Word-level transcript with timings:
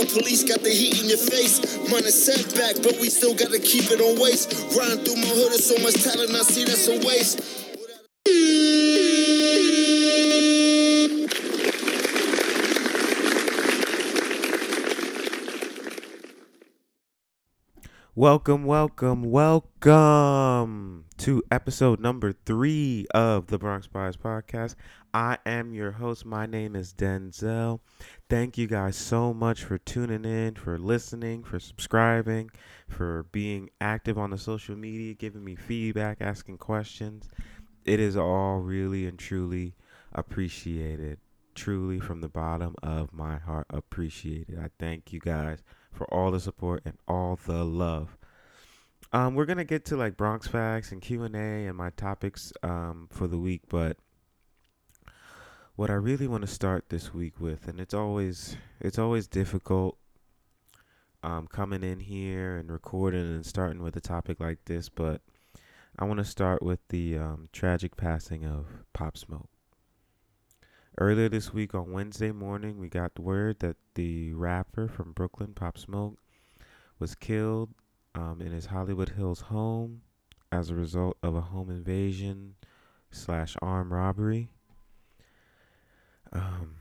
good 0.00 0.22
police 0.22 0.44
got 0.44 0.62
the 0.62 0.70
heat 0.70 1.02
in 1.02 1.08
your 1.08 1.18
face. 1.18 1.60
Money 1.90 2.10
setback, 2.10 2.76
but 2.82 2.98
we 3.00 3.10
still 3.10 3.34
gotta 3.34 3.58
keep 3.58 3.90
it 3.90 4.00
on 4.00 4.20
waste. 4.20 4.52
Riding 4.76 5.04
through 5.04 5.16
my 5.16 5.28
hood, 5.28 5.52
there's 5.52 5.64
so 5.64 5.76
much 5.82 6.02
talent, 6.02 6.30
I 6.30 6.42
see 6.42 6.64
that's 6.64 6.88
a 6.88 6.98
waste. 7.06 7.58
Welcome, 18.14 18.64
welcome, 18.64 19.22
welcome 19.30 20.89
to 21.20 21.42
episode 21.50 22.00
number 22.00 22.32
three 22.32 23.06
of 23.12 23.48
the 23.48 23.58
Bronx 23.58 23.86
Bias 23.86 24.16
Podcast. 24.16 24.74
I 25.12 25.36
am 25.44 25.74
your 25.74 25.90
host. 25.90 26.24
My 26.24 26.46
name 26.46 26.74
is 26.74 26.94
Denzel. 26.94 27.80
Thank 28.30 28.56
you 28.56 28.66
guys 28.66 28.96
so 28.96 29.34
much 29.34 29.62
for 29.62 29.76
tuning 29.76 30.24
in, 30.24 30.54
for 30.54 30.78
listening, 30.78 31.44
for 31.44 31.60
subscribing, 31.60 32.50
for 32.88 33.26
being 33.32 33.68
active 33.82 34.16
on 34.16 34.30
the 34.30 34.38
social 34.38 34.76
media, 34.76 35.12
giving 35.12 35.44
me 35.44 35.56
feedback, 35.56 36.22
asking 36.22 36.56
questions. 36.56 37.28
It 37.84 38.00
is 38.00 38.16
all 38.16 38.60
really 38.60 39.06
and 39.06 39.18
truly 39.18 39.74
appreciated. 40.14 41.18
Truly, 41.54 42.00
from 42.00 42.22
the 42.22 42.30
bottom 42.30 42.74
of 42.82 43.12
my 43.12 43.36
heart, 43.36 43.66
appreciated. 43.68 44.58
I 44.58 44.70
thank 44.78 45.12
you 45.12 45.20
guys 45.20 45.62
for 45.92 46.06
all 46.06 46.30
the 46.30 46.40
support 46.40 46.80
and 46.86 46.96
all 47.06 47.38
the 47.44 47.62
love. 47.62 48.16
Um, 49.12 49.34
we're 49.34 49.46
gonna 49.46 49.64
get 49.64 49.84
to 49.86 49.96
like 49.96 50.16
Bronx 50.16 50.46
facts 50.46 50.92
and 50.92 51.02
Q 51.02 51.24
and 51.24 51.34
A 51.34 51.66
and 51.66 51.76
my 51.76 51.90
topics 51.90 52.52
um, 52.62 53.08
for 53.10 53.26
the 53.26 53.38
week, 53.38 53.62
but 53.68 53.96
what 55.74 55.90
I 55.90 55.94
really 55.94 56.28
want 56.28 56.42
to 56.42 56.46
start 56.46 56.90
this 56.90 57.12
week 57.12 57.40
with, 57.40 57.66
and 57.66 57.80
it's 57.80 57.94
always 57.94 58.56
it's 58.78 59.00
always 59.00 59.26
difficult 59.26 59.98
um, 61.24 61.48
coming 61.48 61.82
in 61.82 61.98
here 61.98 62.56
and 62.56 62.70
recording 62.70 63.22
and 63.22 63.44
starting 63.44 63.82
with 63.82 63.96
a 63.96 64.00
topic 64.00 64.38
like 64.38 64.64
this, 64.66 64.88
but 64.88 65.22
I 65.98 66.04
want 66.04 66.18
to 66.18 66.24
start 66.24 66.62
with 66.62 66.78
the 66.90 67.18
um, 67.18 67.48
tragic 67.52 67.96
passing 67.96 68.44
of 68.44 68.66
Pop 68.92 69.16
Smoke. 69.16 69.50
Earlier 70.98 71.28
this 71.28 71.52
week 71.52 71.74
on 71.74 71.92
Wednesday 71.92 72.30
morning, 72.30 72.78
we 72.78 72.88
got 72.88 73.18
word 73.18 73.58
that 73.58 73.76
the 73.94 74.34
rapper 74.34 74.86
from 74.86 75.12
Brooklyn, 75.12 75.52
Pop 75.54 75.78
Smoke, 75.78 76.18
was 77.00 77.16
killed 77.16 77.70
um, 78.14 78.40
in 78.40 78.52
his 78.52 78.66
Hollywood 78.66 79.10
Hills 79.10 79.40
home 79.40 80.02
as 80.52 80.70
a 80.70 80.74
result 80.74 81.16
of 81.22 81.34
a 81.34 81.40
home 81.40 81.70
invasion 81.70 82.54
slash 83.10 83.56
armed 83.62 83.92
robbery. 83.92 84.50
Um, 86.32 86.76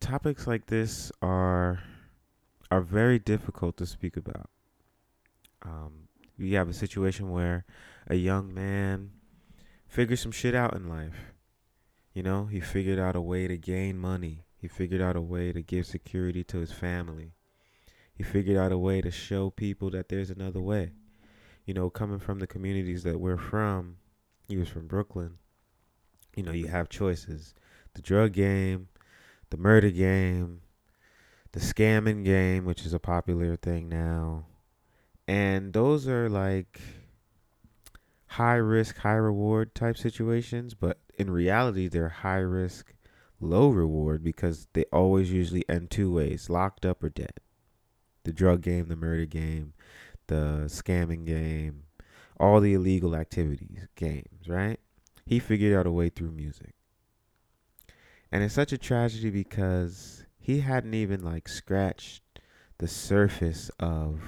topics 0.00 0.46
like 0.46 0.66
this 0.66 1.12
are 1.22 1.82
are 2.70 2.80
very 2.80 3.18
difficult 3.18 3.76
to 3.76 3.86
speak 3.86 4.16
about. 4.16 4.50
Um, 5.62 6.08
you 6.36 6.56
have 6.56 6.68
a 6.68 6.74
situation 6.74 7.30
where 7.30 7.64
a 8.08 8.16
young 8.16 8.52
man 8.52 9.12
figures 9.86 10.20
some 10.20 10.32
shit 10.32 10.54
out 10.54 10.74
in 10.74 10.88
life 10.88 11.32
you 12.16 12.22
know, 12.22 12.46
he 12.46 12.60
figured 12.60 12.98
out 12.98 13.14
a 13.14 13.20
way 13.20 13.46
to 13.46 13.58
gain 13.58 13.98
money. 13.98 14.46
He 14.56 14.68
figured 14.68 15.02
out 15.02 15.16
a 15.16 15.20
way 15.20 15.52
to 15.52 15.60
give 15.60 15.84
security 15.84 16.42
to 16.44 16.56
his 16.56 16.72
family. 16.72 17.34
He 18.16 18.22
figured 18.22 18.56
out 18.56 18.72
a 18.72 18.78
way 18.78 19.02
to 19.02 19.10
show 19.10 19.50
people 19.50 19.90
that 19.90 20.08
there's 20.08 20.30
another 20.30 20.60
way. 20.60 20.92
You 21.66 21.74
know, 21.74 21.90
coming 21.90 22.18
from 22.18 22.38
the 22.38 22.46
communities 22.46 23.02
that 23.02 23.20
we're 23.20 23.36
from, 23.36 23.96
he 24.48 24.56
was 24.56 24.68
from 24.68 24.86
Brooklyn. 24.86 25.38
You 26.34 26.42
know, 26.42 26.52
you 26.52 26.68
have 26.68 26.88
choices 26.88 27.54
the 27.94 28.02
drug 28.02 28.32
game, 28.32 28.88
the 29.50 29.56
murder 29.56 29.90
game, 29.90 30.60
the 31.52 31.60
scamming 31.60 32.24
game, 32.24 32.64
which 32.64 32.84
is 32.84 32.92
a 32.92 32.98
popular 32.98 33.56
thing 33.56 33.88
now. 33.88 34.44
And 35.26 35.72
those 35.72 36.06
are 36.06 36.28
like 36.28 36.80
high 38.26 38.56
risk, 38.56 38.98
high 38.98 39.14
reward 39.14 39.74
type 39.74 39.96
situations, 39.96 40.74
but 40.74 40.98
in 41.18 41.30
reality, 41.30 41.88
they're 41.88 42.08
high 42.08 42.36
risk, 42.36 42.94
low 43.40 43.70
reward 43.70 44.22
because 44.22 44.68
they 44.72 44.84
always 44.92 45.32
usually 45.32 45.68
end 45.68 45.90
two 45.90 46.12
ways 46.12 46.50
locked 46.50 46.84
up 46.86 47.02
or 47.02 47.08
dead. 47.08 47.40
The 48.26 48.32
drug 48.32 48.60
game, 48.60 48.88
the 48.88 48.96
murder 48.96 49.24
game, 49.24 49.72
the 50.26 50.64
scamming 50.66 51.24
game, 51.24 51.84
all 52.40 52.60
the 52.60 52.74
illegal 52.74 53.14
activities, 53.14 53.86
games, 53.94 54.48
right? 54.48 54.80
He 55.24 55.38
figured 55.38 55.78
out 55.78 55.86
a 55.86 55.92
way 55.92 56.08
through 56.08 56.32
music. 56.32 56.74
And 58.32 58.42
it's 58.42 58.52
such 58.52 58.72
a 58.72 58.78
tragedy 58.78 59.30
because 59.30 60.24
he 60.40 60.58
hadn't 60.58 60.94
even 60.94 61.22
like 61.24 61.46
scratched 61.46 62.40
the 62.78 62.88
surface 62.88 63.70
of 63.78 64.20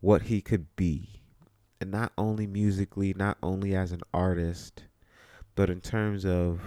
what 0.00 0.22
he 0.22 0.40
could 0.40 0.74
be. 0.74 1.22
And 1.80 1.92
not 1.92 2.10
only 2.18 2.48
musically, 2.48 3.14
not 3.14 3.38
only 3.40 3.76
as 3.76 3.92
an 3.92 4.00
artist, 4.12 4.82
but 5.54 5.70
in 5.70 5.80
terms 5.80 6.26
of 6.26 6.60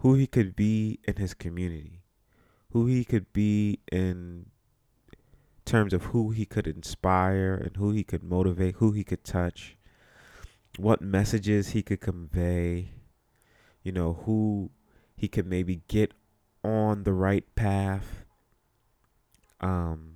who 0.00 0.12
he 0.12 0.26
could 0.26 0.54
be 0.54 1.00
in 1.04 1.16
his 1.16 1.32
community, 1.32 2.02
who 2.72 2.84
he 2.84 3.02
could 3.02 3.32
be 3.32 3.80
in 3.90 4.51
terms 5.64 5.92
of 5.92 6.04
who 6.06 6.30
he 6.30 6.44
could 6.44 6.66
inspire 6.66 7.54
and 7.54 7.76
who 7.76 7.90
he 7.90 8.04
could 8.04 8.22
motivate, 8.22 8.76
who 8.76 8.92
he 8.92 9.04
could 9.04 9.24
touch, 9.24 9.76
what 10.78 11.00
messages 11.00 11.70
he 11.70 11.82
could 11.82 12.00
convey, 12.00 12.90
you 13.82 13.92
know, 13.92 14.14
who 14.24 14.70
he 15.16 15.28
could 15.28 15.46
maybe 15.46 15.82
get 15.88 16.12
on 16.64 17.04
the 17.04 17.12
right 17.12 17.44
path. 17.54 18.24
Um 19.60 20.14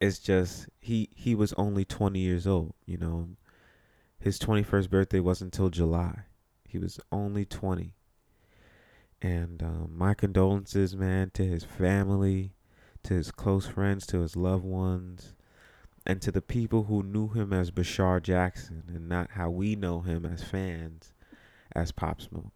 it's 0.00 0.18
just 0.18 0.68
he 0.80 1.08
he 1.14 1.34
was 1.34 1.52
only 1.54 1.84
20 1.84 2.18
years 2.18 2.46
old, 2.46 2.74
you 2.86 2.98
know. 2.98 3.28
His 4.18 4.38
21st 4.38 4.90
birthday 4.90 5.20
wasn't 5.20 5.54
until 5.54 5.70
July. 5.70 6.24
He 6.64 6.78
was 6.78 6.98
only 7.10 7.44
20. 7.44 7.94
And 9.20 9.62
um, 9.62 9.92
my 9.96 10.14
condolences, 10.14 10.96
man, 10.96 11.30
to 11.34 11.44
his 11.44 11.64
family, 11.64 12.54
to 13.04 13.14
his 13.14 13.30
close 13.30 13.66
friends, 13.66 14.06
to 14.06 14.20
his 14.20 14.36
loved 14.36 14.64
ones, 14.64 15.34
and 16.06 16.20
to 16.22 16.32
the 16.32 16.42
people 16.42 16.84
who 16.84 17.02
knew 17.02 17.28
him 17.28 17.52
as 17.52 17.70
Bashar 17.70 18.22
Jackson 18.22 18.84
and 18.88 19.08
not 19.08 19.32
how 19.32 19.50
we 19.50 19.76
know 19.76 20.00
him 20.00 20.24
as 20.24 20.42
fans 20.42 21.12
as 21.74 21.92
Pop 21.92 22.20
Smoke. 22.20 22.52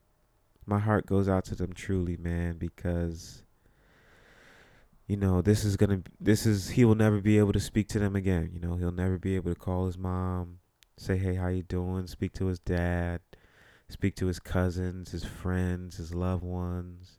My 0.67 0.79
heart 0.79 1.07
goes 1.07 1.29
out 1.29 1.45
to 1.47 1.55
them 1.55 1.73
truly, 1.73 2.17
man, 2.17 2.59
because 2.59 3.43
you 5.07 5.17
know, 5.17 5.41
this 5.41 5.65
is 5.65 5.77
going 5.77 6.03
to 6.03 6.11
this 6.21 6.47
is 6.47 6.71
he 6.71 6.85
will 6.85 6.97
never 6.97 7.21
be 7.21 7.39
able 7.39 7.53
to 7.53 7.61
speak 7.61 7.89
to 7.89 7.99
them 7.99 8.17
again, 8.17 8.51
you 8.53 8.61
know, 8.61 8.77
he'll 8.77 8.91
never 8.91 9.19
be 9.19 9.37
able 9.37 9.55
to 9.55 9.61
call 9.61 9.87
his 9.87 9.97
mom, 9.97 10.59
say, 10.97 11.17
"Hey, 11.17 11.35
how 11.37 11.47
you 11.49 11.63
doing?" 11.63 12.07
speak 12.09 12.33
to 12.35 12.47
his 12.47 12.59
dad 12.59 13.21
speak 13.89 14.17
to 14.17 14.27
his 14.27 14.41
cousins, 14.41 15.13
his 15.13 15.25
friends, 15.25 15.97
his 15.97 16.15
loved 16.15 16.43
ones. 16.43 17.19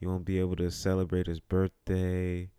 You 0.00 0.08
won't 0.08 0.24
be 0.24 0.38
able 0.38 0.56
to 0.56 0.70
celebrate 0.70 1.26
his 1.26 1.40
birthday, 1.40 2.50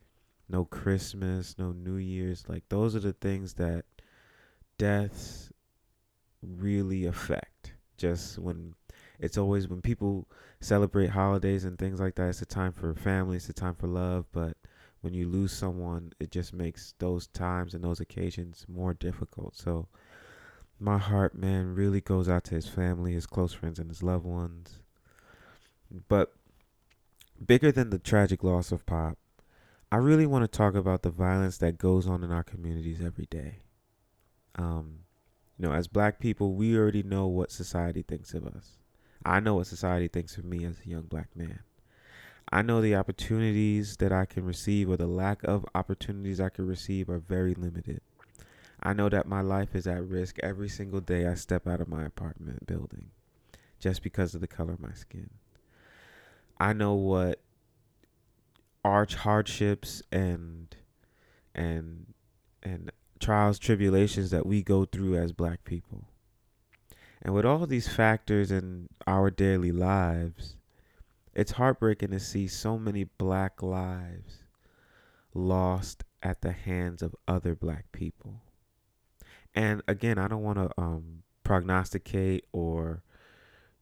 no 0.49 0.65
Christmas, 0.65 1.55
no 1.57 1.71
New 1.71 1.97
Year's. 1.97 2.43
Like 2.47 2.63
those 2.69 2.95
are 2.95 2.99
the 2.99 3.13
things 3.13 3.53
that 3.53 3.85
deaths 4.77 5.51
really 6.41 7.05
affect. 7.05 7.73
Just 7.97 8.39
when 8.39 8.73
it's 9.19 9.37
always 9.37 9.67
when 9.67 9.81
people 9.81 10.27
celebrate 10.59 11.09
holidays 11.11 11.65
and 11.65 11.77
things 11.77 11.99
like 11.99 12.15
that, 12.15 12.29
it's 12.29 12.41
a 12.41 12.45
time 12.45 12.71
for 12.71 12.93
family, 12.95 13.37
it's 13.37 13.49
a 13.49 13.53
time 13.53 13.75
for 13.75 13.87
love, 13.87 14.25
but 14.31 14.57
when 15.01 15.13
you 15.13 15.27
lose 15.29 15.53
someone, 15.53 16.11
it 16.19 16.31
just 16.31 16.53
makes 16.53 16.93
those 16.99 17.27
times 17.27 17.73
and 17.73 17.83
those 17.83 17.99
occasions 17.99 18.65
more 18.67 18.93
difficult. 18.93 19.55
So 19.55 19.87
my 20.79 20.97
heart, 20.97 21.35
man, 21.35 21.75
really 21.75 22.01
goes 22.01 22.27
out 22.27 22.45
to 22.45 22.55
his 22.55 22.67
family, 22.67 23.13
his 23.13 23.25
close 23.25 23.53
friends, 23.53 23.79
and 23.79 23.89
his 23.89 24.01
loved 24.03 24.25
ones. 24.25 24.79
But 26.07 26.33
bigger 27.45 27.71
than 27.71 27.89
the 27.89 27.99
tragic 27.99 28.43
loss 28.43 28.71
of 28.71 28.85
Pop, 28.85 29.17
I 29.91 29.97
really 29.97 30.27
want 30.27 30.43
to 30.43 30.57
talk 30.57 30.75
about 30.75 31.01
the 31.01 31.09
violence 31.09 31.57
that 31.57 31.77
goes 31.77 32.07
on 32.07 32.23
in 32.23 32.31
our 32.31 32.43
communities 32.43 33.01
every 33.03 33.25
day. 33.25 33.59
Um, 34.55 34.99
you 35.57 35.67
know, 35.67 35.73
as 35.73 35.87
black 35.87 36.19
people, 36.19 36.53
we 36.53 36.77
already 36.77 37.01
know 37.01 37.27
what 37.27 37.51
society 37.51 38.03
thinks 38.03 38.33
of 38.33 38.45
us. 38.45 38.77
I 39.25 39.39
know 39.39 39.55
what 39.55 39.67
society 39.67 40.07
thinks 40.07 40.37
of 40.37 40.45
me 40.45 40.63
as 40.63 40.77
a 40.85 40.89
young 40.89 41.03
black 41.03 41.35
man. 41.35 41.59
I 42.51 42.61
know 42.61 42.81
the 42.81 42.95
opportunities 42.95 43.97
that 43.97 44.11
I 44.11 44.25
can 44.25 44.45
receive 44.45 44.89
or 44.89 44.97
the 44.97 45.07
lack 45.07 45.43
of 45.43 45.65
opportunities 45.75 46.39
I 46.39 46.49
can 46.49 46.67
receive 46.67 47.09
are 47.09 47.19
very 47.19 47.53
limited. 47.53 48.01
I 48.81 48.93
know 48.93 49.09
that 49.09 49.27
my 49.27 49.41
life 49.41 49.75
is 49.75 49.87
at 49.87 50.03
risk 50.03 50.37
every 50.41 50.69
single 50.69 51.01
day 51.01 51.27
I 51.27 51.33
step 51.33 51.67
out 51.67 51.81
of 51.81 51.89
my 51.89 52.05
apartment 52.05 52.65
building 52.65 53.09
just 53.79 54.03
because 54.03 54.33
of 54.33 54.41
the 54.41 54.47
color 54.47 54.73
of 54.73 54.79
my 54.79 54.93
skin. 54.93 55.29
I 56.59 56.73
know 56.73 56.93
what 56.93 57.39
arch 58.89 59.15
hardships 59.15 60.01
and 60.11 60.75
and 61.55 62.13
and 62.63 62.91
trials, 63.19 63.59
tribulations 63.59 64.31
that 64.31 64.45
we 64.45 64.63
go 64.63 64.85
through 64.85 65.17
as 65.17 65.31
black 65.31 65.63
people. 65.63 66.05
And 67.21 67.33
with 67.33 67.45
all 67.45 67.65
these 67.65 67.87
factors 67.87 68.51
in 68.51 68.87
our 69.05 69.29
daily 69.29 69.71
lives, 69.71 70.55
it's 71.33 71.51
heartbreaking 71.53 72.11
to 72.11 72.19
see 72.19 72.47
so 72.47 72.77
many 72.77 73.03
black 73.03 73.61
lives 73.61 74.39
lost 75.33 76.03
at 76.23 76.41
the 76.41 76.51
hands 76.51 77.01
of 77.01 77.15
other 77.27 77.55
black 77.55 77.91
people. 77.91 78.41
And 79.53 79.81
again, 79.87 80.17
I 80.17 80.27
don't 80.27 80.43
want 80.43 80.57
to 80.57 80.69
um, 80.77 81.23
prognosticate 81.43 82.45
or, 82.51 83.03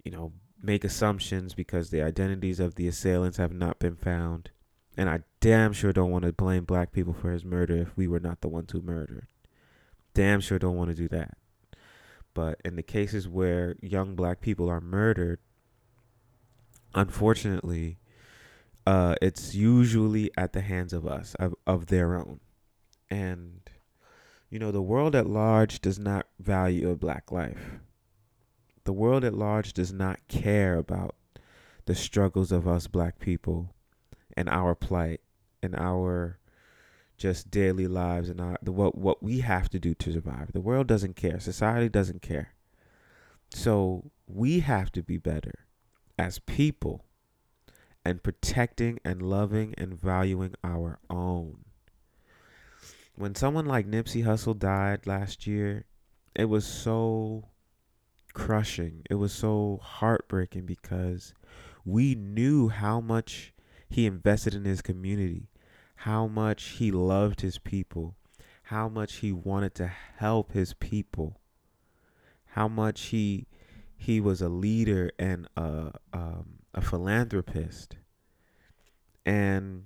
you 0.04 0.12
know, 0.12 0.34
make 0.62 0.84
assumptions 0.84 1.54
because 1.54 1.90
the 1.90 2.02
identities 2.02 2.60
of 2.60 2.76
the 2.76 2.88
assailants 2.88 3.38
have 3.38 3.54
not 3.54 3.80
been 3.80 3.96
found. 3.96 4.50
And 4.98 5.10
I 5.10 5.20
damn 5.42 5.74
sure 5.74 5.94
don't 5.94 6.10
want 6.10 6.26
to 6.26 6.34
blame 6.34 6.66
black 6.66 6.92
people 6.92 7.14
for 7.14 7.32
his 7.32 7.46
murder 7.46 7.78
if 7.78 7.96
we 7.96 8.08
were 8.08 8.20
not 8.20 8.42
the 8.42 8.48
ones 8.48 8.72
who 8.72 8.82
murdered. 8.82 9.28
Damn 10.16 10.42
sure 10.42 10.58
don't 10.58 10.76
want 10.76 10.90
to 10.90 10.96
do 10.96 11.08
that. 11.10 11.38
But 12.34 12.60
in 12.66 12.76
the 12.76 12.84
cases 12.84 13.28
where 13.28 13.76
young 13.80 14.16
black 14.16 14.42
people 14.42 14.70
are 14.70 14.82
murdered, 14.82 15.40
unfortunately, 16.96 18.00
uh, 18.88 19.16
it's 19.22 19.54
usually 19.54 20.32
at 20.36 20.54
the 20.54 20.62
hands 20.62 20.94
of 20.94 21.06
us, 21.06 21.36
of, 21.36 21.54
of 21.68 21.88
their 21.88 22.16
own. 22.16 22.40
And, 23.10 23.62
you 24.50 24.58
know, 24.58 24.72
the 24.72 24.82
world 24.82 25.16
at 25.16 25.28
large 25.28 25.80
does 25.80 26.00
not 26.00 26.26
value 26.40 26.90
a 26.90 26.96
black 26.96 27.32
life. 27.32 27.80
The 28.86 28.94
world 28.94 29.24
at 29.24 29.34
large 29.36 29.74
does 29.74 29.94
not 29.94 30.28
care 30.28 30.78
about 30.78 31.16
the 31.86 31.96
struggles 31.96 32.52
of 32.52 32.68
us 32.68 32.88
black 32.88 33.20
people 33.20 33.74
and 34.38 34.48
our 34.48 34.76
plight 34.76 35.20
and 35.64 35.76
our 35.76 36.38
just 37.18 37.50
daily 37.50 37.88
lives 37.88 38.30
and 38.30 38.40
our 38.40 38.58
the 38.62 38.72
what 38.72 38.96
what 38.96 39.24
we 39.24 39.40
have 39.40 39.70
to 39.72 39.80
do 39.80 39.96
to 39.96 40.14
survive. 40.14 40.54
The 40.54 40.62
world 40.62 40.88
doesn't 40.88 41.16
care. 41.16 41.40
Society 41.40 41.90
doesn't 41.90 42.22
care. 42.22 42.54
So 43.50 44.12
we 44.28 44.60
have 44.60 44.92
to 44.92 45.02
be 45.02 45.18
better 45.18 45.66
as 46.20 46.40
people 46.40 47.06
and 48.06 48.24
protecting 48.24 49.00
and 49.04 49.22
loving 49.22 49.74
and 49.78 50.00
valuing 50.00 50.56
our 50.64 51.00
own. 51.10 51.66
When 53.16 53.34
someone 53.34 53.66
like 53.66 53.88
Nipsey 53.88 54.24
Hussle 54.24 54.58
died 54.58 55.08
last 55.08 55.48
year, 55.48 55.86
it 56.36 56.46
was 56.46 56.68
so 56.68 57.50
crushing. 58.34 59.02
It 59.10 59.16
was 59.16 59.34
so 59.34 59.80
heartbreaking 59.82 60.68
because 60.68 61.34
we 61.84 62.14
knew 62.14 62.70
how 62.70 63.02
much 63.02 63.54
he 63.90 64.06
invested 64.06 64.54
in 64.54 64.66
his 64.66 64.82
community, 64.82 65.48
how 65.96 66.28
much 66.28 66.64
he 66.64 66.92
loved 66.92 67.42
his 67.42 67.58
people, 67.58 68.16
how 68.64 68.90
much 68.90 69.16
he 69.18 69.32
wanted 69.32 69.74
to 69.76 69.88
help 70.18 70.52
his 70.52 70.74
people, 70.74 71.40
how 72.46 72.68
much 72.68 73.02
he 73.06 73.48
he 73.96 74.22
was 74.22 74.42
a 74.42 74.50
leader 74.50 75.10
and 75.18 75.48
a 75.58 75.94
um, 76.14 76.60
a 76.74 76.82
philanthropist. 76.82 77.98
And 79.26 79.86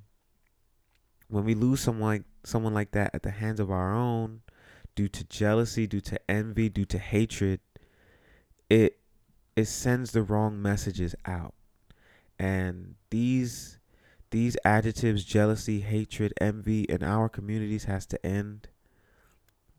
when 1.29 1.45
we 1.45 1.55
lose 1.55 1.79
someone 1.79 2.09
like 2.09 2.23
someone 2.43 2.73
like 2.73 2.91
that 2.91 3.11
at 3.13 3.23
the 3.23 3.31
hands 3.31 3.59
of 3.59 3.71
our 3.71 3.93
own, 3.93 4.41
due 4.95 5.07
to 5.07 5.23
jealousy, 5.25 5.87
due 5.87 6.01
to 6.01 6.19
envy, 6.29 6.69
due 6.69 6.85
to 6.85 6.97
hatred, 6.97 7.59
it 8.69 8.99
it 9.55 9.65
sends 9.65 10.11
the 10.11 10.23
wrong 10.23 10.61
messages 10.61 11.15
out. 11.25 11.53
And 12.39 12.95
these 13.11 13.77
these 14.31 14.57
adjectives, 14.63 15.23
jealousy, 15.23 15.81
hatred, 15.81 16.33
envy 16.39 16.83
in 16.83 17.03
our 17.03 17.29
communities 17.29 17.83
has 17.83 18.05
to 18.07 18.25
end 18.25 18.69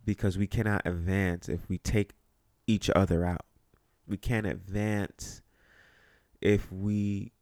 because 0.05 0.37
we 0.37 0.47
cannot 0.47 0.83
advance 0.85 1.49
if 1.49 1.69
we 1.69 1.79
take 1.79 2.13
each 2.67 2.91
other 2.91 3.25
out. 3.25 3.47
We 4.07 4.17
can't 4.19 4.47
advance 4.47 5.41
if 6.41 6.71
we 6.71 7.33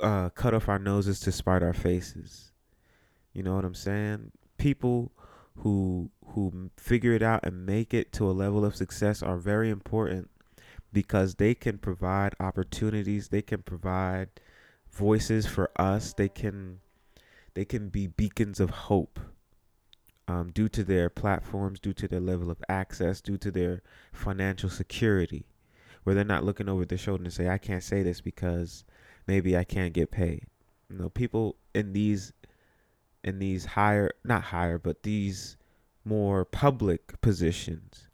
uh, 0.00 0.30
cut 0.30 0.54
off 0.54 0.68
our 0.68 0.78
noses 0.78 1.20
to 1.20 1.32
spite 1.32 1.62
our 1.62 1.74
faces. 1.74 2.52
You 3.32 3.42
know 3.42 3.54
what 3.54 3.64
I'm 3.64 3.74
saying? 3.74 4.32
People 4.56 5.12
who 5.56 6.10
who 6.28 6.70
figure 6.76 7.12
it 7.12 7.22
out 7.22 7.40
and 7.44 7.66
make 7.66 7.92
it 7.94 8.12
to 8.12 8.28
a 8.28 8.32
level 8.32 8.64
of 8.64 8.76
success 8.76 9.22
are 9.22 9.36
very 9.36 9.70
important 9.70 10.30
because 10.92 11.34
they 11.34 11.54
can 11.54 11.78
provide 11.78 12.34
opportunities, 12.40 13.28
they 13.28 13.42
can 13.42 13.62
provide 13.62 14.28
voices 14.96 15.46
for 15.46 15.70
us. 15.76 16.12
They 16.12 16.28
can 16.28 16.80
they 17.54 17.64
can 17.64 17.88
be 17.88 18.06
beacons 18.06 18.60
of 18.60 18.70
hope 18.70 19.20
um, 20.28 20.50
due 20.50 20.68
to 20.70 20.84
their 20.84 21.08
platforms, 21.08 21.78
due 21.78 21.94
to 21.94 22.08
their 22.08 22.20
level 22.20 22.50
of 22.50 22.62
access, 22.68 23.20
due 23.20 23.38
to 23.38 23.50
their 23.50 23.82
financial 24.12 24.68
security, 24.68 25.46
where 26.02 26.14
they're 26.14 26.24
not 26.24 26.44
looking 26.44 26.68
over 26.68 26.84
their 26.84 26.98
shoulder 26.98 27.24
and 27.24 27.32
say, 27.32 27.48
"I 27.48 27.58
can't 27.58 27.82
say 27.82 28.02
this 28.02 28.20
because 28.20 28.84
maybe 29.26 29.56
I 29.56 29.64
can't 29.64 29.94
get 29.94 30.10
paid." 30.10 30.46
You 30.90 30.98
know, 30.98 31.08
people 31.08 31.56
in 31.74 31.92
these 31.92 32.32
in 33.22 33.38
these 33.38 33.64
higher, 33.64 34.12
not 34.24 34.44
higher, 34.44 34.78
but 34.78 35.02
these 35.02 35.56
more 36.04 36.44
public 36.44 37.20
positions 37.20 38.08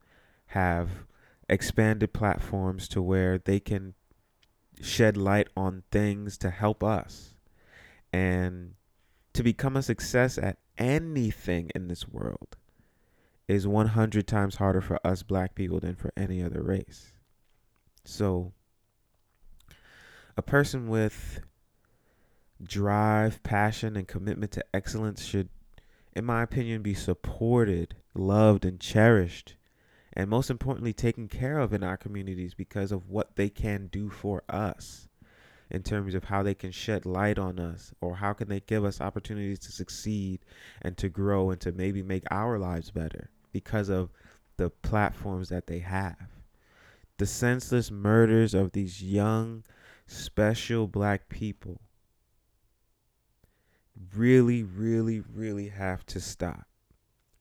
have 0.47 1.05
expanded 1.49 2.13
platforms 2.15 2.89
to 2.89 3.03
where 3.03 3.39
they 3.39 3.61
can 3.61 3.95
shed 4.83 5.17
light 5.17 5.49
on 5.57 5.85
things 5.91 6.37
to 6.39 6.51
help 6.51 6.83
us. 6.83 7.35
And 8.13 8.75
to 9.33 9.43
become 9.43 9.77
a 9.77 9.83
success 9.83 10.37
at 10.37 10.59
anything 10.77 11.71
in 11.75 11.89
this 11.89 12.09
world 12.09 12.57
is 13.49 13.67
100 13.67 14.27
times 14.27 14.57
harder 14.57 14.81
for 14.81 15.05
us 15.07 15.23
black 15.23 15.55
people 15.55 15.81
than 15.81 15.95
for 15.95 16.13
any 16.17 16.43
other 16.43 16.63
race. 16.63 17.13
So, 18.05 18.53
a 20.37 20.43
person 20.43 20.89
with 20.89 21.41
drive, 22.63 23.43
passion, 23.43 23.97
and 23.97 24.09
commitment 24.09 24.53
to 24.53 24.65
excellence 24.75 25.25
should, 25.25 25.49
in 26.15 26.25
my 26.25 26.43
opinion, 26.43 26.83
be 26.83 26.95
supported, 26.95 27.97
loved, 28.15 28.65
and 28.65 28.81
cherished 28.81 29.57
and 30.15 30.29
most 30.29 30.51
importantly, 30.51 30.93
taken 30.93 31.29
care 31.29 31.59
of 31.59 31.73
in 31.73 31.83
our 31.83 31.97
communities 31.97 32.55
because 32.55 32.93
of 32.93 33.09
what 33.09 33.37
they 33.37 33.49
can 33.49 33.87
do 33.87 34.11
for 34.11 34.43
us 34.49 35.09
in 35.71 35.83
terms 35.83 36.15
of 36.15 36.25
how 36.25 36.43
they 36.43 36.55
can 36.55 36.71
shed 36.71 37.07
light 37.07 37.39
on 37.39 37.59
us 37.59 37.95
or 38.03 38.17
how 38.17 38.35
can 38.35 38.49
they 38.49 38.61
give 38.61 38.85
us 38.85 39.01
opportunities 39.01 39.59
to 39.59 39.73
succeed 39.73 40.41
and 40.83 40.99
to 40.99 41.09
grow 41.09 41.51
and 41.51 41.61
to 41.63 41.73
maybe 41.73 42.03
make 42.03 42.25
our 42.31 42.59
lives 42.59 42.91
better 42.91 43.31
because 43.53 43.89
of 43.89 44.11
the 44.59 44.69
platforms 44.69 45.49
that 45.49 45.67
they 45.67 45.79
have. 45.79 46.29
The 47.17 47.27
senseless 47.27 47.91
murders 47.91 48.53
of 48.53 48.73
these 48.73 49.03
young, 49.03 49.65
special 50.07 50.87
black 50.89 51.31
people 51.31 51.81
really, 54.15 54.63
really, 54.63 55.21
really 55.21 55.69
have 55.69 56.05
to 56.07 56.21
stop. 56.21 56.67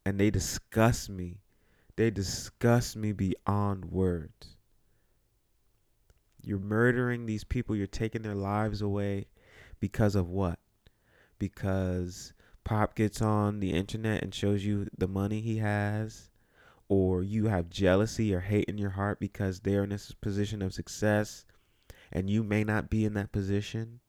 And 0.06 0.18
they 0.18 0.30
disgust 0.30 1.10
me 1.10 1.42
they 1.96 2.10
disgust 2.10 2.96
me 2.96 3.12
beyond 3.12 3.86
words. 3.86 4.58
You're 6.44 6.60
murdering 6.60 7.26
these 7.26 7.44
people, 7.44 7.76
you're 7.76 7.88
taking 7.88 8.24
their 8.24 8.36
lives 8.36 8.82
away 8.82 9.28
because 9.80 10.16
of 10.16 10.30
what? 10.30 10.60
Because 11.38 12.34
Pop 12.64 12.96
gets 12.96 13.22
on 13.22 13.60
the 13.60 13.74
internet 13.74 14.24
and 14.24 14.34
shows 14.34 14.66
you 14.66 14.88
the 14.98 15.08
money 15.08 15.42
he 15.42 15.58
has, 15.58 16.30
or 16.88 17.24
you 17.24 17.46
have 17.48 17.70
jealousy 17.70 18.34
or 18.34 18.42
hate 18.42 18.66
in 18.66 18.78
your 18.78 18.92
heart 18.92 19.20
because 19.20 19.60
they're 19.60 19.84
in 19.84 19.90
this 19.90 20.14
position 20.14 20.62
of 20.62 20.74
success 20.74 21.46
and 22.12 22.30
you 22.30 22.44
may 22.44 22.64
not 22.64 22.90
be 22.90 23.06
in 23.06 23.14
that 23.14 23.32
position. 23.32 24.00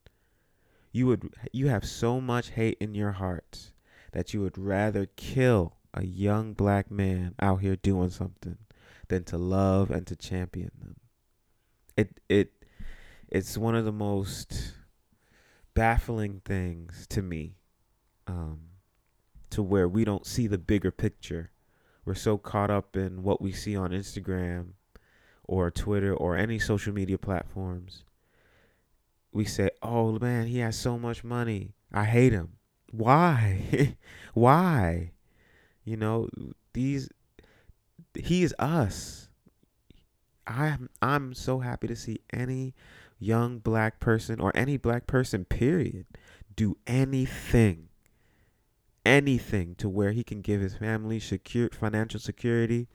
You 0.91 1.07
would 1.07 1.35
you 1.53 1.69
have 1.69 1.85
so 1.85 2.21
much 2.21 2.51
hate 2.51 2.77
in 2.81 2.95
your 2.95 3.13
heart 3.13 3.73
that 4.13 4.35
you 4.35 4.41
would 4.43 4.59
rather 4.59 5.07
kill 5.17 5.77
a 5.95 6.05
young 6.05 6.55
black 6.55 6.91
man 6.91 7.35
out 7.41 7.61
here 7.61 7.77
doing 7.77 8.11
something 8.11 8.59
than 9.09 9.25
to 9.25 9.39
love 9.39 9.91
and 9.91 10.07
to 10.07 10.17
champion 10.17 10.71
them. 10.81 10.97
It 11.97 12.21
it 12.29 12.53
it's 13.29 13.59
one 13.59 13.75
of 13.75 13.85
the 13.85 13.93
most 13.93 14.75
baffling 15.75 16.41
things 16.45 17.07
to 17.09 17.23
me 17.23 17.57
um, 18.27 18.61
to 19.51 19.63
where 19.63 19.89
we 19.89 20.05
don't 20.05 20.27
see 20.27 20.47
the 20.47 20.59
bigger 20.59 20.91
picture. 20.91 21.51
We're 22.05 22.15
so 22.15 22.37
caught 22.39 22.71
up 22.71 22.97
in 22.97 23.23
what 23.23 23.41
we 23.41 23.53
see 23.53 23.77
on 23.77 23.91
Instagram 23.91 24.73
or 25.45 25.71
Twitter 25.71 26.15
or 26.15 26.37
any 26.37 26.59
social 26.59 26.93
media 26.93 27.19
platforms. 27.19 28.05
We 29.33 29.45
say, 29.45 29.71
"Oh 29.83 30.19
man, 30.19 30.47
he 30.47 30.59
has 30.59 30.77
so 30.77 30.99
much 30.99 31.25
money. 31.25 31.75
I 31.93 32.05
hate 32.05 32.33
him." 32.33 32.55
Why? 32.91 33.97
Why? 34.35 35.13
You 35.85 35.97
know, 35.97 36.29
these 36.73 37.09
he 38.15 38.43
is 38.43 38.55
us. 38.59 39.29
I'm 40.47 40.91
I'm 41.01 41.35
so 41.35 41.61
happy 41.61 41.87
to 41.87 41.97
see 41.97 42.21
any 42.33 42.75
young 43.19 43.59
black 43.59 44.01
person 44.01 44.41
or 44.41 44.51
any 44.55 44.77
black 44.77 45.07
person 45.07 45.45
period 45.45 46.07
do 46.57 46.77
anything 46.87 47.89
anything 49.05 49.75
to 49.77 49.89
where 49.89 50.13
he 50.13 50.23
can 50.23 50.41
give 50.41 50.61
his 50.61 50.75
family 50.75 51.19
secure 51.19 51.69
financial 51.71 52.21
security, 52.21 52.89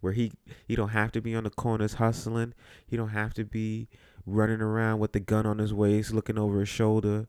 where 0.00 0.12
he 0.12 0.32
he 0.66 0.76
don't 0.76 0.90
have 0.90 1.12
to 1.12 1.20
be 1.20 1.34
on 1.34 1.44
the 1.44 1.50
corners 1.50 1.94
hustling, 1.94 2.54
he 2.86 2.96
don't 2.96 3.08
have 3.10 3.34
to 3.34 3.44
be 3.44 3.88
running 4.26 4.60
around 4.60 4.98
with 4.98 5.12
the 5.12 5.20
gun 5.20 5.46
on 5.46 5.58
his 5.58 5.72
waist, 5.72 6.12
looking 6.12 6.38
over 6.38 6.60
his 6.60 6.68
shoulder. 6.68 7.26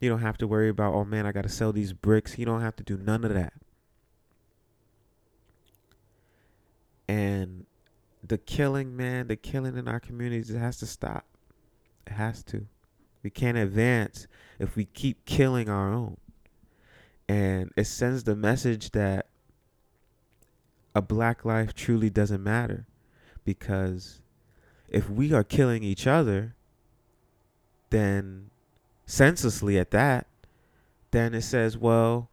You 0.00 0.10
don't 0.10 0.20
have 0.20 0.38
to 0.38 0.46
worry 0.46 0.68
about, 0.68 0.94
oh 0.94 1.04
man, 1.04 1.26
I 1.26 1.32
got 1.32 1.42
to 1.42 1.48
sell 1.48 1.72
these 1.72 1.92
bricks. 1.92 2.34
he 2.34 2.44
don't 2.44 2.60
have 2.60 2.76
to 2.76 2.84
do 2.84 2.98
none 2.98 3.24
of 3.24 3.32
that. 3.32 3.54
And 7.08 7.66
the 8.26 8.38
killing, 8.38 8.96
man, 8.96 9.28
the 9.28 9.36
killing 9.36 9.76
in 9.76 9.88
our 9.88 10.00
communities, 10.00 10.48
has 10.54 10.78
to 10.78 10.86
stop. 10.86 11.24
It 12.06 12.12
has 12.12 12.42
to. 12.44 12.66
We 13.22 13.30
can't 13.30 13.58
advance 13.58 14.26
if 14.58 14.76
we 14.76 14.84
keep 14.84 15.24
killing 15.24 15.68
our 15.68 15.92
own. 15.92 16.16
And 17.28 17.72
it 17.76 17.86
sends 17.86 18.24
the 18.24 18.36
message 18.36 18.92
that 18.92 19.26
a 20.94 21.02
black 21.02 21.44
life 21.44 21.74
truly 21.74 22.08
doesn't 22.08 22.42
matter 22.42 22.86
because 23.44 24.22
if 24.88 25.10
we 25.10 25.32
are 25.32 25.44
killing 25.44 25.82
each 25.82 26.06
other, 26.06 26.54
then 27.90 28.50
senselessly 29.06 29.78
at 29.78 29.90
that, 29.90 30.26
then 31.10 31.34
it 31.34 31.42
says, 31.42 31.76
well, 31.76 32.30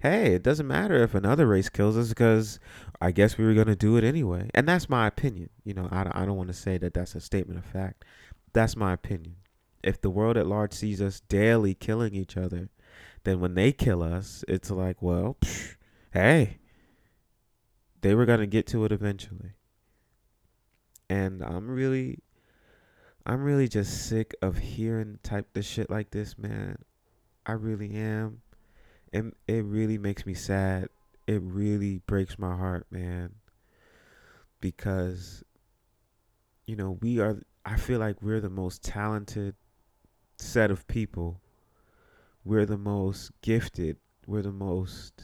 hey, 0.00 0.34
it 0.34 0.42
doesn't 0.42 0.66
matter 0.66 1.02
if 1.02 1.14
another 1.14 1.46
race 1.46 1.68
kills 1.68 1.96
us 1.96 2.08
because 2.08 2.58
I 3.00 3.10
guess 3.10 3.38
we 3.38 3.44
were 3.44 3.54
going 3.54 3.66
to 3.66 3.76
do 3.76 3.96
it 3.96 4.04
anyway. 4.04 4.50
And 4.54 4.66
that's 4.66 4.88
my 4.88 5.06
opinion. 5.06 5.50
You 5.64 5.74
know, 5.74 5.88
I, 5.90 6.22
I 6.22 6.24
don't 6.24 6.36
want 6.36 6.48
to 6.48 6.54
say 6.54 6.78
that 6.78 6.94
that's 6.94 7.14
a 7.14 7.20
statement 7.20 7.58
of 7.58 7.64
fact. 7.64 8.04
That's 8.52 8.76
my 8.76 8.92
opinion. 8.92 9.36
If 9.82 10.00
the 10.00 10.10
world 10.10 10.36
at 10.36 10.46
large 10.46 10.72
sees 10.72 11.00
us 11.00 11.20
daily 11.20 11.74
killing 11.74 12.14
each 12.14 12.36
other, 12.36 12.68
then 13.24 13.40
when 13.40 13.54
they 13.54 13.72
kill 13.72 14.02
us, 14.02 14.44
it's 14.48 14.70
like, 14.70 15.00
well, 15.00 15.36
psh, 15.40 15.76
hey, 16.12 16.58
they 18.00 18.14
were 18.14 18.26
going 18.26 18.40
to 18.40 18.46
get 18.46 18.66
to 18.68 18.84
it 18.84 18.92
eventually. 18.92 19.52
And 21.08 21.42
I'm 21.42 21.68
really 21.70 22.20
I'm 23.26 23.42
really 23.42 23.68
just 23.68 24.08
sick 24.08 24.34
of 24.40 24.58
hearing 24.58 25.18
type 25.22 25.48
the 25.52 25.62
shit 25.62 25.90
like 25.90 26.10
this, 26.10 26.38
man. 26.38 26.78
I 27.44 27.52
really 27.52 27.94
am. 27.94 28.40
And 29.12 29.34
it 29.46 29.64
really 29.64 29.98
makes 29.98 30.24
me 30.24 30.34
sad. 30.34 30.88
It 31.26 31.42
really 31.42 31.98
breaks 32.06 32.38
my 32.38 32.56
heart, 32.56 32.86
man. 32.90 33.34
Because 34.60 35.42
you 36.66 36.76
know, 36.76 36.98
we 37.00 37.18
are 37.18 37.42
I 37.64 37.76
feel 37.76 37.98
like 37.98 38.22
we're 38.22 38.40
the 38.40 38.50
most 38.50 38.82
talented 38.82 39.54
set 40.38 40.70
of 40.70 40.86
people. 40.86 41.40
We're 42.44 42.66
the 42.66 42.78
most 42.78 43.32
gifted. 43.42 43.96
We're 44.26 44.42
the 44.42 44.52
most 44.52 45.22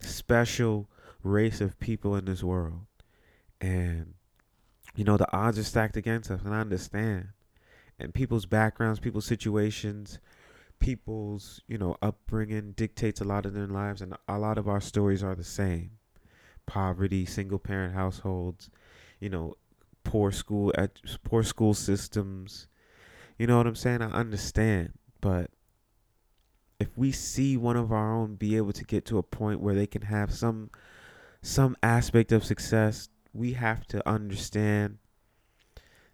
special 0.00 0.88
race 1.22 1.60
of 1.60 1.78
people 1.78 2.16
in 2.16 2.24
this 2.24 2.42
world. 2.42 2.86
And 3.60 4.14
you 4.94 5.04
know, 5.04 5.16
the 5.16 5.30
odds 5.34 5.58
are 5.58 5.64
stacked 5.64 5.96
against 5.96 6.30
us, 6.30 6.42
and 6.42 6.54
I 6.54 6.60
understand. 6.60 7.28
And 7.98 8.12
people's 8.12 8.46
backgrounds, 8.46 8.98
people's 8.98 9.26
situations, 9.26 10.18
people's, 10.82 11.60
you 11.68 11.78
know, 11.78 11.96
upbringing 12.02 12.72
dictates 12.72 13.20
a 13.20 13.24
lot 13.24 13.46
of 13.46 13.54
their 13.54 13.66
lives, 13.66 14.02
and 14.02 14.14
a 14.28 14.38
lot 14.38 14.58
of 14.58 14.68
our 14.68 14.80
stories 14.80 15.22
are 15.22 15.34
the 15.34 15.44
same. 15.44 15.92
Poverty, 16.66 17.24
single 17.24 17.58
parent 17.58 17.94
households, 17.94 18.68
you 19.20 19.30
know, 19.30 19.54
poor 20.04 20.32
school 20.32 20.72
at 20.76 21.00
poor 21.22 21.42
school 21.42 21.72
systems. 21.72 22.66
You 23.38 23.46
know 23.46 23.56
what 23.56 23.66
I'm 23.66 23.76
saying? 23.76 24.02
I 24.02 24.10
understand, 24.10 24.92
but 25.20 25.50
if 26.78 26.98
we 26.98 27.12
see 27.12 27.56
one 27.56 27.76
of 27.76 27.92
our 27.92 28.12
own 28.12 28.34
be 28.34 28.56
able 28.56 28.72
to 28.72 28.84
get 28.84 29.04
to 29.06 29.18
a 29.18 29.22
point 29.22 29.60
where 29.60 29.74
they 29.74 29.86
can 29.86 30.02
have 30.02 30.34
some 30.34 30.70
some 31.40 31.76
aspect 31.82 32.32
of 32.32 32.44
success 32.44 33.08
we 33.32 33.52
have 33.52 33.86
to 33.86 34.06
understand 34.08 34.98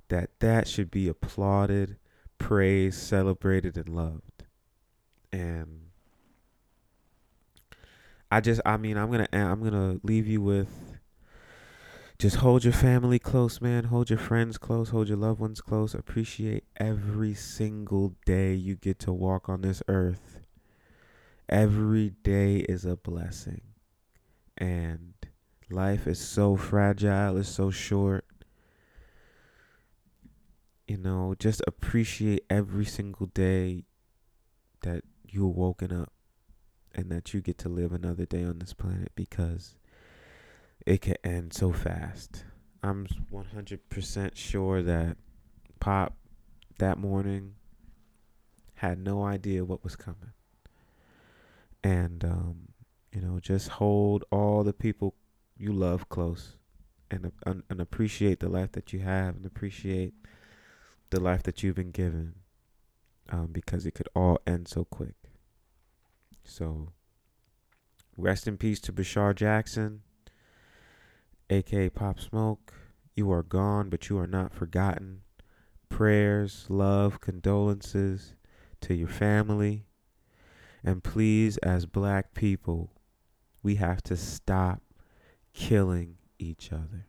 that 0.08 0.30
that 0.40 0.66
should 0.66 0.90
be 0.90 1.08
applauded, 1.08 1.96
praised, 2.38 2.98
celebrated, 2.98 3.76
and 3.76 3.88
loved. 3.88 4.37
And 5.32 5.90
I 8.30 8.40
just, 8.40 8.60
I 8.64 8.76
mean, 8.76 8.96
I'm 8.96 9.10
gonna, 9.10 9.28
I'm 9.32 9.62
gonna 9.62 10.00
leave 10.02 10.26
you 10.26 10.40
with 10.40 10.68
just 12.18 12.36
hold 12.36 12.64
your 12.64 12.72
family 12.72 13.18
close, 13.20 13.60
man. 13.60 13.84
Hold 13.84 14.10
your 14.10 14.18
friends 14.18 14.58
close. 14.58 14.88
Hold 14.88 15.08
your 15.08 15.18
loved 15.18 15.40
ones 15.40 15.60
close. 15.60 15.94
Appreciate 15.94 16.64
every 16.76 17.32
single 17.34 18.16
day 18.26 18.54
you 18.54 18.74
get 18.74 18.98
to 19.00 19.12
walk 19.12 19.48
on 19.48 19.60
this 19.60 19.82
earth. 19.86 20.40
Every 21.48 22.10
day 22.10 22.58
is 22.68 22.84
a 22.84 22.96
blessing. 22.96 23.62
And 24.56 25.14
Life 25.70 26.06
is 26.06 26.18
so 26.18 26.56
fragile, 26.56 27.36
it's 27.36 27.48
so 27.48 27.70
short. 27.70 28.24
You 30.86 30.96
know, 30.96 31.34
just 31.38 31.60
appreciate 31.66 32.44
every 32.48 32.86
single 32.86 33.26
day 33.26 33.84
that 34.80 35.04
you're 35.30 35.46
woken 35.46 35.92
up 35.92 36.12
and 36.94 37.10
that 37.10 37.32
you 37.32 37.40
get 37.40 37.58
to 37.58 37.68
live 37.68 37.92
another 37.92 38.26
day 38.26 38.44
on 38.44 38.58
this 38.58 38.72
planet 38.72 39.12
because 39.14 39.74
it 40.86 41.02
can 41.02 41.16
end 41.22 41.52
so 41.52 41.72
fast. 41.72 42.44
I'm 42.82 43.06
100% 43.32 44.36
sure 44.36 44.82
that 44.82 45.16
Pop 45.80 46.14
that 46.78 46.98
morning 46.98 47.54
had 48.74 48.98
no 48.98 49.24
idea 49.24 49.64
what 49.64 49.84
was 49.84 49.96
coming. 49.96 50.32
And, 51.82 52.24
um, 52.24 52.68
you 53.12 53.20
know, 53.20 53.38
just 53.40 53.68
hold 53.68 54.24
all 54.30 54.64
the 54.64 54.72
people 54.72 55.14
you 55.56 55.72
love 55.72 56.08
close 56.08 56.56
and 57.10 57.32
and 57.44 57.80
appreciate 57.80 58.40
the 58.40 58.48
life 58.48 58.72
that 58.72 58.92
you 58.92 59.00
have 59.00 59.36
and 59.36 59.46
appreciate 59.46 60.14
the 61.10 61.20
life 61.20 61.42
that 61.44 61.62
you've 61.62 61.76
been 61.76 61.90
given 61.90 62.34
um, 63.30 63.48
because 63.52 63.86
it 63.86 63.92
could 63.92 64.08
all 64.14 64.38
end 64.46 64.68
so 64.68 64.84
quick. 64.84 65.14
So, 66.44 66.88
rest 68.16 68.46
in 68.46 68.56
peace 68.56 68.80
to 68.80 68.92
Bashar 68.92 69.34
Jackson, 69.34 70.02
aka 71.50 71.88
Pop 71.90 72.20
Smoke. 72.20 72.72
You 73.14 73.30
are 73.32 73.42
gone, 73.42 73.90
but 73.90 74.08
you 74.08 74.18
are 74.18 74.26
not 74.26 74.54
forgotten. 74.54 75.22
Prayers, 75.88 76.66
love, 76.68 77.20
condolences 77.20 78.34
to 78.80 78.94
your 78.94 79.08
family. 79.08 79.84
And 80.84 81.02
please, 81.02 81.56
as 81.58 81.86
black 81.86 82.34
people, 82.34 82.92
we 83.62 83.74
have 83.74 84.02
to 84.04 84.16
stop 84.16 84.82
killing 85.52 86.16
each 86.38 86.72
other. 86.72 87.06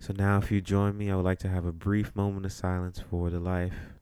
So 0.00 0.12
now, 0.12 0.38
if 0.38 0.50
you 0.50 0.60
join 0.60 0.98
me, 0.98 1.10
I 1.10 1.16
would 1.16 1.24
like 1.24 1.38
to 1.40 1.48
have 1.48 1.64
a 1.64 1.72
brief 1.72 2.14
moment 2.14 2.44
of 2.44 2.52
silence 2.52 3.02
for 3.08 3.30
the 3.30 3.40
life 3.40 3.95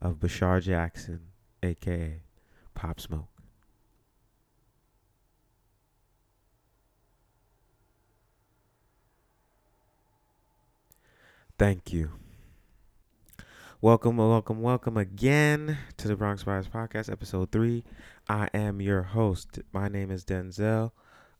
of 0.00 0.16
Bashar 0.16 0.62
Jackson, 0.62 1.20
aka 1.62 2.20
Pop 2.74 3.00
Smoke. 3.00 3.28
Thank 11.58 11.92
you. 11.92 12.12
Welcome, 13.80 14.16
welcome, 14.16 14.60
welcome 14.60 14.96
again 14.96 15.78
to 15.96 16.08
the 16.08 16.16
Bronx 16.16 16.44
Bias 16.44 16.68
Podcast, 16.68 17.10
episode 17.10 17.50
three. 17.50 17.84
I 18.28 18.48
am 18.54 18.80
your 18.80 19.02
host. 19.02 19.58
My 19.72 19.88
name 19.88 20.10
is 20.10 20.24
Denzel. 20.24 20.92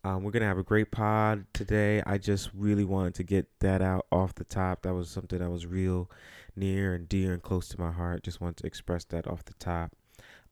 Um, 0.04 0.22
we're 0.22 0.30
gonna 0.30 0.46
have 0.46 0.58
a 0.58 0.62
great 0.62 0.90
pod 0.90 1.46
today. 1.52 2.02
I 2.06 2.18
just 2.18 2.50
really 2.54 2.84
wanted 2.84 3.14
to 3.16 3.24
get 3.24 3.46
that 3.60 3.82
out 3.82 4.06
off 4.12 4.34
the 4.34 4.44
top. 4.44 4.82
That 4.82 4.94
was 4.94 5.10
something 5.10 5.38
that 5.38 5.50
was 5.50 5.66
real 5.66 6.10
near 6.54 6.94
and 6.94 7.08
dear 7.08 7.32
and 7.32 7.42
close 7.42 7.68
to 7.68 7.80
my 7.80 7.90
heart. 7.90 8.22
Just 8.22 8.40
wanted 8.40 8.58
to 8.58 8.66
express 8.66 9.04
that 9.04 9.26
off 9.26 9.44
the 9.44 9.54
top. 9.54 9.92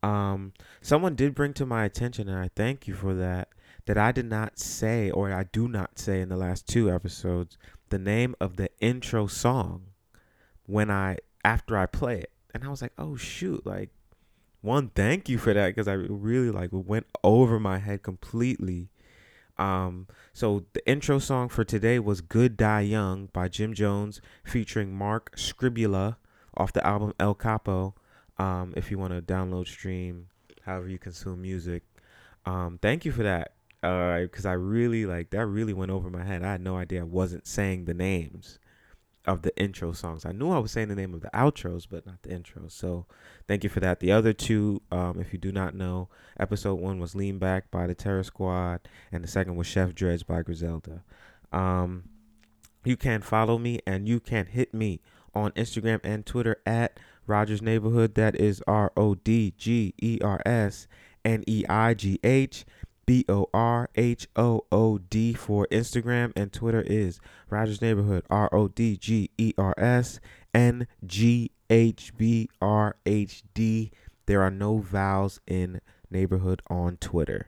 Um, 0.03 0.53
someone 0.81 1.15
did 1.15 1.35
bring 1.35 1.53
to 1.55 1.67
my 1.67 1.85
attention, 1.85 2.29
and 2.29 2.39
I 2.39 2.51
thank 2.55 2.87
you 2.87 2.95
for 2.95 3.15
that. 3.15 3.49
That 3.87 3.97
I 3.97 4.11
did 4.11 4.27
not 4.27 4.59
say, 4.59 5.11
or 5.11 5.33
I 5.33 5.45
do 5.45 5.69
not 5.69 5.99
say 5.99 6.21
in 6.21 6.29
the 6.29 6.37
last 6.37 6.67
two 6.67 6.91
episodes, 6.91 7.57
the 7.89 7.99
name 7.99 8.35
of 8.41 8.57
the 8.57 8.69
intro 8.81 9.29
song 9.29 9.87
when 10.65 10.91
I 10.91 11.19
after 11.45 11.79
I 11.79 11.87
play 11.87 12.19
it, 12.19 12.33
and 12.53 12.65
I 12.65 12.69
was 12.69 12.83
like, 12.83 12.93
oh 12.99 13.15
shoot, 13.15 13.65
like 13.65 13.91
one, 14.61 14.89
thank 14.89 15.29
you 15.29 15.39
for 15.39 15.55
that 15.55 15.69
because 15.69 15.87
I 15.87 15.93
really 15.93 16.51
like 16.51 16.71
went 16.73 17.07
over 17.23 17.61
my 17.61 17.79
head 17.79 18.03
completely 18.03 18.89
um, 19.59 20.07
so 20.33 20.65
the 20.73 20.87
intro 20.89 21.19
song 21.19 21.49
for 21.49 21.65
today 21.65 21.99
was 21.99 22.21
"Good 22.21 22.57
Die 22.57 22.81
Young" 22.81 23.29
by 23.33 23.49
Jim 23.49 23.75
Jones, 23.75 24.21
featuring 24.45 24.95
Marc 24.95 25.37
Scibilia 25.37 26.17
off 26.57 26.73
the 26.73 26.87
album 26.87 27.15
El 27.19 27.35
Capo. 27.35 27.95
Um, 28.39 28.75
if 28.77 28.91
you 28.91 28.99
want 28.99 29.15
to 29.15 29.23
download, 29.23 29.67
stream, 29.67 30.29
however 30.63 30.89
you 30.89 30.99
consume 30.99 31.43
music. 31.43 31.83
Um, 32.45 32.79
thank 32.83 33.05
you 33.05 33.13
for 33.13 33.23
that. 33.23 33.53
Uh, 33.83 34.23
because 34.23 34.47
I 34.47 34.53
really 34.53 35.07
like 35.07 35.31
that 35.31 35.47
really 35.47 35.73
went 35.73 35.91
over 35.91 36.11
my 36.11 36.25
head. 36.25 36.43
I 36.43 36.53
had 36.53 36.61
no 36.61 36.77
idea 36.77 37.01
I 37.01 37.05
wasn't 37.05 37.47
saying 37.47 37.85
the 37.85 37.95
names 37.95 38.59
of 39.27 39.43
the 39.43 39.57
intro 39.61 39.93
songs. 39.93 40.25
I 40.25 40.33
knew 40.33 40.51
I 40.51 40.59
was 40.59 40.71
saying 40.71 40.89
the 40.89 40.95
name 40.95 41.15
of 41.15 41.21
the 41.21 41.31
outros, 41.35 41.87
but 41.89 42.07
not 42.07 42.23
the 42.23 42.31
intros. 42.31 42.73
So 42.73 43.07
thank 43.49 43.65
you 43.65 43.71
for 43.71 43.81
that. 43.81 44.01
The 44.01 44.13
other 44.13 44.33
two, 44.33 44.83
um, 44.91 45.21
if 45.21 45.33
you 45.33 45.39
do 45.39 45.53
not 45.53 45.75
know, 45.75 46.09
episode 46.39 46.75
one 46.77 46.99
was 46.99 47.15
Lean 47.15 47.39
Back 47.39 47.71
by 47.71 47.87
the 47.87 47.95
Terror 47.95 48.23
Squad, 48.23 48.81
and 49.11 49.25
the 49.25 49.29
second 49.29 49.57
was 49.57 49.67
Chef 49.67 49.95
Dreads 49.95 50.23
by 50.23 50.43
Griselda. 50.43 51.03
Um, 51.53 52.09
you 52.85 52.97
can 52.97 53.21
follow 53.21 53.59
me 53.59 53.81
and 53.87 54.09
you 54.09 54.21
can 54.21 54.47
hit 54.47 54.73
me 54.73 55.01
on 55.35 55.51
Instagram 55.53 56.01
and 56.05 56.25
Twitter 56.25 56.57
at 56.65 56.99
Rodgers 57.27 57.61
Neighborhood. 57.61 58.15
That 58.15 58.37
is 58.37 58.63
R 58.67 58.93
O 58.97 59.17
D 59.17 59.53
G 59.59 59.93
E 60.01 60.19
R 60.23 60.41
S 60.47 60.87
N 61.25 61.43
E 61.47 61.65
I 61.69 61.95
G 61.95 62.21
H. 62.23 62.65
B 63.07 63.25
O 63.29 63.49
R 63.55 63.89
H 63.95 64.27
O 64.35 64.67
O 64.73 64.99
D 64.99 65.33
for 65.33 65.67
Instagram 65.71 66.33
and 66.37 66.53
Twitter 66.53 66.83
is 66.83 67.21
Rodgers 67.49 67.81
Neighborhood 67.81 68.25
R 68.29 68.53
O 68.53 68.69
D 68.69 68.97
G 68.97 69.31
E 69.39 69.55
R 69.57 69.75
S 69.79 70.21
N 70.53 70.89
G 71.07 71.53
H 71.71 72.13
B 72.19 72.51
R 72.61 72.97
H 73.07 73.45
D. 73.55 73.93
There 74.27 74.43
are 74.43 74.51
no 74.51 74.79
vowels 74.79 75.41
in 75.47 75.81
neighborhood 76.11 76.61
on 76.69 76.97
Twitter. 76.97 77.47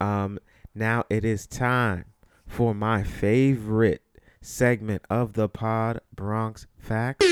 Um, 0.00 0.38
now 0.74 1.04
it 1.10 1.24
is 1.24 1.46
time 1.46 2.06
for 2.46 2.74
my 2.74 3.02
favorite 3.02 4.02
segment 4.40 5.02
of 5.10 5.34
the 5.34 5.48
pod, 5.48 6.00
Bronx 6.14 6.66
Facts. 6.78 7.26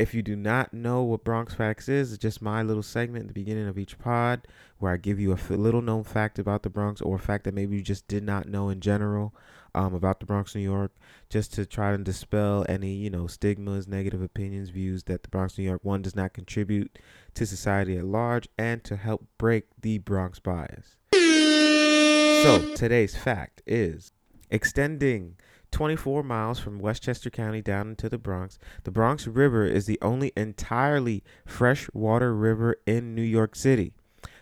If 0.00 0.14
you 0.14 0.22
do 0.22 0.34
not 0.34 0.72
know 0.72 1.02
what 1.02 1.24
Bronx 1.24 1.52
Facts 1.52 1.86
is, 1.86 2.14
it's 2.14 2.22
just 2.22 2.40
my 2.40 2.62
little 2.62 2.82
segment 2.82 3.24
at 3.24 3.28
the 3.28 3.34
beginning 3.34 3.68
of 3.68 3.78
each 3.78 3.98
pod 3.98 4.48
where 4.78 4.90
I 4.90 4.96
give 4.96 5.20
you 5.20 5.34
a 5.34 5.52
little 5.52 5.82
known 5.82 6.04
fact 6.04 6.38
about 6.38 6.62
the 6.62 6.70
Bronx 6.70 7.02
or 7.02 7.16
a 7.16 7.18
fact 7.18 7.44
that 7.44 7.52
maybe 7.52 7.76
you 7.76 7.82
just 7.82 8.08
did 8.08 8.22
not 8.22 8.48
know 8.48 8.70
in 8.70 8.80
general 8.80 9.34
um, 9.74 9.92
about 9.92 10.18
the 10.18 10.24
Bronx, 10.24 10.54
New 10.54 10.62
York, 10.62 10.92
just 11.28 11.52
to 11.52 11.66
try 11.66 11.94
to 11.94 12.02
dispel 12.02 12.64
any, 12.66 12.94
you 12.94 13.10
know, 13.10 13.26
stigmas, 13.26 13.86
negative 13.86 14.22
opinions, 14.22 14.70
views 14.70 15.02
that 15.02 15.22
the 15.22 15.28
Bronx, 15.28 15.58
New 15.58 15.64
York, 15.64 15.84
one, 15.84 16.00
does 16.00 16.16
not 16.16 16.32
contribute 16.32 16.98
to 17.34 17.44
society 17.44 17.98
at 17.98 18.06
large 18.06 18.48
and 18.56 18.82
to 18.84 18.96
help 18.96 19.26
break 19.36 19.66
the 19.82 19.98
Bronx 19.98 20.38
bias. 20.38 20.96
So 21.12 22.74
today's 22.74 23.14
fact 23.14 23.60
is 23.66 24.12
extending 24.50 25.36
24 25.70 26.22
miles 26.22 26.58
from 26.58 26.78
Westchester 26.78 27.30
County 27.30 27.62
down 27.62 27.90
into 27.90 28.08
the 28.08 28.18
Bronx. 28.18 28.58
The 28.84 28.90
Bronx 28.90 29.26
River 29.26 29.64
is 29.66 29.86
the 29.86 29.98
only 30.02 30.32
entirely 30.36 31.22
freshwater 31.46 32.34
river 32.34 32.76
in 32.86 33.14
New 33.14 33.22
York 33.22 33.54
City. 33.56 33.92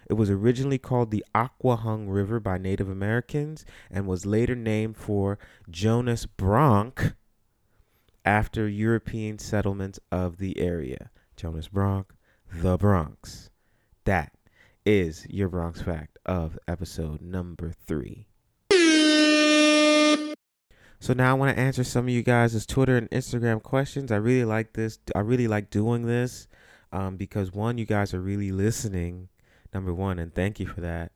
It 0.08 0.14
was 0.14 0.30
originally 0.30 0.78
called 0.78 1.10
the 1.10 1.24
Aquahung 1.34 2.06
River 2.08 2.40
by 2.40 2.56
Native 2.56 2.88
Americans 2.88 3.64
and 3.90 4.06
was 4.06 4.24
later 4.24 4.54
named 4.54 4.96
for 4.96 5.38
Jonas 5.70 6.26
Bronck 6.26 7.14
after 8.24 8.66
European 8.66 9.38
settlements 9.38 10.00
of 10.10 10.38
the 10.38 10.58
area. 10.58 11.10
Jonas 11.36 11.68
Bronck, 11.68 12.06
the 12.52 12.78
Bronx. 12.78 13.50
That 14.04 14.32
is 14.86 15.26
your 15.28 15.50
Bronx 15.50 15.82
fact 15.82 16.18
of 16.24 16.58
episode 16.66 17.20
number 17.20 17.72
three. 17.86 18.26
So 21.00 21.12
now 21.12 21.30
I 21.30 21.34
want 21.34 21.56
to 21.56 21.62
answer 21.62 21.84
some 21.84 22.06
of 22.06 22.10
you 22.10 22.22
guys' 22.22 22.66
Twitter 22.66 22.96
and 22.96 23.10
Instagram 23.10 23.62
questions. 23.62 24.10
I 24.10 24.16
really 24.16 24.44
like 24.44 24.72
this. 24.72 24.98
I 25.14 25.20
really 25.20 25.46
like 25.46 25.70
doing 25.70 26.06
this 26.06 26.48
um, 26.92 27.16
because 27.16 27.52
one, 27.52 27.78
you 27.78 27.86
guys 27.86 28.12
are 28.14 28.20
really 28.20 28.50
listening. 28.50 29.28
Number 29.72 29.94
one, 29.94 30.18
and 30.18 30.34
thank 30.34 30.58
you 30.58 30.66
for 30.66 30.80
that. 30.80 31.12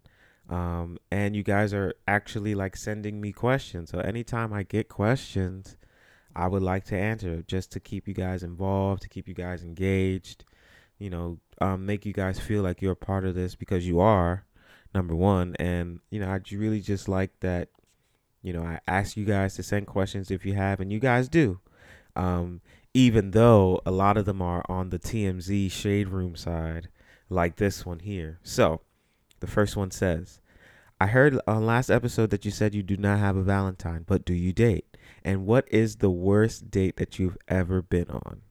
Um, 0.48 0.98
and 1.10 1.34
you 1.34 1.42
guys 1.42 1.72
are 1.72 1.94
actually 2.06 2.54
like 2.54 2.76
sending 2.76 3.20
me 3.20 3.32
questions. 3.32 3.90
So 3.90 3.98
anytime 3.98 4.52
I 4.52 4.62
get 4.62 4.88
questions, 4.88 5.76
I 6.36 6.48
would 6.48 6.62
like 6.62 6.84
to 6.86 6.96
answer 6.96 7.42
just 7.46 7.72
to 7.72 7.80
keep 7.80 8.06
you 8.06 8.14
guys 8.14 8.42
involved, 8.42 9.02
to 9.02 9.08
keep 9.08 9.26
you 9.26 9.34
guys 9.34 9.64
engaged. 9.64 10.44
You 10.98 11.10
know, 11.10 11.38
um, 11.60 11.86
make 11.86 12.06
you 12.06 12.12
guys 12.12 12.38
feel 12.38 12.62
like 12.62 12.82
you're 12.82 12.92
a 12.92 12.96
part 12.96 13.24
of 13.24 13.34
this 13.34 13.54
because 13.54 13.86
you 13.86 14.00
are. 14.00 14.44
Number 14.94 15.16
one, 15.16 15.56
and 15.58 16.00
you 16.10 16.20
know, 16.20 16.28
I 16.28 16.40
really 16.54 16.80
just 16.80 17.08
like 17.08 17.30
that 17.40 17.70
you 18.42 18.52
know, 18.52 18.62
I 18.62 18.80
ask 18.86 19.16
you 19.16 19.24
guys 19.24 19.54
to 19.54 19.62
send 19.62 19.86
questions 19.86 20.30
if 20.30 20.44
you 20.44 20.54
have, 20.54 20.80
and 20.80 20.92
you 20.92 20.98
guys 20.98 21.28
do. 21.28 21.60
Um, 22.16 22.60
even 22.94 23.30
though 23.30 23.80
a 23.86 23.90
lot 23.90 24.16
of 24.16 24.24
them 24.24 24.42
are 24.42 24.64
on 24.68 24.90
the 24.90 24.98
TMZ 24.98 25.70
shade 25.70 26.08
room 26.08 26.36
side, 26.36 26.88
like 27.30 27.56
this 27.56 27.86
one 27.86 28.00
here. 28.00 28.38
So, 28.42 28.82
the 29.40 29.46
first 29.46 29.76
one 29.76 29.90
says, 29.90 30.40
I 31.00 31.06
heard 31.06 31.38
on 31.46 31.66
last 31.66 31.90
episode 31.90 32.30
that 32.30 32.44
you 32.44 32.50
said 32.50 32.74
you 32.74 32.82
do 32.82 32.96
not 32.96 33.18
have 33.18 33.36
a 33.36 33.42
Valentine, 33.42 34.04
but 34.06 34.24
do 34.24 34.34
you 34.34 34.52
date? 34.52 34.96
And 35.24 35.46
what 35.46 35.66
is 35.68 35.96
the 35.96 36.10
worst 36.10 36.70
date 36.70 36.96
that 36.96 37.18
you've 37.18 37.38
ever 37.48 37.82
been 37.82 38.08
on? 38.10 38.42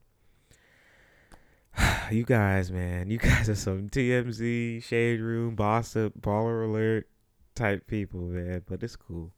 you 2.11 2.23
guys, 2.23 2.71
man, 2.71 3.09
you 3.09 3.17
guys 3.19 3.49
are 3.49 3.55
some 3.55 3.89
TMZ, 3.89 4.83
shade 4.83 5.19
room, 5.21 5.55
boss 5.55 5.95
up, 5.95 6.13
baller 6.19 6.67
alert 6.67 7.07
type 7.55 7.87
people, 7.87 8.21
man. 8.21 8.63
But 8.67 8.83
it's 8.83 8.95
cool. 8.95 9.31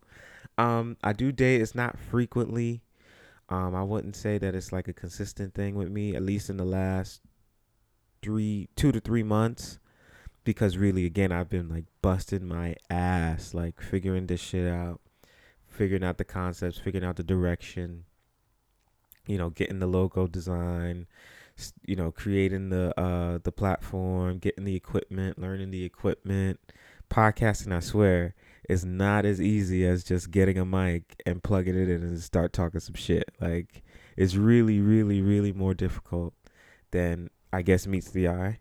Um, 0.57 0.97
I 1.03 1.13
do 1.13 1.31
date. 1.31 1.61
It's 1.61 1.75
not 1.75 1.97
frequently. 1.97 2.81
Um, 3.49 3.75
I 3.75 3.83
wouldn't 3.83 4.15
say 4.15 4.37
that 4.37 4.55
it's 4.55 4.71
like 4.71 4.87
a 4.87 4.93
consistent 4.93 5.53
thing 5.53 5.75
with 5.75 5.89
me. 5.89 6.15
At 6.15 6.23
least 6.23 6.49
in 6.49 6.57
the 6.57 6.65
last 6.65 7.21
three, 8.21 8.69
two 8.75 8.91
to 8.91 8.99
three 8.99 9.23
months, 9.23 9.79
because 10.43 10.77
really, 10.77 11.05
again, 11.05 11.31
I've 11.31 11.49
been 11.49 11.69
like 11.69 11.85
busting 12.01 12.47
my 12.47 12.75
ass, 12.89 13.53
like 13.53 13.81
figuring 13.81 14.27
this 14.27 14.41
shit 14.41 14.71
out, 14.71 15.01
figuring 15.67 16.03
out 16.03 16.17
the 16.17 16.23
concepts, 16.23 16.77
figuring 16.77 17.05
out 17.05 17.15
the 17.15 17.23
direction. 17.23 18.05
You 19.25 19.37
know, 19.37 19.49
getting 19.49 19.79
the 19.79 19.87
logo 19.87 20.27
design, 20.27 21.07
you 21.85 21.95
know, 21.95 22.11
creating 22.11 22.69
the 22.69 22.99
uh 22.99 23.39
the 23.41 23.51
platform, 23.51 24.37
getting 24.39 24.65
the 24.65 24.75
equipment, 24.75 25.39
learning 25.39 25.71
the 25.71 25.85
equipment, 25.85 26.59
podcasting. 27.09 27.73
I 27.73 27.79
swear 27.79 28.35
it's 28.69 28.83
not 28.83 29.25
as 29.25 29.41
easy 29.41 29.85
as 29.85 30.03
just 30.03 30.31
getting 30.31 30.57
a 30.57 30.65
mic 30.65 31.21
and 31.25 31.43
plugging 31.43 31.75
it 31.75 31.89
in 31.89 32.01
and 32.01 32.21
start 32.21 32.53
talking 32.53 32.79
some 32.79 32.95
shit. 32.95 33.29
Like 33.39 33.83
it's 34.15 34.35
really, 34.35 34.79
really, 34.79 35.21
really 35.21 35.51
more 35.51 35.73
difficult 35.73 36.33
than 36.91 37.29
I 37.51 37.61
guess 37.61 37.87
meets 37.87 38.11
the 38.11 38.29
eye. 38.29 38.59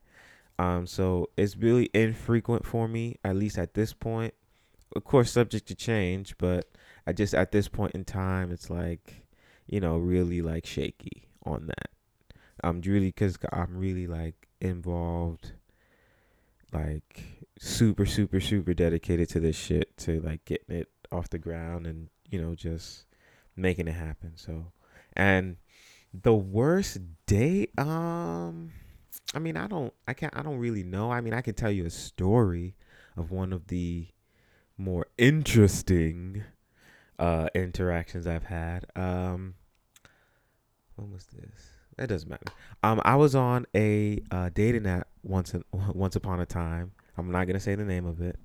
Um, 0.58 0.86
so 0.86 1.30
it's 1.36 1.56
really 1.56 1.90
infrequent 1.94 2.66
for 2.66 2.88
me, 2.88 3.16
at 3.24 3.36
least 3.36 3.58
at 3.58 3.74
this 3.74 3.92
point. 3.92 4.34
Of 4.94 5.04
course, 5.04 5.32
subject 5.32 5.66
to 5.68 5.74
change, 5.74 6.36
but 6.38 6.66
I 7.06 7.12
just 7.12 7.34
at 7.34 7.52
this 7.52 7.68
point 7.68 7.92
in 7.92 8.04
time, 8.04 8.52
it's 8.52 8.68
like, 8.68 9.26
you 9.66 9.80
know, 9.80 9.96
really 9.96 10.42
like 10.42 10.66
shaky 10.66 11.28
on 11.44 11.66
that. 11.68 11.90
I'm 12.62 12.80
really 12.82 13.06
because 13.06 13.38
I'm 13.52 13.76
really 13.76 14.06
like 14.06 14.48
involved 14.60 15.52
like 16.72 17.46
super 17.58 18.06
super 18.06 18.40
super 18.40 18.74
dedicated 18.74 19.28
to 19.28 19.40
this 19.40 19.56
shit 19.56 19.96
to 19.96 20.20
like 20.20 20.44
getting 20.44 20.76
it 20.76 20.88
off 21.10 21.30
the 21.30 21.38
ground 21.38 21.86
and 21.86 22.08
you 22.30 22.40
know 22.40 22.54
just 22.54 23.04
making 23.56 23.88
it 23.88 23.92
happen 23.92 24.32
so. 24.36 24.72
And 25.14 25.56
the 26.14 26.34
worst 26.34 26.98
date 27.26 27.70
um 27.78 28.72
i 29.34 29.38
mean 29.38 29.56
i 29.56 29.66
don't 29.66 29.92
i 30.06 30.12
can't 30.12 30.36
i 30.36 30.42
don't 30.42 30.58
really 30.58 30.82
know. 30.82 31.10
I 31.10 31.20
mean 31.20 31.34
i 31.34 31.40
can 31.40 31.54
tell 31.54 31.70
you 31.70 31.86
a 31.86 31.90
story 31.90 32.74
of 33.16 33.30
one 33.30 33.52
of 33.52 33.68
the 33.68 34.06
more 34.78 35.06
interesting 35.18 36.44
uh 37.18 37.48
interactions 37.54 38.26
i've 38.26 38.44
had. 38.44 38.86
Um 38.96 39.54
when 40.96 41.12
was 41.12 41.26
this? 41.26 41.70
It 41.98 42.06
doesn't 42.06 42.28
matter. 42.28 42.44
Um, 42.82 43.00
I 43.04 43.16
was 43.16 43.34
on 43.34 43.66
a 43.74 44.20
uh, 44.30 44.50
dating 44.52 44.86
app 44.86 45.08
once 45.22 45.54
in, 45.54 45.64
once 45.72 46.16
upon 46.16 46.40
a 46.40 46.46
time. 46.46 46.92
I'm 47.16 47.30
not 47.30 47.46
gonna 47.46 47.60
say 47.60 47.74
the 47.74 47.84
name 47.84 48.06
of 48.06 48.20
it, 48.20 48.38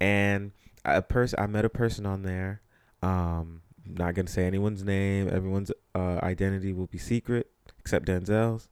and 0.00 0.52
a 0.84 1.02
person 1.02 1.38
I 1.38 1.46
met 1.46 1.64
a 1.64 1.70
person 1.70 2.06
on 2.06 2.22
there. 2.22 2.62
Um, 3.02 3.62
not 3.84 4.14
gonna 4.14 4.28
say 4.28 4.44
anyone's 4.44 4.84
name. 4.84 5.28
Everyone's 5.28 5.70
uh, 5.94 6.18
identity 6.22 6.72
will 6.72 6.86
be 6.86 6.98
secret 6.98 7.50
except 7.78 8.06
Denzel's. 8.06 8.68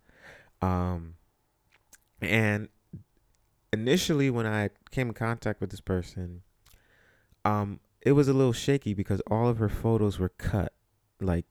Um, 0.61 1.15
and 2.21 2.69
initially, 3.73 4.31
when 4.31 4.47
I 4.47 4.71
came 4.91 5.09
in 5.09 5.15
contact 5.15 5.61
with 5.61 5.71
this 5.71 5.81
person, 5.81 6.43
um, 7.45 7.81
it 8.03 8.13
was 8.13 8.29
a 8.29 8.33
little 8.33 8.53
shaky 8.53 8.95
because 8.95 9.21
all 9.31 9.49
of 9.49 9.59
her 9.59 9.69
photos 9.69 10.19
were 10.19 10.31
cut, 10.31 10.73
like 11.21 11.47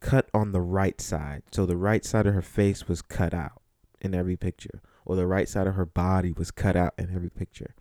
cut 0.00 0.28
on 0.34 0.52
the 0.52 0.60
right 0.60 1.00
side. 1.00 1.42
So 1.52 1.66
the 1.66 1.76
right 1.76 2.04
side 2.04 2.26
of 2.26 2.34
her 2.34 2.42
face 2.42 2.88
was 2.88 3.02
cut 3.02 3.34
out 3.34 3.62
in 4.00 4.14
every 4.14 4.36
picture, 4.36 4.82
or 5.06 5.16
the 5.16 5.26
right 5.26 5.48
side 5.48 5.66
of 5.66 5.74
her 5.74 5.86
body 5.86 6.32
was 6.32 6.50
cut 6.50 6.76
out 6.76 6.94
in 6.98 7.14
every 7.14 7.30
picture. 7.30 7.74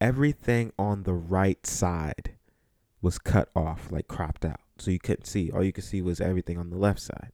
Everything 0.00 0.72
on 0.78 1.02
the 1.02 1.12
right 1.12 1.66
side 1.66 2.36
was 3.02 3.18
cut 3.18 3.50
off, 3.54 3.90
like 3.90 4.08
cropped 4.08 4.44
out. 4.44 4.60
So 4.78 4.90
you 4.90 4.98
couldn't 4.98 5.26
see. 5.26 5.50
All 5.50 5.62
you 5.62 5.72
could 5.72 5.84
see 5.84 6.00
was 6.00 6.20
everything 6.20 6.56
on 6.56 6.70
the 6.70 6.78
left 6.78 7.00
side. 7.00 7.32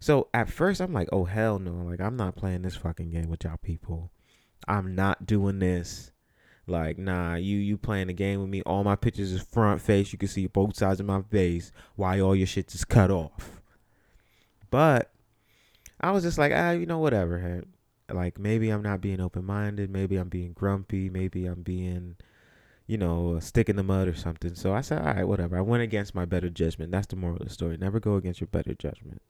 So 0.00 0.28
at 0.34 0.50
first 0.50 0.80
I'm 0.80 0.92
like, 0.92 1.08
oh 1.12 1.24
hell 1.24 1.58
no. 1.58 1.72
Like 1.72 2.00
I'm 2.00 2.16
not 2.16 2.36
playing 2.36 2.62
this 2.62 2.76
fucking 2.76 3.10
game 3.10 3.28
with 3.28 3.44
y'all 3.44 3.56
people. 3.56 4.10
I'm 4.68 4.94
not 4.94 5.26
doing 5.26 5.58
this. 5.58 6.10
Like, 6.66 6.98
nah, 6.98 7.36
you 7.36 7.58
you 7.58 7.78
playing 7.78 8.08
the 8.08 8.12
game 8.12 8.40
with 8.40 8.48
me. 8.50 8.60
All 8.62 8.82
my 8.82 8.96
pictures 8.96 9.32
is 9.32 9.40
front 9.40 9.80
face. 9.80 10.12
You 10.12 10.18
can 10.18 10.28
see 10.28 10.48
both 10.48 10.76
sides 10.76 10.98
of 10.98 11.06
my 11.06 11.22
face. 11.22 11.70
Why 11.94 12.20
all 12.20 12.34
your 12.34 12.46
shit 12.46 12.74
is 12.74 12.84
cut 12.84 13.10
off? 13.10 13.60
But 14.70 15.12
I 16.00 16.10
was 16.10 16.24
just 16.24 16.38
like, 16.38 16.52
ah, 16.54 16.72
you 16.72 16.86
know, 16.86 16.98
whatever. 16.98 17.62
Like 18.10 18.38
maybe 18.38 18.70
I'm 18.70 18.82
not 18.82 19.00
being 19.00 19.20
open 19.20 19.44
minded. 19.44 19.90
Maybe 19.90 20.16
I'm 20.16 20.28
being 20.28 20.52
grumpy. 20.52 21.08
Maybe 21.10 21.46
I'm 21.46 21.62
being, 21.62 22.16
you 22.86 22.98
know, 22.98 23.34
a 23.36 23.40
stick 23.40 23.68
in 23.68 23.76
the 23.76 23.82
mud 23.82 24.08
or 24.08 24.14
something. 24.14 24.54
So 24.54 24.74
I 24.74 24.80
said, 24.80 25.00
all 25.00 25.14
right, 25.14 25.26
whatever. 25.28 25.56
I 25.56 25.62
went 25.62 25.82
against 25.82 26.14
my 26.14 26.24
better 26.24 26.50
judgment. 26.50 26.92
That's 26.92 27.08
the 27.08 27.16
moral 27.16 27.36
of 27.36 27.44
the 27.44 27.52
story. 27.52 27.76
Never 27.76 28.00
go 28.00 28.16
against 28.16 28.40
your 28.40 28.48
better 28.48 28.74
judgment. 28.74 29.22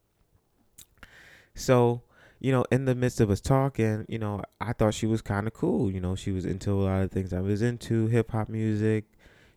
So 1.54 2.02
you 2.38 2.52
know, 2.52 2.64
in 2.70 2.84
the 2.84 2.94
midst 2.94 3.20
of 3.20 3.30
us 3.30 3.40
talking, 3.40 4.04
you 4.08 4.18
know, 4.18 4.42
I 4.60 4.72
thought 4.72 4.94
she 4.94 5.06
was 5.06 5.22
kind 5.22 5.46
of 5.46 5.54
cool. 5.54 5.90
You 5.90 6.00
know, 6.00 6.14
she 6.14 6.32
was 6.32 6.44
into 6.44 6.72
a 6.72 6.84
lot 6.84 7.02
of 7.02 7.10
things 7.10 7.32
I 7.32 7.40
was 7.40 7.62
into, 7.62 8.06
hip 8.08 8.30
hop 8.30 8.48
music, 8.48 9.04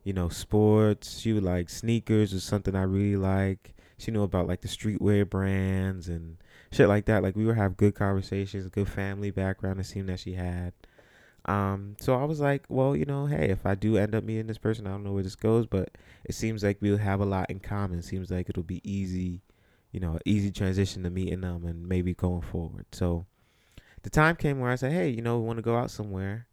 you 0.04 0.14
know, 0.14 0.30
sports. 0.30 1.20
She 1.20 1.34
would 1.34 1.44
like 1.44 1.70
sneakers 1.70 2.34
was 2.34 2.44
something 2.44 2.76
I 2.76 2.84
really 2.84 3.18
like. 3.18 3.74
She 3.98 4.12
knew 4.12 4.24
about 4.24 4.48
like 4.48 4.62
the 4.62 4.70
streetwear 4.70 5.30
brands 5.30 6.08
and 6.08 6.38
shit 6.72 6.88
like 6.88 7.06
that. 7.06 7.24
Like 7.24 7.36
we 7.36 7.46
would 7.46 7.58
have 7.58 7.78
good 7.78 7.96
conversations, 7.96 8.68
good 8.68 8.90
family 8.90 9.32
background. 9.32 9.80
It 9.80 9.86
seemed 9.86 10.10
that 10.10 10.20
she 10.20 10.34
had. 10.34 10.74
Um, 11.46 11.96
so 12.00 12.16
I 12.16 12.26
was 12.26 12.40
like, 12.40 12.66
well, 12.70 12.96
you 12.96 13.06
know, 13.06 13.26
hey, 13.26 13.50
if 13.50 13.66
I 13.66 13.76
do 13.76 13.98
end 13.98 14.14
up 14.14 14.24
meeting 14.24 14.48
this 14.48 14.58
person, 14.58 14.86
I 14.86 14.92
don't 14.92 15.04
know 15.04 15.14
where 15.14 15.24
this 15.24 15.36
goes, 15.36 15.66
but 15.66 15.90
it 16.26 16.36
seems 16.36 16.64
like 16.64 16.78
we'll 16.82 16.98
have 16.98 17.22
a 17.22 17.26
lot 17.26 17.50
in 17.50 17.60
common. 17.60 18.00
It 18.00 18.06
seems 18.06 18.30
like 18.30 18.50
it'll 18.50 18.64
be 18.64 18.82
easy 18.84 19.42
you 19.92 20.00
know, 20.00 20.20
easy 20.26 20.52
transition 20.52 21.04
to 21.04 21.10
meeting 21.10 21.42
them 21.42 21.66
and 21.66 21.88
maybe 21.88 22.14
going 22.14 22.42
forward. 22.42 22.86
So 22.92 23.26
the 24.04 24.10
time 24.10 24.36
came 24.36 24.60
where 24.60 24.72
I 24.72 24.76
said, 24.76 24.92
hey, 24.92 25.10
you 25.10 25.22
know, 25.22 25.40
we 25.40 25.46
want 25.46 25.58
to 25.58 25.64
go 25.64 25.78
out 25.78 25.92
somewhere. 25.92 26.48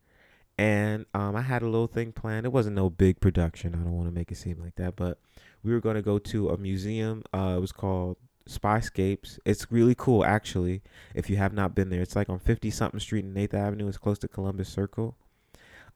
And 0.59 1.05
um, 1.13 1.37
I 1.37 1.43
had 1.43 1.61
a 1.61 1.67
little 1.67 1.87
thing 1.87 2.13
planned. 2.13 2.47
It 2.47 2.53
wasn't 2.53 2.77
no 2.77 2.89
big 2.89 3.21
production. 3.21 3.75
I 3.75 3.79
don't 3.79 3.93
want 3.93 4.09
to 4.09 4.15
make 4.15 4.33
it 4.33 4.37
seem 4.37 4.59
like 4.59 4.77
that, 4.77 4.97
but 4.97 5.19
we 5.63 5.73
were 5.73 5.81
going 5.81 5.97
to 5.97 6.03
go 6.03 6.19
to 6.19 6.49
a 6.49 6.57
museum. 6.57 7.25
Uh, 7.35 7.55
it 7.59 7.61
was 7.61 7.73
called 7.73 8.17
Spyscapes. 8.49 9.39
It's 9.45 9.71
really 9.71 9.95
cool, 9.95 10.25
actually. 10.25 10.83
If 11.15 11.29
you 11.29 11.37
have 11.37 11.53
not 11.53 11.75
been 11.75 11.91
there, 11.91 12.03
it's 12.03 12.17
like 12.17 12.29
on 12.29 12.39
50 12.39 12.71
something 12.71 13.01
street 13.01 13.25
in 13.25 13.35
8th 13.35 13.55
Avenue. 13.55 13.89
It's 13.89 13.99
close 13.99 14.19
to 14.21 14.29
Columbus 14.29 14.69
Circle. 14.69 15.17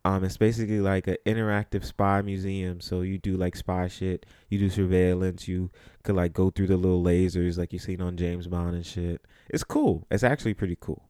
Um, 0.05 0.25
it's 0.25 0.39
basically 0.39 0.81
like 0.81 1.07
an 1.09 1.17
interactive 1.27 1.85
spy 1.85 2.23
museum. 2.23 2.81
So 2.81 3.03
you 3.03 3.19
do 3.19 3.37
like 3.37 3.55
spy 3.55 3.89
shit, 3.89 4.25
you 4.49 4.59
do 4.59 4.71
surveillance, 4.71 5.47
you 5.47 5.71
could 6.03 6.17
like 6.17 6.33
go 6.33 6.51
through 6.51 6.69
the 6.69 6.77
little 6.77 7.03
lasers 7.03 7.59
like 7.59 7.73
you 7.73 7.79
seen 7.79 8.01
on 8.01 8.17
James 8.17 8.47
Bond 8.47 8.75
and 8.75 8.87
shit. 8.87 9.21
It's 9.51 9.65
cool. 9.65 10.07
It's 10.11 10.23
actually 10.23 10.55
pretty 10.55 10.77
cool. 10.81 11.05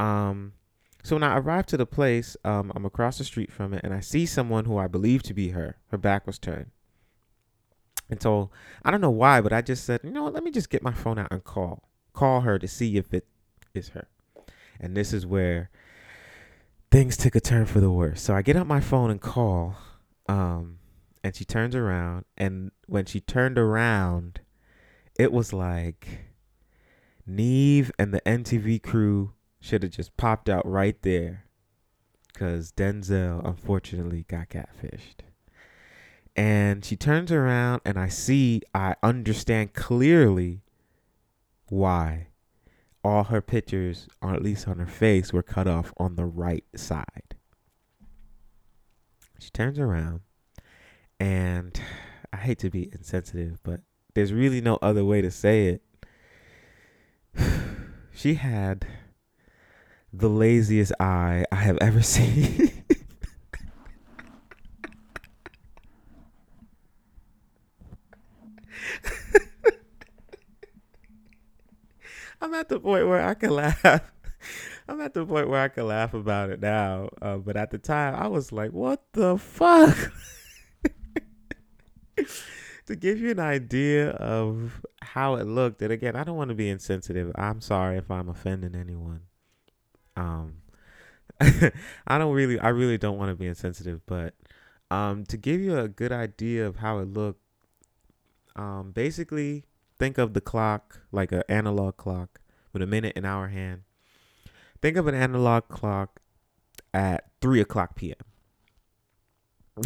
Um, 0.00 0.54
so 1.02 1.16
when 1.16 1.22
I 1.22 1.38
arrived 1.38 1.68
to 1.68 1.76
the 1.76 1.86
place, 1.86 2.36
um, 2.44 2.72
I'm 2.74 2.84
across 2.84 3.18
the 3.18 3.24
street 3.24 3.52
from 3.52 3.72
it, 3.72 3.82
and 3.84 3.94
I 3.94 4.00
see 4.00 4.26
someone 4.26 4.64
who 4.64 4.76
I 4.76 4.88
believe 4.88 5.22
to 5.24 5.34
be 5.34 5.50
her. 5.50 5.76
Her 5.88 5.98
back 5.98 6.26
was 6.26 6.38
turned. 6.38 6.70
And 8.08 8.22
so 8.22 8.50
I 8.84 8.90
don't 8.90 9.00
know 9.00 9.10
why, 9.10 9.40
but 9.40 9.52
I 9.52 9.62
just 9.62 9.84
said, 9.84 10.00
you 10.04 10.10
know 10.10 10.24
what, 10.24 10.34
let 10.34 10.44
me 10.44 10.50
just 10.50 10.70
get 10.70 10.82
my 10.82 10.92
phone 10.92 11.18
out 11.18 11.28
and 11.30 11.42
call. 11.42 11.88
Call 12.12 12.42
her 12.42 12.58
to 12.58 12.68
see 12.68 12.96
if 12.96 13.12
it 13.12 13.26
is 13.74 13.90
her. 13.90 14.08
And 14.80 14.96
this 14.96 15.12
is 15.12 15.26
where 15.26 15.70
things 16.90 17.16
took 17.16 17.34
a 17.34 17.40
turn 17.40 17.66
for 17.66 17.80
the 17.80 17.90
worse. 17.90 18.22
So 18.22 18.34
I 18.34 18.42
get 18.42 18.56
out 18.56 18.66
my 18.66 18.80
phone 18.80 19.10
and 19.10 19.20
call, 19.20 19.76
um, 20.28 20.78
and 21.24 21.34
she 21.34 21.44
turns 21.44 21.74
around. 21.74 22.24
And 22.36 22.70
when 22.86 23.06
she 23.06 23.20
turned 23.20 23.58
around, 23.58 24.40
it 25.18 25.32
was 25.32 25.52
like 25.52 26.06
Nev 27.26 27.90
and 27.98 28.14
the 28.14 28.20
MTV 28.20 28.82
crew 28.82 29.32
should 29.60 29.82
have 29.82 29.92
just 29.92 30.16
popped 30.16 30.48
out 30.48 30.66
right 30.66 31.00
there. 31.02 31.44
Because 32.32 32.70
Denzel, 32.70 33.46
unfortunately, 33.46 34.26
got 34.28 34.50
catfished. 34.50 35.24
And 36.36 36.84
she 36.84 36.96
turns 36.96 37.32
around, 37.32 37.80
and 37.86 37.98
I 37.98 38.08
see, 38.08 38.60
I 38.74 38.94
understand 39.02 39.72
clearly 39.72 40.60
why 41.70 42.28
all 43.02 43.24
her 43.24 43.40
pictures, 43.40 44.06
or 44.20 44.34
at 44.34 44.42
least 44.42 44.68
on 44.68 44.78
her 44.78 44.86
face, 44.86 45.32
were 45.32 45.42
cut 45.42 45.66
off 45.66 45.94
on 45.96 46.16
the 46.16 46.26
right 46.26 46.64
side. 46.74 47.36
She 49.38 49.48
turns 49.50 49.78
around, 49.78 50.20
and 51.18 51.80
I 52.32 52.36
hate 52.38 52.58
to 52.60 52.70
be 52.70 52.90
insensitive, 52.92 53.62
but 53.62 53.80
there's 54.14 54.32
really 54.32 54.60
no 54.60 54.78
other 54.82 55.04
way 55.04 55.22
to 55.22 55.30
say 55.30 55.78
it. 55.78 55.82
she 58.14 58.34
had 58.34 58.86
the 60.12 60.28
laziest 60.28 60.92
eye 61.00 61.44
I 61.50 61.56
have 61.56 61.78
ever 61.80 62.02
seen. 62.02 62.75
I'm 72.46 72.54
at 72.54 72.68
the 72.68 72.78
point 72.78 73.08
where 73.08 73.26
I 73.26 73.34
can 73.34 73.50
laugh. 73.50 73.84
I'm 74.88 75.00
at 75.00 75.14
the 75.14 75.26
point 75.26 75.48
where 75.48 75.62
I 75.62 75.66
can 75.66 75.88
laugh 75.88 76.14
about 76.14 76.50
it 76.50 76.60
now. 76.60 77.08
Uh, 77.20 77.38
but 77.38 77.56
at 77.56 77.72
the 77.72 77.78
time, 77.78 78.14
I 78.14 78.28
was 78.28 78.52
like, 78.52 78.70
what 78.70 79.02
the 79.14 79.36
fuck? 79.36 80.12
to 82.86 82.94
give 82.94 83.18
you 83.18 83.32
an 83.32 83.40
idea 83.40 84.10
of 84.10 84.80
how 85.02 85.34
it 85.34 85.48
looked, 85.48 85.82
and 85.82 85.90
again, 85.90 86.14
I 86.14 86.22
don't 86.22 86.36
want 86.36 86.50
to 86.50 86.54
be 86.54 86.70
insensitive. 86.70 87.32
I'm 87.34 87.60
sorry 87.60 87.98
if 87.98 88.12
I'm 88.12 88.28
offending 88.28 88.76
anyone. 88.76 89.22
Um, 90.14 90.58
I 91.40 92.16
don't 92.16 92.32
really, 92.32 92.60
I 92.60 92.68
really 92.68 92.96
don't 92.96 93.18
want 93.18 93.30
to 93.30 93.34
be 93.34 93.48
insensitive, 93.48 94.06
but 94.06 94.34
um, 94.92 95.24
to 95.24 95.36
give 95.36 95.60
you 95.60 95.76
a 95.76 95.88
good 95.88 96.12
idea 96.12 96.64
of 96.64 96.76
how 96.76 97.00
it 97.00 97.12
looked, 97.12 97.42
um, 98.54 98.92
basically, 98.92 99.64
think 99.98 100.18
of 100.18 100.34
the 100.34 100.40
clock 100.40 101.00
like 101.12 101.32
an 101.32 101.42
analog 101.48 101.96
clock 101.96 102.40
with 102.72 102.82
a 102.82 102.86
minute 102.86 103.12
and 103.16 103.26
hour 103.26 103.48
hand. 103.48 103.82
Think 104.82 104.96
of 104.96 105.06
an 105.06 105.14
analog 105.14 105.68
clock 105.68 106.20
at 106.92 107.30
three 107.40 107.60
o'clock 107.60 107.94
p.m. 107.96 108.16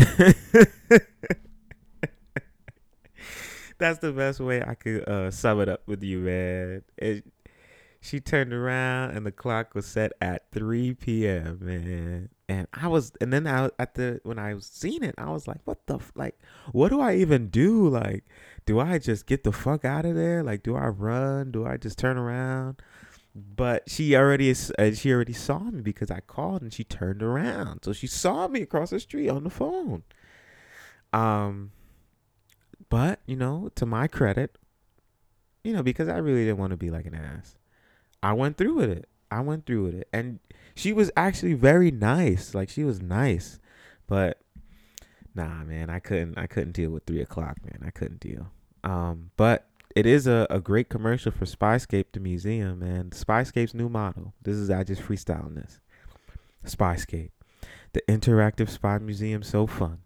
That's 3.78 3.98
the 4.00 4.12
best 4.12 4.40
way 4.40 4.62
I 4.62 4.74
could 4.74 5.08
uh, 5.08 5.30
sum 5.30 5.60
it 5.60 5.68
up 5.68 5.82
with 5.86 6.02
you, 6.02 6.18
man. 6.18 6.82
It, 6.98 7.24
she 8.00 8.20
turned 8.20 8.52
around 8.52 9.10
and 9.12 9.24
the 9.24 9.32
clock 9.32 9.74
was 9.74 9.86
set 9.86 10.12
at 10.20 10.50
3 10.52 10.94
p.m. 10.94 11.58
Man, 11.62 12.28
and 12.50 12.66
I 12.74 12.88
was, 12.88 13.12
and 13.20 13.32
then 13.32 13.46
I 13.46 13.70
at 13.78 13.94
the 13.94 14.20
when 14.24 14.36
I 14.36 14.54
was 14.54 14.66
seeing 14.66 15.04
it, 15.04 15.14
I 15.16 15.30
was 15.30 15.46
like, 15.46 15.60
what 15.66 15.86
the 15.86 15.94
f- 15.94 16.10
like, 16.16 16.36
what 16.72 16.88
do 16.88 17.00
I 17.00 17.14
even 17.14 17.46
do? 17.46 17.88
Like, 17.88 18.24
do 18.66 18.80
I 18.80 18.98
just 18.98 19.26
get 19.26 19.44
the 19.44 19.52
fuck 19.52 19.84
out 19.84 20.04
of 20.04 20.16
there? 20.16 20.42
Like, 20.42 20.64
do 20.64 20.74
I 20.74 20.88
run? 20.88 21.52
Do 21.52 21.64
I 21.64 21.76
just 21.76 21.96
turn 21.96 22.18
around? 22.18 22.82
But 23.36 23.88
she 23.88 24.16
already 24.16 24.48
is, 24.48 24.72
she 24.94 25.12
already 25.12 25.32
saw 25.32 25.60
me 25.60 25.80
because 25.80 26.10
I 26.10 26.18
called 26.18 26.62
and 26.62 26.72
she 26.72 26.82
turned 26.82 27.22
around, 27.22 27.84
so 27.84 27.92
she 27.92 28.08
saw 28.08 28.48
me 28.48 28.62
across 28.62 28.90
the 28.90 28.98
street 28.98 29.28
on 29.28 29.44
the 29.44 29.50
phone. 29.50 30.02
Um, 31.12 31.70
but 32.88 33.20
you 33.26 33.36
know, 33.36 33.70
to 33.76 33.86
my 33.86 34.08
credit, 34.08 34.58
you 35.62 35.72
know, 35.72 35.84
because 35.84 36.08
I 36.08 36.16
really 36.16 36.46
didn't 36.46 36.58
want 36.58 36.72
to 36.72 36.76
be 36.76 36.90
like 36.90 37.06
an 37.06 37.14
ass. 37.14 37.54
I 38.24 38.32
went 38.32 38.56
through 38.56 38.74
with 38.74 38.90
it. 38.90 39.08
I 39.30 39.40
went 39.40 39.66
through 39.66 39.84
with 39.84 39.94
it. 39.94 40.08
And 40.12 40.40
she 40.74 40.92
was 40.92 41.10
actually 41.16 41.54
very 41.54 41.90
nice. 41.90 42.54
Like 42.54 42.68
she 42.68 42.84
was 42.84 43.00
nice. 43.00 43.58
But 44.06 44.40
nah, 45.34 45.64
man, 45.64 45.90
I 45.90 45.98
couldn't 45.98 46.38
I 46.38 46.46
couldn't 46.46 46.72
deal 46.72 46.90
with 46.90 47.04
three 47.06 47.20
o'clock, 47.20 47.58
man. 47.64 47.82
I 47.86 47.90
couldn't 47.90 48.20
deal. 48.20 48.50
Um, 48.82 49.30
but 49.36 49.66
it 49.94 50.06
is 50.06 50.26
a, 50.26 50.46
a 50.50 50.60
great 50.60 50.88
commercial 50.88 51.32
for 51.32 51.44
Spyscape 51.44 52.06
the 52.12 52.20
museum, 52.20 52.82
and 52.82 53.10
Spyscape's 53.10 53.74
new 53.74 53.88
model. 53.88 54.34
This 54.42 54.56
is 54.56 54.70
I 54.70 54.84
just 54.84 55.02
freestyling 55.02 55.56
this. 55.56 55.80
Spyscape. 56.66 57.30
The 57.92 58.02
interactive 58.08 58.68
spy 58.68 58.98
museum 58.98 59.42
so 59.42 59.66
fun 59.66 59.98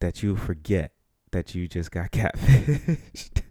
that 0.00 0.22
you 0.22 0.36
forget 0.36 0.92
that 1.32 1.54
you 1.54 1.68
just 1.68 1.90
got 1.90 2.10
catfished. 2.12 3.42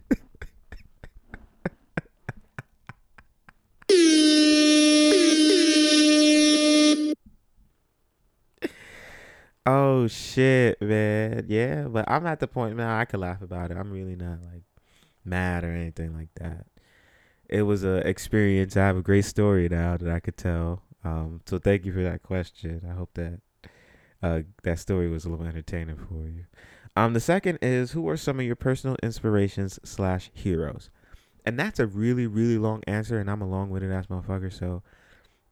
Oh 9.66 10.06
shit, 10.06 10.80
man. 10.80 11.46
Yeah, 11.48 11.88
but 11.88 12.08
I'm 12.08 12.24
at 12.26 12.38
the 12.38 12.46
point 12.46 12.76
now 12.76 12.96
I 12.96 13.04
could 13.04 13.18
laugh 13.18 13.42
about 13.42 13.72
it. 13.72 13.76
I'm 13.76 13.90
really 13.90 14.14
not 14.14 14.38
like 14.42 14.62
mad 15.24 15.64
or 15.64 15.72
anything 15.72 16.16
like 16.16 16.28
that. 16.36 16.66
It 17.48 17.62
was 17.62 17.82
a 17.82 18.06
experience. 18.08 18.76
I 18.76 18.86
have 18.86 18.96
a 18.96 19.02
great 19.02 19.24
story 19.24 19.68
now 19.68 19.96
that 19.96 20.08
I 20.08 20.20
could 20.20 20.36
tell. 20.36 20.82
Um, 21.04 21.40
so 21.46 21.58
thank 21.58 21.84
you 21.84 21.92
for 21.92 22.02
that 22.02 22.22
question. 22.22 22.82
I 22.88 22.94
hope 22.94 23.10
that 23.14 23.40
uh, 24.22 24.40
that 24.62 24.78
story 24.78 25.08
was 25.08 25.24
a 25.24 25.30
little 25.30 25.46
entertaining 25.46 25.96
for 25.96 26.28
you. 26.28 26.44
Um, 26.94 27.12
the 27.12 27.20
second 27.20 27.58
is 27.60 27.90
who 27.90 28.08
are 28.08 28.16
some 28.16 28.38
of 28.38 28.46
your 28.46 28.56
personal 28.56 28.96
inspirations 29.02 29.80
slash 29.82 30.30
heroes, 30.32 30.90
and 31.44 31.58
that's 31.58 31.80
a 31.80 31.86
really 31.86 32.28
really 32.28 32.56
long 32.56 32.84
answer, 32.86 33.18
and 33.18 33.28
I'm 33.28 33.42
a 33.42 33.48
long 33.48 33.70
winded 33.70 33.92
ass 33.92 34.06
motherfucker, 34.06 34.52
so 34.52 34.82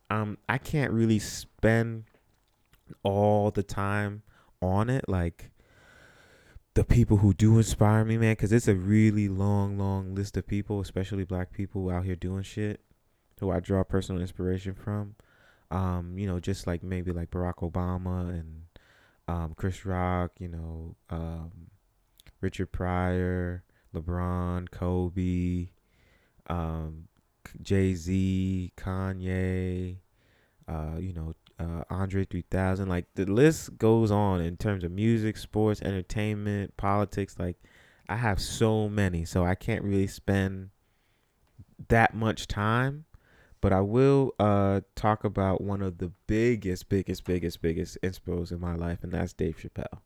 um, 0.08 0.38
I 0.48 0.58
can't 0.58 0.92
really 0.92 1.18
spend 1.18 2.04
all 3.02 3.50
the 3.50 3.62
time 3.62 4.22
on 4.60 4.90
it. 4.90 5.08
Like 5.08 5.50
the 6.74 6.84
people 6.84 7.18
who 7.18 7.34
do 7.34 7.56
inspire 7.58 8.04
me, 8.04 8.16
man, 8.16 8.32
because 8.32 8.52
it's 8.52 8.68
a 8.68 8.74
really 8.74 9.28
long, 9.28 9.78
long 9.78 10.14
list 10.14 10.36
of 10.36 10.46
people, 10.46 10.80
especially 10.80 11.24
black 11.24 11.52
people 11.52 11.90
out 11.90 12.04
here 12.04 12.16
doing 12.16 12.42
shit 12.42 12.80
who 13.40 13.50
I 13.50 13.60
draw 13.60 13.82
personal 13.84 14.20
inspiration 14.20 14.74
from. 14.74 15.16
Um, 15.70 16.18
you 16.18 16.26
know, 16.26 16.40
just 16.40 16.66
like 16.66 16.82
maybe 16.82 17.10
like 17.10 17.30
Barack 17.30 17.56
Obama 17.68 18.30
and 18.30 18.62
um, 19.26 19.54
Chris 19.56 19.84
Rock, 19.84 20.32
you 20.38 20.48
know, 20.48 20.96
um, 21.10 21.50
Richard 22.40 22.70
Pryor, 22.72 23.64
LeBron, 23.94 24.70
Kobe, 24.70 25.70
um, 26.48 27.08
Jay 27.62 27.94
Z, 27.94 28.72
Kanye, 28.76 29.96
uh, 30.68 30.96
you 30.98 31.12
know, 31.12 31.34
uh, 31.58 31.84
Andre 31.90 32.24
3000. 32.24 32.88
Like 32.88 33.06
the 33.14 33.26
list 33.26 33.78
goes 33.78 34.10
on 34.10 34.40
in 34.40 34.56
terms 34.56 34.84
of 34.84 34.92
music, 34.92 35.36
sports, 35.36 35.82
entertainment, 35.82 36.76
politics. 36.76 37.36
Like 37.38 37.56
I 38.08 38.16
have 38.16 38.40
so 38.40 38.88
many, 38.88 39.24
so 39.24 39.44
I 39.44 39.54
can't 39.54 39.82
really 39.82 40.06
spend 40.06 40.70
that 41.88 42.14
much 42.14 42.46
time. 42.46 43.04
But 43.60 43.72
I 43.72 43.80
will 43.80 44.34
uh, 44.38 44.82
talk 44.94 45.24
about 45.24 45.62
one 45.62 45.80
of 45.80 45.96
the 45.96 46.12
biggest, 46.26 46.90
biggest, 46.90 47.24
biggest, 47.24 47.62
biggest 47.62 47.96
inspos 48.02 48.52
in 48.52 48.60
my 48.60 48.74
life, 48.74 48.98
and 49.02 49.10
that's 49.10 49.32
Dave 49.32 49.56
Chappelle. 49.56 50.00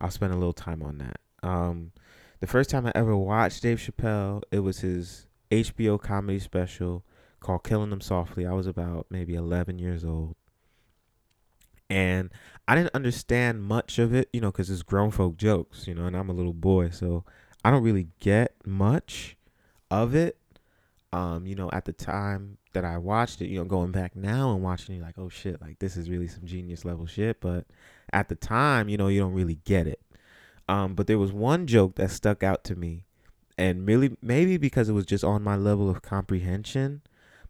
I'll 0.00 0.10
spend 0.10 0.32
a 0.32 0.36
little 0.36 0.52
time 0.52 0.82
on 0.82 0.98
that. 0.98 1.20
Um, 1.48 1.92
the 2.40 2.48
first 2.48 2.68
time 2.68 2.86
I 2.86 2.92
ever 2.96 3.16
watched 3.16 3.62
Dave 3.62 3.78
Chappelle, 3.78 4.42
it 4.50 4.60
was 4.60 4.80
his 4.80 5.26
HBO 5.52 6.00
comedy 6.00 6.40
special 6.40 7.04
called 7.40 7.64
Killing 7.64 7.90
Them 7.90 8.00
Softly. 8.00 8.46
I 8.46 8.52
was 8.52 8.66
about 8.66 9.06
maybe 9.10 9.34
11 9.34 9.78
years 9.78 10.04
old. 10.04 10.36
And 11.88 12.30
I 12.68 12.76
didn't 12.76 12.94
understand 12.94 13.64
much 13.64 13.98
of 13.98 14.14
it, 14.14 14.28
you 14.32 14.40
know, 14.40 14.52
because 14.52 14.70
it's 14.70 14.82
grown 14.82 15.10
folk 15.10 15.36
jokes, 15.36 15.88
you 15.88 15.94
know, 15.94 16.06
and 16.06 16.16
I'm 16.16 16.28
a 16.30 16.34
little 16.34 16.52
boy. 16.52 16.90
So 16.90 17.24
I 17.64 17.70
don't 17.70 17.82
really 17.82 18.08
get 18.20 18.54
much 18.64 19.36
of 19.90 20.14
it. 20.14 20.36
Um, 21.12 21.46
you 21.46 21.56
know, 21.56 21.68
at 21.72 21.86
the 21.86 21.92
time 21.92 22.58
that 22.72 22.84
I 22.84 22.96
watched 22.98 23.42
it, 23.42 23.48
you 23.48 23.58
know, 23.58 23.64
going 23.64 23.90
back 23.90 24.14
now 24.14 24.52
and 24.52 24.62
watching 24.62 24.94
it, 24.94 25.02
like, 25.02 25.18
oh 25.18 25.28
shit, 25.28 25.60
like 25.60 25.80
this 25.80 25.96
is 25.96 26.08
really 26.08 26.28
some 26.28 26.46
genius 26.46 26.84
level 26.84 27.06
shit. 27.06 27.40
But 27.40 27.66
at 28.12 28.28
the 28.28 28.36
time, 28.36 28.88
you 28.88 28.96
know, 28.96 29.08
you 29.08 29.20
don't 29.20 29.34
really 29.34 29.58
get 29.64 29.88
it. 29.88 30.00
Um, 30.68 30.94
but 30.94 31.08
there 31.08 31.18
was 31.18 31.32
one 31.32 31.66
joke 31.66 31.96
that 31.96 32.12
stuck 32.12 32.44
out 32.44 32.62
to 32.64 32.76
me, 32.76 33.04
and 33.58 33.88
really 33.88 34.16
maybe 34.22 34.56
because 34.56 34.88
it 34.88 34.92
was 34.92 35.04
just 35.04 35.24
on 35.24 35.42
my 35.42 35.56
level 35.56 35.90
of 35.90 36.00
comprehension, 36.00 37.02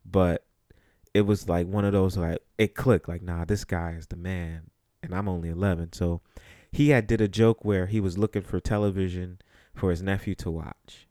but 0.04 0.44
it 1.12 1.22
was 1.22 1.48
like 1.48 1.66
one 1.66 1.84
of 1.84 1.92
those 1.92 2.16
like 2.16 2.38
it 2.58 2.74
clicked 2.74 3.08
like 3.08 3.22
nah 3.22 3.44
this 3.44 3.64
guy 3.64 3.92
is 3.92 4.06
the 4.08 4.16
man 4.16 4.70
and 5.02 5.14
i'm 5.14 5.28
only 5.28 5.48
11 5.48 5.92
so 5.92 6.20
he 6.72 6.90
had 6.90 7.06
did 7.06 7.20
a 7.20 7.28
joke 7.28 7.64
where 7.64 7.86
he 7.86 8.00
was 8.00 8.18
looking 8.18 8.42
for 8.42 8.60
television 8.60 9.38
for 9.74 9.90
his 9.90 10.02
nephew 10.02 10.34
to 10.34 10.50
watch 10.50 11.08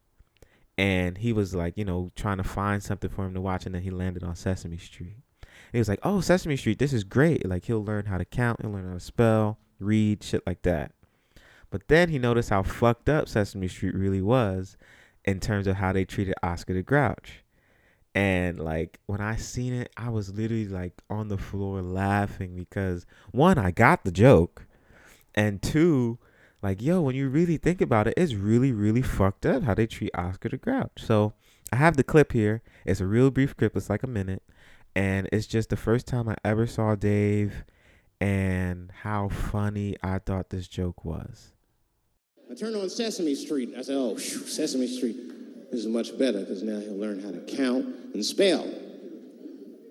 and 0.80 1.18
he 1.18 1.30
was 1.30 1.54
like 1.54 1.76
you 1.76 1.84
know 1.84 2.10
trying 2.16 2.38
to 2.38 2.42
find 2.42 2.82
something 2.82 3.10
for 3.10 3.26
him 3.26 3.34
to 3.34 3.40
watch 3.40 3.66
and 3.66 3.74
then 3.74 3.82
he 3.82 3.90
landed 3.90 4.24
on 4.24 4.34
sesame 4.34 4.78
street. 4.78 5.18
And 5.42 5.74
he 5.74 5.78
was 5.78 5.90
like 5.90 6.00
oh 6.02 6.22
sesame 6.22 6.56
street 6.56 6.78
this 6.78 6.94
is 6.94 7.04
great. 7.04 7.46
Like 7.46 7.66
he'll 7.66 7.84
learn 7.84 8.06
how 8.06 8.16
to 8.16 8.24
count 8.24 8.62
he'll 8.62 8.70
learn 8.70 8.88
how 8.88 8.94
to 8.94 9.00
spell 9.00 9.58
read 9.78 10.24
shit 10.24 10.42
like 10.46 10.62
that. 10.62 10.92
But 11.68 11.88
then 11.88 12.08
he 12.08 12.18
noticed 12.18 12.48
how 12.48 12.62
fucked 12.62 13.10
up 13.10 13.28
sesame 13.28 13.68
street 13.68 13.94
really 13.94 14.22
was 14.22 14.78
in 15.26 15.38
terms 15.38 15.66
of 15.66 15.76
how 15.76 15.92
they 15.92 16.06
treated 16.06 16.34
oscar 16.42 16.72
the 16.72 16.82
grouch 16.82 17.44
and 18.14 18.58
like 18.58 18.98
when 19.06 19.20
I 19.20 19.36
seen 19.36 19.72
it, 19.72 19.92
I 19.96 20.08
was 20.08 20.34
literally 20.34 20.66
like 20.66 21.00
on 21.08 21.28
the 21.28 21.38
floor 21.38 21.80
laughing 21.82 22.56
because 22.56 23.06
one, 23.30 23.58
I 23.58 23.70
got 23.70 24.04
the 24.04 24.10
joke, 24.10 24.66
and 25.34 25.62
two, 25.62 26.18
like 26.62 26.82
yo, 26.82 27.00
when 27.00 27.14
you 27.14 27.28
really 27.28 27.56
think 27.56 27.80
about 27.80 28.08
it, 28.08 28.14
it's 28.16 28.34
really 28.34 28.72
really 28.72 29.02
fucked 29.02 29.46
up 29.46 29.62
how 29.62 29.74
they 29.74 29.86
treat 29.86 30.10
Oscar 30.14 30.48
the 30.48 30.56
Grouch. 30.56 30.98
So 30.98 31.34
I 31.72 31.76
have 31.76 31.96
the 31.96 32.04
clip 32.04 32.32
here. 32.32 32.62
It's 32.84 33.00
a 33.00 33.06
real 33.06 33.30
brief 33.30 33.56
clip. 33.56 33.76
It's 33.76 33.90
like 33.90 34.02
a 34.02 34.08
minute, 34.08 34.42
and 34.96 35.28
it's 35.32 35.46
just 35.46 35.70
the 35.70 35.76
first 35.76 36.06
time 36.06 36.28
I 36.28 36.36
ever 36.44 36.66
saw 36.66 36.96
Dave, 36.96 37.64
and 38.20 38.90
how 39.02 39.28
funny 39.28 39.96
I 40.02 40.18
thought 40.18 40.50
this 40.50 40.66
joke 40.66 41.04
was. 41.04 41.52
I 42.50 42.54
turned 42.54 42.74
on 42.74 42.90
Sesame 42.90 43.36
Street. 43.36 43.72
I 43.78 43.82
said, 43.82 43.96
"Oh, 43.96 44.16
Sesame 44.16 44.88
Street." 44.88 45.39
Is 45.72 45.86
much 45.86 46.18
better 46.18 46.40
because 46.40 46.64
now 46.64 46.80
he'll 46.80 46.98
learn 46.98 47.22
how 47.22 47.30
to 47.30 47.40
count 47.40 47.86
and 48.12 48.24
spell. 48.24 48.66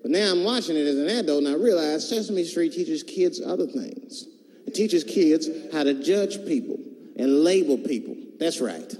But 0.02 0.10
now 0.10 0.30
I'm 0.30 0.44
watching 0.44 0.76
it 0.76 0.86
as 0.86 0.96
an 0.96 1.08
adult 1.08 1.44
and 1.44 1.48
I 1.48 1.56
realize 1.56 2.06
Sesame 2.06 2.44
Street 2.44 2.72
teaches 2.72 3.02
kids 3.02 3.40
other 3.40 3.66
things. 3.66 4.26
It 4.66 4.74
teaches 4.74 5.04
kids 5.04 5.48
how 5.72 5.84
to 5.84 5.94
judge 5.94 6.44
people 6.46 6.78
and 7.16 7.42
label 7.44 7.78
people. 7.78 8.14
That's 8.38 8.60
right. 8.60 8.94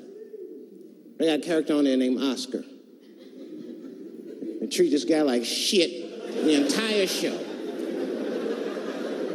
They 1.19 1.27
got 1.27 1.41
a 1.41 1.43
character 1.43 1.75
on 1.75 1.85
there 1.85 1.99
named 1.99 2.23
Oscar. 2.23 2.65
They 4.61 4.67
treat 4.67 4.91
this 4.91 5.05
guy 5.05 5.21
like 5.21 5.45
shit 5.45 6.35
the 6.45 6.65
entire 6.65 7.07
show. 7.07 7.37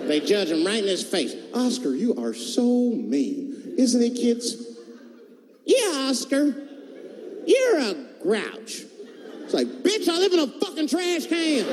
They 0.08 0.20
judge 0.20 0.50
him 0.50 0.66
right 0.66 0.82
in 0.82 0.88
his 0.88 1.04
face. 1.04 1.36
Oscar, 1.54 1.94
you 1.94 2.16
are 2.16 2.34
so 2.34 2.64
mean. 2.92 3.76
Isn't 3.78 4.02
it, 4.02 4.16
kids? 4.16 4.56
Yeah, 5.66 6.10
Oscar. 6.10 6.65
You're 7.46 7.80
a 7.80 7.96
grouch. 8.22 8.84
It's 9.44 9.54
like, 9.54 9.68
bitch, 9.68 10.10
I 10.10 10.18
live 10.18 10.34
in 10.34 10.40
a 10.40 10.48
fucking 10.48 10.88
trash 10.88 11.28
can. 11.28 11.66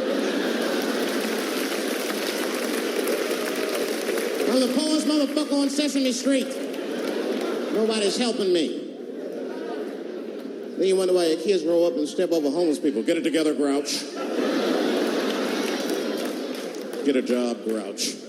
I'm 4.51 4.61
the 4.61 4.75
poorest 4.75 5.07
motherfucker 5.07 5.63
on 5.63 5.71
Sesame 5.71 6.13
Street. 6.13 6.49
Nobody's 7.73 8.19
helping 8.19 8.53
me. 8.53 8.81
Then 10.77 10.87
you 10.87 10.97
wonder 10.97 11.15
why 11.15 11.27
your 11.27 11.41
kids 11.41 11.63
grow 11.63 11.85
up 11.85 11.95
and 11.95 12.07
step 12.07 12.33
over 12.33 12.51
homeless 12.51 12.79
people. 12.79 13.03
Get 13.03 13.17
it 13.17 13.23
together, 13.23 13.55
grouch. 13.55 14.03
Get 17.05 17.17
a 17.17 17.23
job, 17.23 17.65
grouch. 17.65 18.22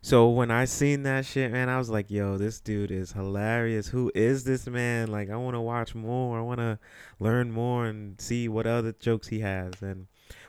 So 0.00 0.28
when 0.28 0.50
I 0.50 0.64
seen 0.64 1.02
that 1.02 1.26
shit, 1.26 1.50
man, 1.50 1.68
I 1.68 1.76
was 1.76 1.90
like, 1.90 2.10
yo, 2.10 2.38
this 2.38 2.60
dude 2.60 2.90
is 2.90 3.12
hilarious. 3.12 3.88
Who 3.88 4.12
is 4.14 4.44
this 4.44 4.66
man? 4.66 5.10
Like, 5.10 5.28
I 5.28 5.36
want 5.36 5.54
to 5.54 5.60
watch 5.60 5.94
more. 5.94 6.38
I 6.38 6.42
want 6.42 6.60
to 6.60 6.78
learn 7.18 7.50
more 7.50 7.86
and 7.86 8.20
see 8.20 8.48
what 8.48 8.66
other 8.66 8.92
jokes 8.92 9.28
he 9.28 9.40
has. 9.40 9.82
And 9.82 10.06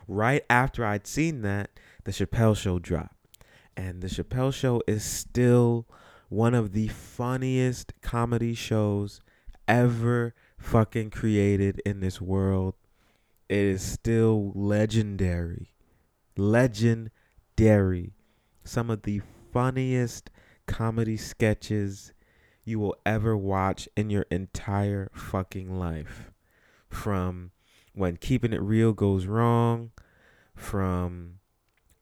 right 0.08 0.46
after 0.50 0.86
I'd 0.86 1.08
seen 1.08 1.42
that, 1.42 1.72
the 2.04 2.12
Chappelle 2.12 2.56
show 2.56 2.80
dropped. 2.80 3.16
And 3.76 4.02
the 4.02 4.08
Chappelle 4.08 4.54
show 4.54 4.84
is 4.88 5.04
still 5.04 5.88
one 6.30 6.54
of 6.54 6.74
the 6.74 6.90
funniest 6.90 7.94
comedy 8.02 8.54
shows 8.54 9.20
ever 9.68 10.36
fucking 10.58 11.10
created 11.10 11.82
in 11.86 12.02
this 12.02 12.22
world. 12.22 12.76
It 13.48 13.58
is 13.58 13.82
still 13.82 14.52
legendary. 14.54 15.74
Legendary. 16.38 18.14
Some 18.64 18.92
of 18.92 19.02
the 19.02 19.22
funniest 19.52 20.30
comedy 20.68 21.18
sketches 21.18 22.14
you 22.64 22.80
will 22.80 22.96
ever 23.06 23.36
watch 23.36 23.90
in 23.96 24.10
your 24.10 24.26
entire 24.30 25.10
fucking 25.14 25.80
life. 25.80 26.32
From 26.90 27.52
when 27.94 28.18
keeping 28.18 28.54
it 28.54 28.62
real 28.62 28.94
goes 28.94 29.26
wrong, 29.26 29.92
from 30.56 31.36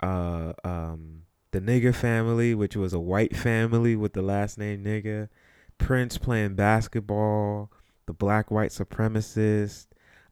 uh 0.02 0.54
um 0.64 1.24
the 1.52 1.62
nigger 1.62 1.96
family, 1.96 2.54
which 2.54 2.76
was 2.76 2.94
a 2.94 3.00
white 3.00 3.36
family 3.36 3.96
with 3.96 4.14
the 4.14 4.22
last 4.22 4.58
name 4.58 4.84
nigger, 4.84 5.30
Prince 5.78 6.18
playing 6.18 6.56
basketball, 6.56 7.72
the 8.06 8.14
black 8.14 8.52
white 8.52 8.72
supremacist, 8.72 9.88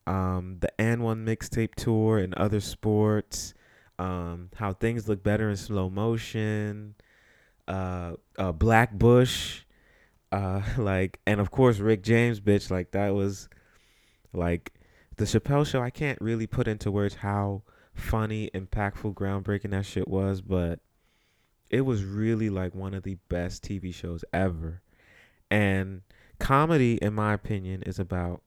um, 0.06 0.58
the 0.60 0.70
AND1 0.78 1.24
mixtape 1.24 1.74
tour 1.74 2.18
and 2.18 2.34
other 2.34 2.60
sports, 2.60 3.54
um, 3.98 4.50
how 4.56 4.72
things 4.72 5.08
look 5.08 5.22
better 5.22 5.48
in 5.48 5.56
slow 5.56 5.88
motion, 5.88 6.94
uh, 7.68 8.12
uh 8.38 8.52
Black 8.52 8.92
Bush, 8.92 9.62
uh, 10.32 10.62
like, 10.78 11.20
and 11.26 11.40
of 11.40 11.50
course 11.50 11.78
Rick 11.78 12.02
James, 12.02 12.40
bitch, 12.40 12.70
like 12.70 12.92
that 12.92 13.14
was 13.14 13.48
like 14.32 14.72
the 15.16 15.24
Chappelle 15.24 15.66
show. 15.66 15.82
I 15.82 15.90
can't 15.90 16.20
really 16.20 16.46
put 16.46 16.68
into 16.68 16.90
words 16.90 17.16
how 17.16 17.62
funny, 17.94 18.50
impactful, 18.54 19.14
groundbreaking 19.14 19.70
that 19.70 19.86
shit 19.86 20.08
was, 20.08 20.40
but 20.40 20.80
it 21.70 21.80
was 21.80 22.04
really 22.04 22.50
like 22.50 22.74
one 22.74 22.94
of 22.94 23.02
the 23.02 23.16
best 23.28 23.64
TV 23.64 23.92
shows 23.92 24.24
ever. 24.32 24.82
And 25.50 26.02
comedy, 26.38 26.98
in 27.02 27.14
my 27.14 27.32
opinion, 27.32 27.82
is 27.82 27.98
about 27.98 28.42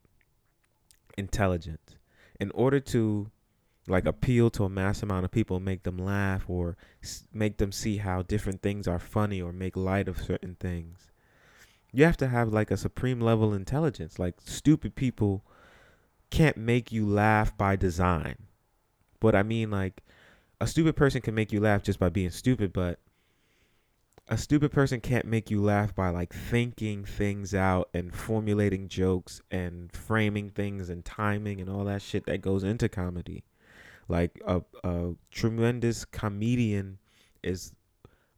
intelligence. 1.17 1.95
In 2.39 2.51
order 2.51 2.79
to 2.79 3.29
like 3.89 4.05
appeal 4.05 4.49
to 4.51 4.63
a 4.63 4.69
mass 4.69 5.03
amount 5.03 5.25
of 5.25 5.31
people, 5.31 5.59
make 5.59 5.83
them 5.83 5.97
laugh 5.97 6.45
or 6.47 6.77
make 7.33 7.57
them 7.57 7.71
see 7.71 7.97
how 7.97 8.21
different 8.21 8.61
things 8.61 8.87
are 8.87 8.99
funny 8.99 9.41
or 9.41 9.51
make 9.51 9.75
light 9.75 10.07
of 10.07 10.21
certain 10.21 10.55
things. 10.59 11.11
You 11.91 12.05
have 12.05 12.17
to 12.17 12.27
have 12.27 12.53
like 12.53 12.71
a 12.71 12.77
supreme 12.77 13.19
level 13.19 13.53
intelligence. 13.53 14.19
Like 14.19 14.35
stupid 14.45 14.95
people 14.95 15.43
can't 16.29 16.57
make 16.57 16.91
you 16.91 17.07
laugh 17.07 17.57
by 17.57 17.75
design. 17.75 18.35
But 19.19 19.35
I 19.35 19.43
mean 19.43 19.71
like 19.71 20.03
a 20.61 20.67
stupid 20.67 20.95
person 20.95 21.21
can 21.21 21.35
make 21.35 21.51
you 21.51 21.59
laugh 21.59 21.83
just 21.83 21.99
by 21.99 22.09
being 22.09 22.29
stupid, 22.29 22.73
but 22.73 22.99
a 24.27 24.37
stupid 24.37 24.71
person 24.71 25.01
can't 25.01 25.25
make 25.25 25.49
you 25.49 25.61
laugh 25.61 25.95
by 25.95 26.09
like 26.09 26.31
thinking 26.31 27.03
things 27.03 27.55
out 27.55 27.89
and 27.95 28.15
formulating 28.15 28.87
jokes 28.87 29.41
and 29.49 29.91
framing 29.91 30.51
things 30.51 30.89
and 30.89 31.03
timing 31.03 31.59
and 31.59 31.69
all 31.69 31.85
that 31.85 32.01
shit 32.03 32.25
that 32.27 32.41
goes 32.41 32.63
into 32.63 32.87
comedy. 32.87 33.43
Like 34.09 34.41
a, 34.45 34.61
a 34.83 35.13
tremendous 35.31 36.03
comedian 36.03 36.97
is 37.43 37.73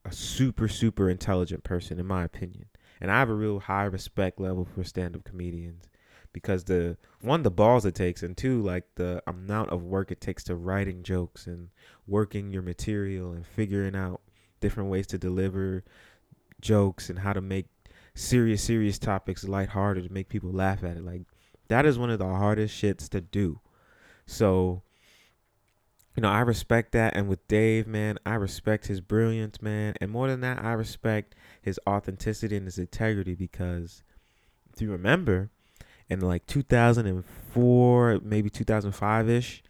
a 0.06 0.12
super 0.12 0.68
super 0.68 1.10
intelligent 1.10 1.64
person 1.64 2.00
in 2.00 2.06
my 2.06 2.24
opinion. 2.24 2.66
And 3.00 3.10
I 3.10 3.18
have 3.18 3.30
a 3.30 3.34
real 3.34 3.60
high 3.60 3.86
respect 3.86 4.40
level 4.40 4.66
for 4.66 4.84
stand-up 4.84 5.24
comedians 5.24 5.86
because 6.34 6.66
the 6.66 6.98
one 7.22 7.44
the 7.44 7.52
balls 7.52 7.86
it 7.86 7.96
takes 7.96 8.24
and 8.24 8.38
two 8.38 8.62
like 8.62 8.84
the 8.96 9.22
amount 9.28 9.70
of 9.70 9.84
work 9.84 10.12
it 10.12 10.22
takes 10.22 10.44
to 10.46 10.56
writing 10.56 11.04
jokes 11.04 11.48
and 11.48 11.70
working 12.08 12.52
your 12.52 12.62
material 12.62 13.32
and 13.32 13.46
figuring 13.46 13.96
out 13.96 14.22
different 14.60 14.90
ways 14.90 15.08
to 15.08 15.18
deliver 15.18 15.84
jokes 16.62 17.10
and 17.10 17.20
how 17.20 17.34
to 17.34 17.42
make 17.42 17.66
serious 18.14 18.64
serious 18.64 19.00
topics 19.00 19.44
lighthearted 19.44 20.04
to 20.08 20.14
make 20.14 20.30
people 20.30 20.52
laugh 20.52 20.84
at 20.84 20.98
it 20.98 21.04
like 21.04 21.22
that 21.68 21.86
is 21.86 21.98
one 21.98 22.10
of 22.10 22.20
the 22.20 22.26
hardest 22.26 22.82
shits 22.82 23.10
to 23.10 23.22
do 23.22 23.60
so 24.26 24.84
you 26.16 26.22
know 26.22 26.30
i 26.30 26.40
respect 26.40 26.92
that 26.92 27.16
and 27.16 27.28
with 27.28 27.46
dave 27.48 27.88
man 27.88 28.18
i 28.26 28.34
respect 28.34 28.88
his 28.88 29.02
brilliance 29.02 29.62
man 29.62 29.94
and 30.02 30.12
more 30.12 30.28
than 30.28 30.42
that 30.42 30.64
i 30.64 30.74
respect 30.74 31.36
his 31.62 31.80
authenticity 31.88 32.56
and 32.56 32.66
his 32.66 32.78
integrity 32.78 33.36
because 33.36 34.04
if 34.74 34.82
you 34.82 34.92
remember 34.92 35.50
in 36.10 36.20
like 36.20 36.46
2004 36.48 38.20
maybe 38.24 38.50
2005ish 38.50 39.62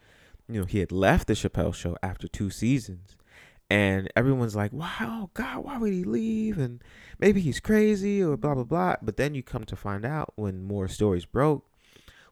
you 0.47 0.59
know 0.59 0.65
he 0.65 0.79
had 0.79 0.91
left 0.91 1.27
the 1.27 1.33
chappelle 1.33 1.73
show 1.73 1.95
after 2.01 2.27
two 2.27 2.49
seasons 2.49 3.15
and 3.71 4.11
everyone's 4.17 4.53
like, 4.53 4.73
"Wow, 4.73 5.29
God, 5.33 5.63
why 5.63 5.77
would 5.77 5.93
he 5.93 6.03
leave?" 6.03 6.57
And 6.57 6.83
maybe 7.19 7.39
he's 7.39 7.61
crazy 7.61 8.21
or 8.21 8.35
blah 8.35 8.53
blah 8.53 8.65
blah. 8.65 8.97
But 9.01 9.15
then 9.15 9.33
you 9.33 9.41
come 9.43 9.63
to 9.63 9.77
find 9.77 10.03
out 10.03 10.33
when 10.35 10.61
more 10.61 10.89
stories 10.89 11.23
broke, 11.23 11.65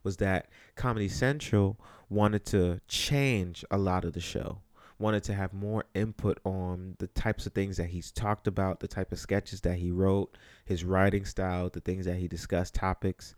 was 0.04 0.18
that 0.18 0.50
Comedy 0.76 1.08
Central 1.08 1.80
wanted 2.10 2.46
to 2.48 2.82
change 2.88 3.64
a 3.72 3.78
lot 3.78 4.06
of 4.06 4.14
the 4.14 4.20
show, 4.20 4.60
wanted 4.98 5.24
to 5.24 5.34
have 5.34 5.54
more 5.54 5.86
input 5.94 6.40
on 6.44 6.96
the 7.00 7.08
types 7.08 7.46
of 7.46 7.54
things 7.54 7.78
that 7.78 7.88
he's 7.88 8.12
talked 8.12 8.48
about, 8.48 8.80
the 8.80 8.88
type 8.88 9.12
of 9.12 9.20
sketches 9.20 9.62
that 9.62 9.78
he 9.78 9.92
wrote, 9.92 10.38
his 10.66 10.84
writing 10.84 11.26
style, 11.26 11.70
the 11.70 11.80
things 11.80 12.06
that 12.06 12.18
he 12.18 12.28
discussed, 12.28 12.74
topics, 12.74 13.36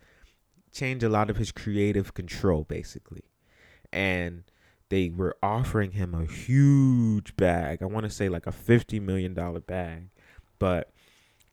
change 0.71 1.03
a 1.03 1.09
lot 1.09 1.29
of 1.29 1.37
his 1.37 1.51
creative 1.51 2.13
control, 2.13 2.63
basically, 2.63 3.23
and 3.91 4.43
they 4.91 5.09
were 5.09 5.37
offering 5.41 5.91
him 5.91 6.13
a 6.13 6.25
huge 6.25 7.35
bag. 7.37 7.81
I 7.81 7.85
want 7.85 8.03
to 8.03 8.09
say 8.09 8.27
like 8.27 8.45
a 8.45 8.51
$50 8.51 9.01
million 9.01 9.33
bag. 9.65 10.09
But 10.59 10.91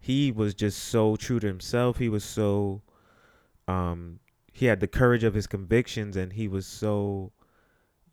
he 0.00 0.32
was 0.32 0.54
just 0.54 0.78
so 0.88 1.14
true 1.14 1.38
to 1.38 1.46
himself. 1.46 1.98
He 1.98 2.08
was 2.08 2.24
so 2.24 2.82
um 3.68 4.18
he 4.58 4.66
had 4.66 4.80
the 4.80 4.88
courage 4.88 5.24
of 5.24 5.34
his 5.34 5.46
convictions 5.46 6.16
and 6.16 6.32
he 6.32 6.48
was 6.48 6.66
so 6.66 7.32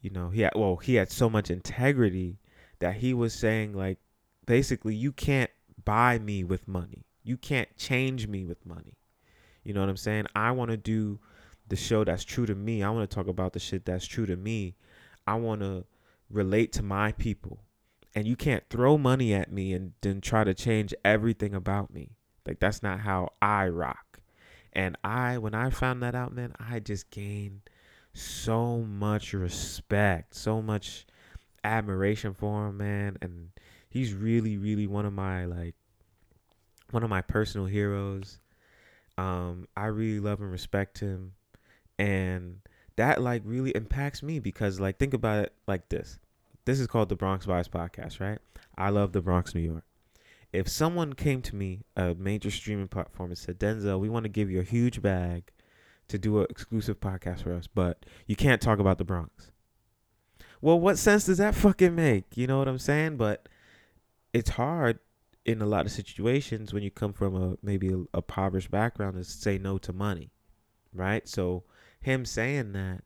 you 0.01 0.11
know, 0.11 0.29
he 0.29 0.41
had 0.41 0.53
well, 0.55 0.75
he 0.75 0.95
had 0.95 1.11
so 1.11 1.29
much 1.29 1.49
integrity 1.49 2.37
that 2.79 2.95
he 2.97 3.13
was 3.13 3.33
saying 3.33 3.73
like 3.73 3.97
basically 4.45 4.93
you 4.93 5.11
can't 5.11 5.49
buy 5.83 6.19
me 6.19 6.43
with 6.43 6.67
money. 6.67 7.05
You 7.23 7.37
can't 7.37 7.75
change 7.75 8.27
me 8.27 8.45
with 8.45 8.63
money. 8.65 8.97
You 9.63 9.73
know 9.73 9.79
what 9.79 9.89
I'm 9.89 9.97
saying? 9.97 10.27
I 10.35 10.51
want 10.51 10.69
to 10.69 10.77
do 10.77 11.19
the 11.67 11.75
show 11.75 12.03
that's 12.03 12.23
true 12.23 12.45
to 12.45 12.53
me. 12.53 12.83
I 12.83 12.89
want 12.91 13.09
to 13.09 13.15
talk 13.15 13.27
about 13.27 13.53
the 13.53 13.59
shit 13.59 13.85
that's 13.85 14.05
true 14.05 14.27
to 14.27 14.35
me 14.35 14.75
I 15.27 15.35
want 15.35 15.61
to 15.61 15.85
relate 16.29 16.71
to 16.73 16.83
my 16.83 17.11
people. 17.13 17.61
And 18.13 18.27
you 18.27 18.35
can't 18.35 18.63
throw 18.69 18.97
money 18.97 19.33
at 19.33 19.51
me 19.51 19.73
and 19.73 19.93
then 20.01 20.21
try 20.21 20.43
to 20.43 20.53
change 20.53 20.93
everything 21.03 21.53
about 21.53 21.93
me. 21.93 22.11
Like 22.45 22.59
that's 22.59 22.81
not 22.81 23.01
how 23.01 23.33
I 23.41 23.67
rock. 23.67 24.04
And 24.75 24.97
I 25.03 25.37
when 25.37 25.55
I 25.55 25.69
found 25.69 26.03
that 26.03 26.15
out, 26.15 26.33
man, 26.33 26.53
I 26.59 26.79
just 26.79 27.09
gained 27.09 27.61
so 28.13 28.79
much 28.79 29.33
respect, 29.33 30.35
so 30.35 30.61
much 30.61 31.05
admiration 31.63 32.33
for 32.33 32.67
him, 32.67 32.77
man. 32.77 33.17
And 33.21 33.49
he's 33.89 34.13
really, 34.13 34.57
really 34.57 34.87
one 34.87 35.05
of 35.05 35.13
my 35.13 35.45
like 35.45 35.75
one 36.91 37.03
of 37.03 37.09
my 37.09 37.21
personal 37.21 37.67
heroes. 37.67 38.39
Um, 39.17 39.67
I 39.77 39.85
really 39.85 40.19
love 40.19 40.41
and 40.41 40.51
respect 40.51 40.99
him. 40.99 41.33
And 41.97 42.59
that 42.97 43.21
like 43.21 43.43
really 43.45 43.71
impacts 43.71 44.21
me 44.21 44.39
because 44.39 44.79
like 44.79 44.97
think 44.97 45.13
about 45.13 45.45
it 45.45 45.53
like 45.67 45.87
this. 45.87 46.19
This 46.65 46.79
is 46.79 46.87
called 46.87 47.09
the 47.09 47.15
Bronx 47.15 47.45
Bias 47.45 47.69
podcast, 47.69 48.19
right? 48.19 48.39
I 48.77 48.89
love 48.89 49.13
the 49.13 49.21
Bronx, 49.21 49.55
New 49.55 49.61
York. 49.61 49.83
If 50.55 50.69
someone 50.69 51.13
came 51.13 51.41
to 51.43 51.55
me, 51.55 51.81
a 51.95 52.15
major 52.15 52.49
streaming 52.49 52.87
platform, 52.87 53.31
and 53.31 53.37
said, 53.37 53.59
Denzel, 53.59 53.99
we 53.99 54.09
want 54.09 54.23
to 54.23 54.29
give 54.29 54.49
you 54.49 54.59
a 54.59 54.63
huge 54.63 55.01
bag 55.01 55.51
to 56.07 56.17
do 56.17 56.39
an 56.39 56.47
exclusive 56.49 56.99
podcast 56.99 57.43
for 57.43 57.53
us, 57.53 57.67
but 57.67 58.05
you 58.27 58.35
can't 58.35 58.61
talk 58.61 58.79
about 58.79 58.97
the 58.97 59.03
Bronx. 59.03 59.51
Well, 60.61 60.79
what 60.79 60.97
sense 60.97 61.25
does 61.25 61.39
that 61.39 61.55
fucking 61.55 61.95
make? 61.95 62.37
You 62.37 62.47
know 62.47 62.57
what 62.57 62.67
I'm 62.67 62.79
saying? 62.79 63.17
But 63.17 63.49
it's 64.33 64.51
hard 64.51 64.99
in 65.45 65.61
a 65.61 65.65
lot 65.65 65.85
of 65.85 65.91
situations 65.91 66.73
when 66.73 66.83
you 66.83 66.89
come 66.89 67.13
from 67.13 67.35
a 67.35 67.57
maybe 67.61 67.89
a, 67.89 67.97
a 67.97 68.17
impoverished 68.17 68.71
background 68.71 69.15
to 69.15 69.23
say 69.23 69.57
no 69.57 69.77
to 69.77 69.93
money, 69.93 70.31
right? 70.93 71.27
So 71.27 71.63
him 72.01 72.25
saying 72.25 72.73
that 72.73 73.03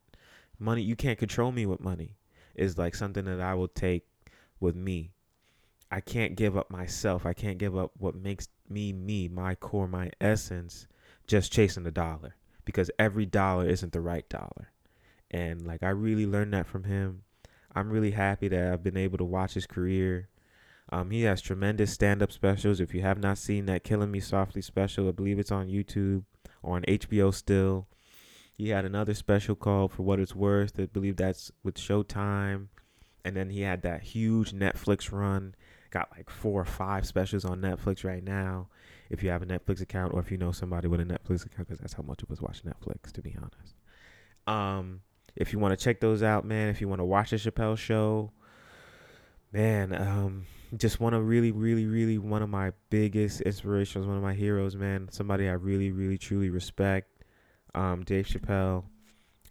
money 0.57 0.81
you 0.81 0.95
can't 0.95 1.19
control 1.19 1.51
me 1.51 1.65
with 1.65 1.81
money 1.81 2.15
is 2.55 2.77
like 2.77 2.95
something 2.95 3.25
that 3.25 3.41
I 3.41 3.53
will 3.55 3.67
take 3.67 4.05
with 4.59 4.75
me. 4.75 5.11
I 5.91 6.01
can't 6.01 6.35
give 6.35 6.55
up 6.55 6.69
myself. 6.69 7.25
I 7.25 7.33
can't 7.33 7.57
give 7.57 7.77
up 7.77 7.91
what 7.97 8.15
makes 8.15 8.47
me 8.69 8.93
me, 8.93 9.27
my 9.27 9.55
core, 9.55 9.87
my 9.87 10.11
essence, 10.21 10.87
just 11.25 11.51
chasing 11.51 11.83
the 11.83 11.91
dollar 11.91 12.35
because 12.65 12.91
every 12.99 13.25
dollar 13.25 13.67
isn't 13.67 13.93
the 13.93 14.01
right 14.01 14.27
dollar. 14.29 14.71
And 15.31 15.65
like 15.65 15.81
I 15.83 15.89
really 15.89 16.25
learned 16.25 16.53
that 16.53 16.67
from 16.67 16.83
him. 16.83 17.23
I'm 17.73 17.89
really 17.89 18.11
happy 18.11 18.47
that 18.47 18.73
I've 18.73 18.83
been 18.83 18.97
able 18.97 19.17
to 19.19 19.23
watch 19.23 19.53
his 19.53 19.67
career. 19.67 20.29
Um, 20.91 21.11
he 21.11 21.21
has 21.23 21.41
tremendous 21.41 21.93
stand-up 21.93 22.31
specials. 22.31 22.79
If 22.79 22.95
you 22.95 23.01
have 23.01 23.19
not 23.19 23.37
seen 23.37 23.67
that 23.67 23.83
"Killing 23.83 24.11
Me 24.11 24.19
Softly" 24.19 24.61
special, 24.61 25.07
I 25.07 25.11
believe 25.11 25.37
it's 25.37 25.51
on 25.51 25.67
YouTube 25.67 26.23
or 26.63 26.77
on 26.77 26.83
HBO 26.83 27.33
still. 27.33 27.87
He 28.55 28.69
had 28.69 28.85
another 28.85 29.13
special 29.13 29.55
called 29.55 29.93
For 29.93 30.03
What 30.03 30.19
It's 30.19 30.35
Worth. 30.35 30.79
I 30.79 30.87
believe 30.87 31.15
that's 31.15 31.51
with 31.63 31.75
Showtime. 31.75 32.67
And 33.23 33.35
then 33.35 33.51
he 33.51 33.61
had 33.61 33.83
that 33.83 34.01
huge 34.01 34.51
Netflix 34.51 35.11
run. 35.11 35.55
Got 35.91 36.09
like 36.15 36.29
four 36.29 36.61
or 36.61 36.65
five 36.65 37.05
specials 37.05 37.45
on 37.45 37.61
Netflix 37.61 38.03
right 38.03 38.23
now. 38.23 38.67
If 39.09 39.23
you 39.23 39.29
have 39.29 39.41
a 39.41 39.45
Netflix 39.45 39.81
account 39.81 40.13
or 40.13 40.19
if 40.19 40.31
you 40.31 40.37
know 40.37 40.51
somebody 40.51 40.87
with 40.87 40.99
a 40.99 41.05
Netflix 41.05 41.45
account, 41.45 41.67
because 41.67 41.79
that's 41.79 41.93
how 41.93 42.03
much 42.03 42.21
of 42.21 42.31
us 42.31 42.41
watch 42.41 42.61
Netflix, 42.63 43.11
to 43.13 43.21
be 43.21 43.35
honest. 43.37 43.75
Um, 44.45 45.01
if 45.35 45.51
you 45.51 45.59
want 45.59 45.77
to 45.77 45.83
check 45.83 45.99
those 45.99 46.21
out, 46.21 46.45
man, 46.45 46.69
if 46.69 46.79
you 46.81 46.87
want 46.87 46.99
to 46.99 47.05
watch 47.05 47.31
the 47.31 47.37
Chappelle 47.37 47.77
show, 47.77 48.31
man, 49.51 49.93
um, 49.93 50.45
just 50.77 50.99
one 50.99 51.13
of 51.13 51.27
really, 51.27 51.51
really, 51.51 51.85
really 51.85 52.17
one 52.17 52.43
of 52.43 52.49
my 52.49 52.71
biggest 52.89 53.41
inspirations, 53.41 54.05
one 54.05 54.17
of 54.17 54.23
my 54.23 54.33
heroes, 54.33 54.75
man. 54.75 55.07
Somebody 55.11 55.49
I 55.49 55.53
really, 55.53 55.91
really, 55.91 56.17
truly 56.17 56.49
respect 56.49 57.19
um, 57.75 58.03
Dave 58.03 58.27
Chappelle. 58.27 58.83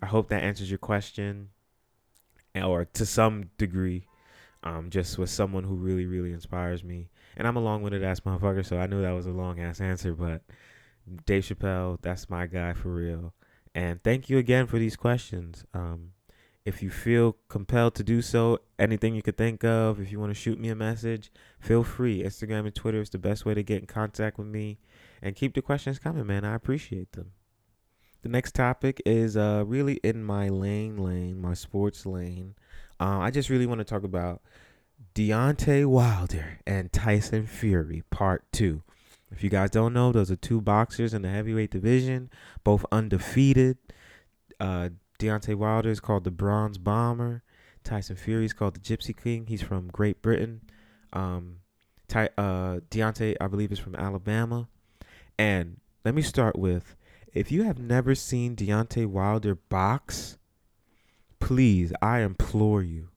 I 0.03 0.07
hope 0.07 0.29
that 0.29 0.43
answers 0.43 0.71
your 0.71 0.79
question, 0.79 1.51
or 2.55 2.85
to 2.85 3.07
some 3.07 3.51
degree, 3.59 4.08
um, 4.63 4.91
just 4.91 5.19
with 5.19 5.31
someone 5.31 5.65
who 5.65 5.75
really, 5.75 6.07
really 6.07 6.33
inspires 6.33 6.83
me. 6.83 7.09
And 7.37 7.47
I'm 7.47 7.57
a 7.57 7.61
long-winded 7.61 8.03
ass 8.03 8.21
motherfucker, 8.21 8.65
so 8.65 8.79
I 8.79 8.87
knew 8.87 9.03
that 9.03 9.13
was 9.13 9.27
a 9.27 9.31
long 9.31 9.61
ass 9.61 9.81
answer. 9.81 10.15
But 10.15 10.43
Dave 11.27 11.45
Chappelle, 11.45 11.99
that's 12.03 12.29
my 12.29 12.47
guy 12.47 12.73
for 12.73 12.93
real. 12.93 13.35
And 13.75 14.03
thank 14.03 14.29
you 14.29 14.39
again 14.39 14.67
for 14.67 14.79
these 14.79 14.97
questions. 14.97 15.65
Um, 15.73 16.13
if 16.65 16.83
you 16.83 16.91
feel 16.91 17.37
compelled 17.49 17.95
to 17.95 18.03
do 18.03 18.21
so, 18.21 18.59
anything 18.79 19.15
you 19.15 19.23
could 19.23 19.39
think 19.39 19.65
of, 19.65 20.01
if 20.01 20.13
you 20.13 20.21
want 20.21 20.31
to 20.31 20.39
shoot 20.39 20.59
me 20.59 20.69
a 20.69 20.75
message, 20.75 21.31
feel 21.61 21.83
free. 21.83 22.23
Instagram 22.23 22.67
and 22.67 22.75
Twitter 22.75 23.01
is 23.01 23.11
the 23.11 23.19
best 23.19 23.47
way 23.47 23.55
to 23.55 23.63
get 23.63 23.81
in 23.81 23.87
contact 23.87 24.37
with 24.39 24.49
me. 24.49 24.79
And 25.23 25.35
keep 25.35 25.55
the 25.55 25.63
questions 25.63 25.99
coming, 25.99 26.27
man. 26.27 26.45
I 26.45 26.55
appreciate 26.55 27.13
them. 27.13 27.33
The 28.23 28.29
next 28.29 28.55
topic 28.55 29.01
is 29.07 29.37
uh, 29.37 29.63
really 29.67 29.95
in 30.03 30.25
my 30.25 30.49
lane, 30.49 30.97
lane, 30.97 31.41
my 31.41 31.55
sports 31.55 32.05
lane. 32.05 32.55
Uh, 33.01 33.19
I 33.19 33.31
just 33.31 33.49
really 33.49 33.67
want 33.67 33.79
to 33.79 33.85
talk 33.85 34.03
about 34.03 34.43
Deontay 35.15 35.87
Wilder 35.87 36.59
and 36.67 36.93
Tyson 36.93 37.47
Fury, 37.47 38.03
part 38.11 38.45
two. 38.53 38.83
If 39.31 39.45
you 39.45 39.51
guys 39.51 39.71
don't 39.71 39.93
know, 39.93 40.11
those 40.11 40.31
are 40.31 40.37
two 40.37 40.61
boxers 40.61 41.13
in 41.13 41.23
the 41.23 41.29
heavyweight 41.29 41.71
division, 41.71 42.31
both 42.65 42.85
undefeated. 42.91 43.79
Uh, 44.59 44.91
Deontay 45.19 45.55
Wilder 45.55 45.91
is 45.91 46.01
called 46.01 46.25
the 46.25 46.31
Bronze 46.31 46.79
Bomber. 46.79 47.43
Tyson 47.85 48.17
Fury 48.17 48.45
is 48.45 48.53
called 48.53 48.75
the 48.75 48.81
Gypsy 48.81 49.17
King. 49.17 49.47
He's 49.47 49.63
from 49.63 49.89
Great 49.89 50.23
Britain. 50.23 50.63
Um, 51.13 51.59
Ty, 52.09 52.31
uh, 52.39 52.81
Deontay, 52.91 53.37
I 53.41 53.47
believe, 53.49 53.71
is 53.71 53.79
from 53.79 53.95
Alabama. 53.97 54.69
And 55.39 55.81
let 56.05 56.15
me 56.15 56.23
start 56.23 56.59
with 56.59 56.97
if 57.35 57.53
you 57.53 57.65
have 57.65 57.79
never 57.79 58.15
seen 58.15 58.57
Deontay 58.57 59.07
Wilder 59.07 59.55
box, 59.55 60.38
please, 61.41 61.93
I 62.01 62.21
implore 62.21 62.83
you, 62.83 63.09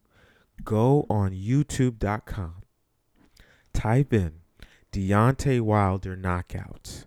go 0.63 1.05
on 1.09 1.31
YouTube.com, 1.31 2.63
type 3.73 4.13
in 4.13 4.33
Deontay 4.91 5.61
Wilder 5.61 6.17
knockouts. 6.17 7.05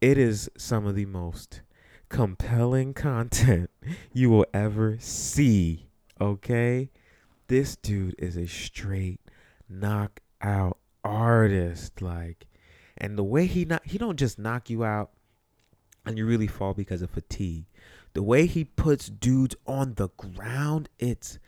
It 0.00 0.18
is 0.18 0.50
some 0.56 0.86
of 0.86 0.94
the 0.94 1.06
most 1.06 1.62
compelling 2.08 2.94
content 3.08 3.70
you 4.12 4.30
will 4.30 4.46
ever 4.54 4.98
see. 5.00 5.88
Okay? 6.20 6.90
This 7.48 7.76
dude 7.76 8.14
is 8.18 8.36
a 8.36 8.46
straight 8.46 9.20
knockout 9.68 10.78
artist. 11.04 12.00
Like, 12.00 12.46
and 12.96 13.18
the 13.18 13.24
way 13.24 13.46
he 13.46 13.64
not 13.64 13.84
he 13.84 13.98
don't 13.98 14.18
just 14.18 14.38
knock 14.38 14.70
you 14.70 14.84
out 14.84 15.10
and 16.06 16.16
you 16.16 16.26
really 16.26 16.46
fall 16.46 16.74
because 16.74 17.02
of 17.02 17.10
fatigue. 17.10 17.64
The 18.14 18.22
way 18.22 18.46
he 18.46 18.64
puts 18.64 19.08
dudes 19.08 19.56
on 19.66 19.94
the 19.94 20.08
ground, 20.16 20.88
it's 20.98 21.38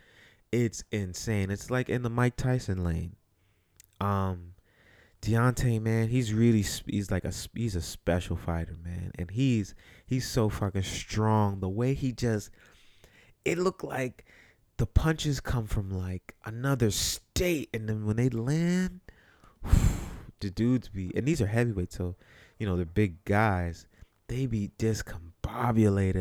it's 0.50 0.84
insane. 0.92 1.50
It's 1.50 1.70
like 1.70 1.88
in 1.88 2.02
the 2.02 2.10
Mike 2.10 2.36
Tyson 2.36 2.84
lane. 2.84 3.16
Um, 4.00 4.54
Deontay, 5.20 5.80
man, 5.80 6.08
he's 6.08 6.32
really 6.32 6.64
he's 6.86 7.10
like 7.10 7.24
a 7.24 7.32
he's 7.54 7.74
a 7.74 7.80
special 7.80 8.36
fighter, 8.36 8.76
man, 8.82 9.10
and 9.18 9.30
he's 9.30 9.74
he's 10.06 10.28
so 10.28 10.48
fucking 10.48 10.82
strong. 10.82 11.60
The 11.60 11.68
way 11.68 11.94
he 11.94 12.12
just 12.12 12.50
it 13.44 13.58
looked 13.58 13.84
like 13.84 14.26
the 14.76 14.86
punches 14.86 15.40
come 15.40 15.66
from 15.66 15.90
like 15.90 16.34
another 16.44 16.90
state, 16.90 17.70
and 17.72 17.88
then 17.88 18.04
when 18.06 18.16
they 18.16 18.28
land, 18.28 19.00
the 20.40 20.50
dudes 20.50 20.88
be 20.88 21.10
and 21.16 21.26
these 21.26 21.40
are 21.40 21.46
heavyweights, 21.46 21.96
so 21.96 22.16
you 22.58 22.66
know 22.66 22.76
they're 22.76 22.84
big 22.84 23.24
guys. 23.24 23.86
They 24.28 24.46
be 24.46 24.70
discombobulated 24.78 25.33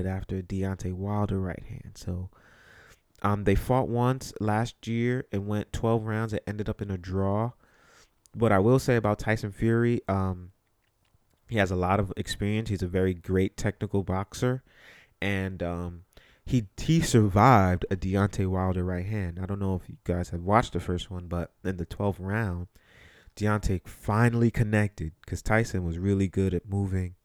after 0.05 0.41
Deontay 0.41 0.93
Wilder 0.93 1.39
right 1.39 1.63
hand. 1.63 1.93
So 1.95 2.29
um, 3.21 3.45
they 3.45 3.55
fought 3.55 3.87
once 3.87 4.33
last 4.39 4.87
year 4.87 5.25
and 5.31 5.47
went 5.47 5.73
12 5.73 6.05
rounds. 6.05 6.33
It 6.33 6.43
ended 6.45 6.69
up 6.69 6.81
in 6.81 6.91
a 6.91 6.97
draw. 6.97 7.51
What 8.33 8.51
I 8.51 8.59
will 8.59 8.79
say 8.79 8.95
about 8.95 9.19
Tyson 9.19 9.51
Fury, 9.51 10.01
um, 10.07 10.51
he 11.47 11.57
has 11.57 11.71
a 11.71 11.75
lot 11.75 11.99
of 11.99 12.11
experience. 12.17 12.69
He's 12.69 12.81
a 12.81 12.87
very 12.87 13.13
great 13.13 13.57
technical 13.57 14.03
boxer, 14.03 14.63
and 15.21 15.61
um, 15.61 16.01
he 16.45 16.65
he 16.77 16.99
survived 16.99 17.85
a 17.91 17.95
Deontay 17.95 18.47
Wilder 18.47 18.83
right 18.83 19.05
hand. 19.05 19.39
I 19.41 19.45
don't 19.45 19.59
know 19.59 19.75
if 19.75 19.87
you 19.87 19.97
guys 20.03 20.29
have 20.29 20.41
watched 20.41 20.73
the 20.73 20.79
first 20.79 21.11
one, 21.11 21.27
but 21.27 21.51
in 21.63 21.77
the 21.77 21.85
12th 21.85 22.17
round, 22.19 22.67
Deontay 23.35 23.87
finally 23.87 24.51
connected 24.51 25.13
because 25.21 25.41
Tyson 25.41 25.85
was 25.85 25.97
really 25.99 26.27
good 26.27 26.53
at 26.53 26.67
moving, 26.67 27.15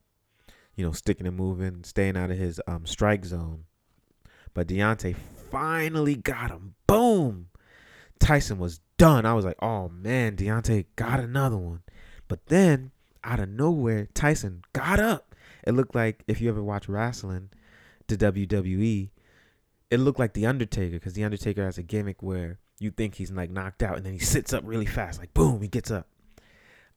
you 0.79 0.87
know, 0.87 0.93
sticking 0.93 1.27
and 1.27 1.37
moving, 1.37 1.83
staying 1.83 2.17
out 2.17 2.31
of 2.31 2.39
his 2.39 2.61
um, 2.69 2.87
strike 2.87 3.25
zone. 3.25 3.65
But 4.55 4.69
Deontay 4.69 5.17
finally 5.51 6.15
got 6.15 6.53
him. 6.53 6.77
Boom. 6.87 7.49
Tyson 8.21 8.59
was 8.59 8.81
done. 8.97 9.27
I 9.27 9.35
was 9.35 9.45
like, 9.45 9.61
oh 9.61 9.89
man, 9.89 10.37
Deontay 10.37 10.87
got 10.95 11.19
another 11.19 11.57
one. 11.57 11.83
But 12.29 12.47
then, 12.47 12.93
out 13.25 13.41
of 13.41 13.49
nowhere, 13.49 14.07
Tyson 14.15 14.63
got 14.73 15.01
up. 15.01 15.35
It 15.67 15.73
looked 15.73 15.97
like, 15.97 16.23
if 16.29 16.41
you 16.41 16.49
ever 16.49 16.63
watch 16.63 16.89
wrestling, 16.89 17.51
the 18.07 18.17
WWE, 18.17 19.11
it 19.91 19.99
looked 19.99 20.21
like 20.21 20.35
The 20.35 20.47
Undertaker 20.47 20.95
because 20.95 21.15
The 21.15 21.25
Undertaker 21.25 21.65
has 21.65 21.77
a 21.77 21.83
gimmick 21.83 22.23
where 22.23 22.61
you 22.79 22.93
think 22.93 23.17
he's 23.17 23.33
like 23.33 23.51
knocked 23.51 23.83
out 23.83 23.97
and 23.97 24.07
then 24.07 24.13
he 24.13 24.19
sits 24.21 24.53
up 24.53 24.63
really 24.65 24.87
fast. 24.87 25.19
Like, 25.19 25.35
boom, 25.35 25.61
he 25.61 25.67
gets 25.67 25.91
up. 25.91 26.07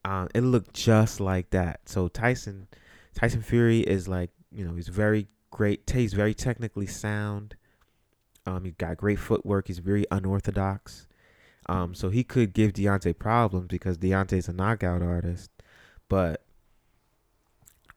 Um, 0.05 0.29
it 0.35 0.41
looked 0.41 0.75
just 0.75 1.19
like 1.19 1.49
that. 1.49 1.81
So 1.89 2.07
Tyson, 2.07 2.67
Tyson 3.13 3.41
Fury 3.41 3.79
is 3.81 4.07
like, 4.07 4.31
you 4.51 4.65
know, 4.65 4.75
he's 4.75 4.87
very 4.87 5.27
great. 5.49 5.89
He's 5.89 6.13
very 6.13 6.33
technically 6.33 6.87
sound. 6.87 7.55
Um, 8.45 8.65
he 8.65 8.71
got 8.71 8.97
great 8.97 9.19
footwork. 9.19 9.67
He's 9.67 9.79
very 9.79 10.05
unorthodox. 10.11 11.07
Um, 11.67 11.93
so 11.93 12.09
he 12.09 12.23
could 12.23 12.53
give 12.53 12.73
Deontay 12.73 13.19
problems 13.19 13.67
because 13.67 13.97
Deontay's 13.97 14.47
a 14.47 14.53
knockout 14.53 15.01
artist. 15.01 15.51
But 16.09 16.43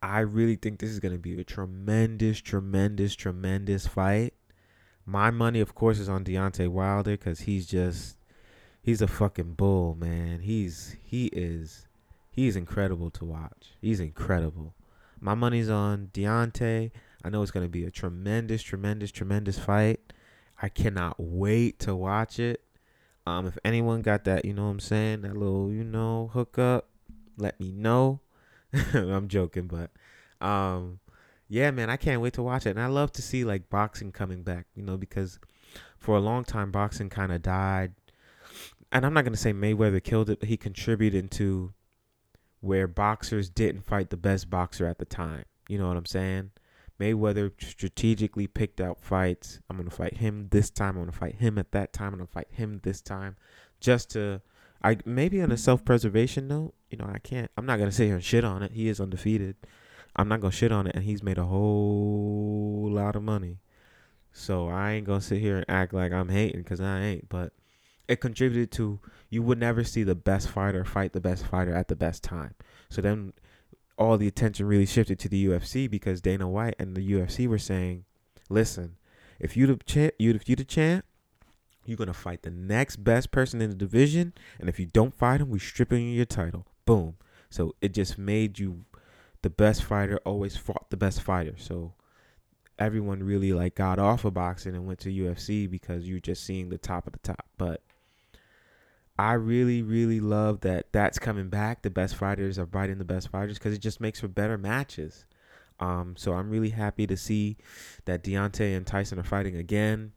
I 0.03 0.21
really 0.21 0.57
think 0.57 0.79
this 0.79 0.91
is 0.91 1.01
going 1.01 1.15
to 1.15 1.19
be 1.19 1.41
a 1.41 1.45
tremendous, 1.45 2.41
tremendous, 2.41 3.17
tremendous 3.17 3.87
fight. 3.87 4.35
My 5.07 5.31
money, 5.31 5.61
of 5.61 5.75
course, 5.75 5.99
is 5.99 6.09
on 6.09 6.25
Deontay 6.25 6.69
Wilder 6.69 7.13
because 7.13 7.41
he's 7.41 7.67
just 7.67 8.19
he's 8.83 9.01
a 9.01 9.07
fucking 9.07 9.55
bull, 9.55 9.95
man. 9.95 10.41
He's 10.41 10.97
he 11.03 11.27
is 11.27 11.87
he's 12.31 12.55
incredible 12.55 13.11
to 13.13 13.25
watch. 13.25 13.73
He's 13.81 14.01
incredible. 14.01 14.75
My 15.25 15.33
money's 15.35 15.71
on 15.71 16.11
Deontay. 16.13 16.91
I 17.25 17.31
know 17.31 17.41
it's 17.41 17.51
going 17.51 17.65
to 17.65 17.71
be 17.71 17.87
a 17.87 17.91
tremendous, 17.91 18.63
tremendous, 18.63 19.11
tremendous 19.11 19.59
fight. 19.59 20.13
I 20.61 20.69
cannot 20.69 21.17
wait 21.19 21.79
to 21.81 21.97
watch 21.97 22.39
it. 22.39 22.63
Um, 23.27 23.47
if 23.47 23.57
anyone 23.65 24.03
got 24.03 24.25
that, 24.25 24.45
you 24.45 24.53
know 24.53 24.65
what 24.65 24.73
I'm 24.73 24.81
saying, 24.81 25.23
that 25.23 25.35
little, 25.35 25.73
you 25.73 25.83
know, 25.83 26.31
hookup, 26.35 26.91
let 27.39 27.59
me 27.59 27.73
know. 27.73 28.21
I'm 28.93 29.29
joking, 29.29 29.67
but 29.67 29.91
um, 30.47 31.01
yeah, 31.49 31.71
man, 31.71 31.89
I 31.89 31.97
can't 31.97 32.21
wait 32.21 32.35
to 32.35 32.43
watch 32.43 32.67
it. 32.67 32.71
And 32.77 32.81
I 32.83 32.89
love 32.89 33.11
to 33.13 33.23
see 33.23 33.45
like 33.45 33.71
boxing 33.71 34.13
coming 34.13 34.43
back, 34.43 34.67
you 34.75 34.83
know, 34.83 34.99
because 34.99 35.39
for 35.97 36.17
a 36.17 36.21
long 36.21 36.45
time 36.45 36.71
boxing 36.71 37.09
kind 37.09 37.33
of 37.33 37.41
died. 37.41 37.95
And 38.93 39.07
I'm 39.07 39.15
not 39.15 39.25
gonna 39.25 39.39
say 39.39 39.55
Mayweather 39.55 40.05
killed 40.05 40.29
it, 40.29 40.39
but 40.39 40.51
he 40.51 40.59
contributed 40.59 41.31
to 41.31 41.73
where 42.65 42.89
boxers 42.89 43.51
didn't 43.51 43.85
fight 43.85 44.11
the 44.11 44.17
best 44.17 44.49
boxer 44.49 44.87
at 44.87 44.99
the 44.99 45.05
time. 45.05 45.45
You 45.69 45.79
know 45.79 45.89
what 45.89 45.97
I'm 45.97 46.07
saying? 46.07 46.51
Mayweather 47.01 47.53
strategically 47.61 48.47
picked 48.47 48.81
out 48.81 49.01
fights. 49.01 49.61
I'm 49.69 49.77
gonna 49.77 49.91
fight 49.91 50.17
him 50.17 50.49
this 50.51 50.71
time. 50.71 50.97
I'm 50.97 51.03
gonna 51.03 51.13
fight 51.13 51.37
him 51.37 51.59
at 51.59 51.73
that 51.73 51.93
time. 51.93 52.13
I'm 52.13 52.19
gonna 52.19 52.27
fight 52.27 52.49
him 52.51 52.81
this 52.83 53.01
time, 53.01 53.37
just 53.81 54.11
to, 54.11 54.41
I 54.83 54.99
maybe 55.05 55.43
on 55.43 55.53
a 55.53 55.57
self-preservation 55.57 56.49
note. 56.49 56.75
You 56.91 56.99
know, 56.99 57.11
I 57.13 57.19
can't. 57.19 57.51
I'm 57.59 57.67
not 57.67 57.79
gonna 57.79 57.93
sit 57.93 58.07
here 58.07 58.15
and 58.15 58.25
shit 58.25 58.45
on 58.45 58.63
it. 58.63 58.73
He 58.73 58.89
is 58.89 59.01
undefeated. 59.01 59.57
I'm 60.17 60.29
not 60.29 60.41
gonna 60.41 60.53
shit 60.53 60.73
on 60.73 60.87
it, 60.87 60.95
and 60.95 61.05
he's 61.05 61.23
made 61.23 61.39
a 61.39 61.45
whole 61.45 62.89
lot 62.91 63.17
of 63.17 63.23
money. 63.23 63.59
So 64.33 64.69
I 64.69 64.93
ain't 64.93 65.07
gonna 65.07 65.21
sit 65.21 65.41
here 65.41 65.57
and 65.57 65.67
act 65.69 65.93
like 65.93 66.13
I'm 66.13 66.29
hating 66.29 66.63
because 66.63 66.81
I 66.81 67.01
ain't. 67.01 67.29
But 67.29 67.53
it 68.09 68.21
contributed 68.21 68.71
to 68.73 69.01
you 69.31 69.43
would 69.43 69.59
never 69.59 69.85
see 69.85 70.03
the 70.03 70.15
best 70.15 70.49
fighter 70.49 70.85
fight 70.85 71.13
the 71.13 71.21
best 71.21 71.47
fighter 71.47 71.75
at 71.75 71.89
the 71.89 71.97
best 71.97 72.23
time. 72.23 72.55
So 72.89 73.01
then 73.01 73.33
all 73.97 74.19
the 74.19 74.29
attention 74.29 74.67
really 74.67 74.87
shifted 74.87 75.19
to 75.21 75.29
the 75.29 75.47
UFC 75.47 75.89
because 75.91 76.21
Dana 76.21 76.49
White 76.49 76.75
and 76.79 76.97
the 76.97 77.13
UFC 77.13 77.47
were 77.47 77.59
saying, 77.59 78.05
"Listen, 78.51 78.97
if 79.39 79.57
you 79.57 79.67
the 79.67 79.77
champ, 79.77 80.15
you 80.19 80.31
if 80.33 80.49
you 80.49 80.57
the 80.57 80.65
champ, 80.65 81.05
you're 81.85 81.97
gonna 81.97 82.13
fight 82.13 82.43
the 82.43 82.51
next 82.51 82.97
best 82.97 83.31
person 83.31 83.61
in 83.63 83.71
the 83.71 83.77
division, 83.77 84.33
and 84.59 84.69
if 84.69 84.79
you 84.79 84.87
don't 84.87 85.15
fight 85.15 85.41
him, 85.41 85.51
we 85.51 85.59
stripping 85.59 86.07
you 86.07 86.15
your 86.15 86.25
title." 86.25 86.67
Boom. 86.85 87.17
So 87.51 87.75
it 87.81 87.95
just 87.95 88.19
made 88.19 88.59
you 88.59 88.85
the 89.43 89.51
best 89.51 89.85
fighter. 89.85 90.19
Always 90.25 90.57
fought 90.57 90.91
the 90.91 90.97
best 90.97 91.23
fighter. 91.23 91.55
So 91.57 91.95
everyone 92.79 93.23
really 93.23 93.53
like 93.53 93.77
got 93.77 93.99
off 93.99 94.25
of 94.25 94.35
boxing 94.35 94.75
and 94.75 94.87
went 94.87 94.99
to 95.01 95.11
UFC 95.11 95.71
because 95.71 96.09
you're 96.09 96.19
just 96.19 96.43
seeing 96.45 96.69
the 96.69 96.79
top 96.79 97.07
of 97.07 97.13
the 97.13 97.21
top. 97.21 97.47
But 97.57 97.84
I 99.19 99.35
really, 99.35 99.83
really 99.83 100.19
love 100.21 100.61
that 100.61 100.93
that's 100.93 101.19
coming 101.19 101.49
back. 101.49 101.83
The 101.83 101.91
best 101.91 102.17
fighters 102.17 102.59
are 102.59 102.67
fighting 102.67 102.99
the 102.99 103.05
best 103.05 103.29
fighters 103.29 103.59
because 103.59 103.73
it 103.73 103.79
just 103.79 104.01
makes 104.01 104.21
for 104.21 104.29
better 104.29 104.59
matches. 104.59 105.25
Um, 105.79 106.15
so 106.17 106.33
I'm 106.33 106.51
really 106.51 106.71
happy 106.71 107.07
to 107.07 107.17
see 107.17 107.57
that 108.07 108.25
Deontay 108.25 108.77
and 108.77 108.87
Tyson 108.87 109.19
are 109.19 109.25
fighting 109.25 109.57
again. 109.57 110.13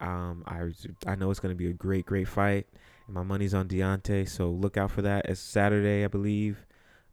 Um, 0.00 0.44
I 0.46 0.70
I 1.10 1.14
know 1.14 1.30
it's 1.30 1.40
going 1.40 1.54
to 1.54 1.58
be 1.58 1.70
a 1.70 1.72
great, 1.72 2.06
great 2.06 2.28
fight. 2.28 2.66
My 3.08 3.22
money's 3.22 3.54
on 3.54 3.68
Deontay, 3.68 4.28
so 4.28 4.50
look 4.50 4.76
out 4.76 4.90
for 4.90 5.02
that. 5.02 5.26
It's 5.26 5.40
Saturday, 5.40 6.04
I 6.04 6.08
believe. 6.08 6.66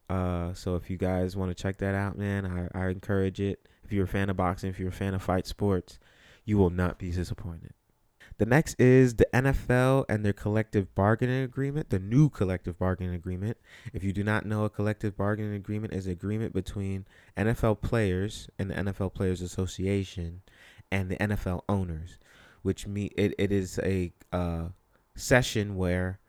Uh, 0.10 0.54
so 0.54 0.76
if 0.76 0.90
you 0.90 0.98
guys 0.98 1.36
want 1.36 1.56
to 1.56 1.62
check 1.62 1.78
that 1.78 1.96
out, 1.96 2.18
man, 2.18 2.46
I, 2.46 2.80
I 2.80 2.90
encourage 2.90 3.40
it. 3.40 3.68
If 3.84 3.92
you're 3.92 4.06
a 4.06 4.08
fan 4.08 4.30
of 4.30 4.38
boxing, 4.38 4.70
if 4.70 4.80
you're 4.80 4.90
a 4.90 4.92
fan 4.92 5.14
of 5.14 5.22
fight 5.22 5.46
sports, 5.46 6.00
you 6.46 6.58
will 6.58 6.72
not 6.72 6.98
be 6.98 7.12
disappointed. 7.12 7.74
The 8.38 8.46
next 8.46 8.80
is 8.80 9.16
the 9.16 9.28
NFL 9.34 10.06
and 10.10 10.26
their 10.26 10.34
collective 10.34 10.94
bargaining 10.96 11.44
agreement, 11.44 11.90
the 11.90 12.00
new 12.00 12.30
collective 12.30 12.80
bargaining 12.80 13.14
agreement. 13.14 13.58
If 13.94 14.04
you 14.04 14.12
do 14.14 14.24
not 14.24 14.46
know, 14.46 14.64
a 14.66 14.70
collective 14.70 15.16
bargaining 15.16 15.54
agreement 15.54 15.94
is 15.94 16.08
an 16.08 16.14
agreement 16.14 16.54
between 16.54 17.06
NFL 17.38 17.82
players 17.82 18.50
and 18.58 18.70
the 18.70 18.76
NFL 18.76 19.14
Players 19.14 19.42
Association 19.42 20.42
and 20.92 21.10
the 21.10 21.18
NFL 21.18 21.62
owners, 21.70 22.18
which 22.62 22.88
me 22.88 23.06
it, 23.16 23.34
it 23.38 23.52
is 23.52 23.80
a 23.80 24.12
uh, 24.32 24.70
session 25.16 25.76
where 25.76 26.20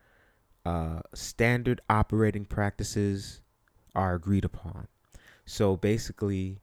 uh, 0.65 1.01
standard 1.15 1.81
operating 1.89 2.45
practices 2.45 3.41
are 3.95 4.15
agreed 4.15 4.45
upon. 4.45 4.89
So 5.47 5.77
basically, 5.77 6.61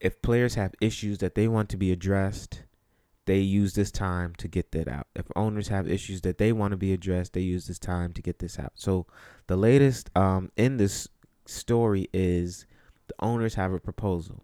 if 0.00 0.20
players 0.22 0.54
have 0.54 0.74
issues 0.80 1.18
that 1.18 1.34
they 1.34 1.48
want 1.48 1.68
to 1.70 1.76
be 1.76 1.90
addressed, 1.92 2.62
they 3.26 3.38
use 3.38 3.74
this 3.74 3.90
time 3.90 4.34
to 4.36 4.48
get 4.48 4.72
that 4.72 4.88
out. 4.88 5.08
If 5.14 5.26
owners 5.36 5.68
have 5.68 5.88
issues 5.88 6.22
that 6.22 6.38
they 6.38 6.52
want 6.52 6.70
to 6.72 6.76
be 6.76 6.92
addressed, 6.92 7.32
they 7.32 7.40
use 7.40 7.66
this 7.66 7.78
time 7.78 8.12
to 8.14 8.22
get 8.22 8.38
this 8.38 8.58
out. 8.58 8.72
So 8.76 9.06
the 9.48 9.56
latest 9.56 10.10
um, 10.16 10.50
in 10.56 10.76
this 10.78 11.08
story 11.44 12.08
is 12.12 12.66
the 13.08 13.14
owners 13.20 13.54
have 13.54 13.72
a 13.72 13.80
proposal. 13.80 14.42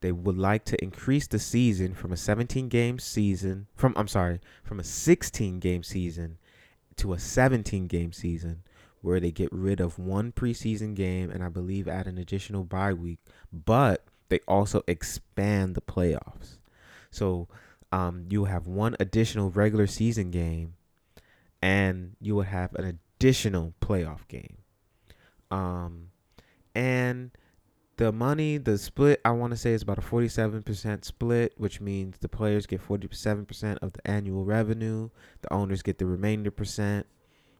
they 0.00 0.12
would 0.12 0.36
like 0.38 0.64
to 0.64 0.82
increase 0.82 1.26
the 1.28 1.38
season 1.38 1.94
from 1.94 2.12
a 2.12 2.16
17 2.16 2.68
game 2.68 2.98
season 2.98 3.66
from 3.76 3.94
I'm 3.96 4.08
sorry, 4.08 4.40
from 4.64 4.80
a 4.80 4.84
16 4.84 5.60
game 5.60 5.82
season 5.82 6.38
to 6.96 7.12
a 7.12 7.18
17 7.18 7.86
game 7.86 8.12
season 8.12 8.62
where 9.00 9.20
they 9.20 9.32
get 9.32 9.52
rid 9.52 9.80
of 9.80 9.98
one 9.98 10.32
preseason 10.32 10.94
game 10.94 11.30
and 11.30 11.42
I 11.42 11.48
believe 11.48 11.88
add 11.88 12.06
an 12.06 12.18
additional 12.18 12.64
bye 12.64 12.92
week, 12.92 13.18
but 13.52 14.04
they 14.28 14.40
also 14.46 14.82
expand 14.86 15.74
the 15.74 15.80
playoffs. 15.80 16.58
So 17.10 17.48
um, 17.92 18.26
you 18.30 18.46
have 18.46 18.66
one 18.66 18.96
additional 18.98 19.50
regular 19.50 19.86
season 19.86 20.30
game 20.30 20.74
and 21.60 22.16
you 22.20 22.34
would 22.36 22.46
have 22.46 22.74
an 22.74 22.98
additional 23.18 23.74
playoff 23.80 24.26
game. 24.26 24.56
Um, 25.50 26.08
and 26.74 27.30
the 27.98 28.10
money, 28.10 28.56
the 28.56 28.78
split, 28.78 29.20
I 29.24 29.30
want 29.32 29.52
to 29.52 29.56
say 29.56 29.72
is 29.72 29.82
about 29.82 29.98
a 29.98 30.02
47% 30.02 31.04
split, 31.04 31.52
which 31.58 31.80
means 31.80 32.18
the 32.18 32.28
players 32.28 32.66
get 32.66 32.86
47% 32.86 33.78
of 33.82 33.92
the 33.92 34.06
annual 34.06 34.44
revenue, 34.44 35.10
the 35.42 35.52
owners 35.52 35.82
get 35.82 35.98
the 35.98 36.06
remainder 36.06 36.50
percent. 36.50 37.06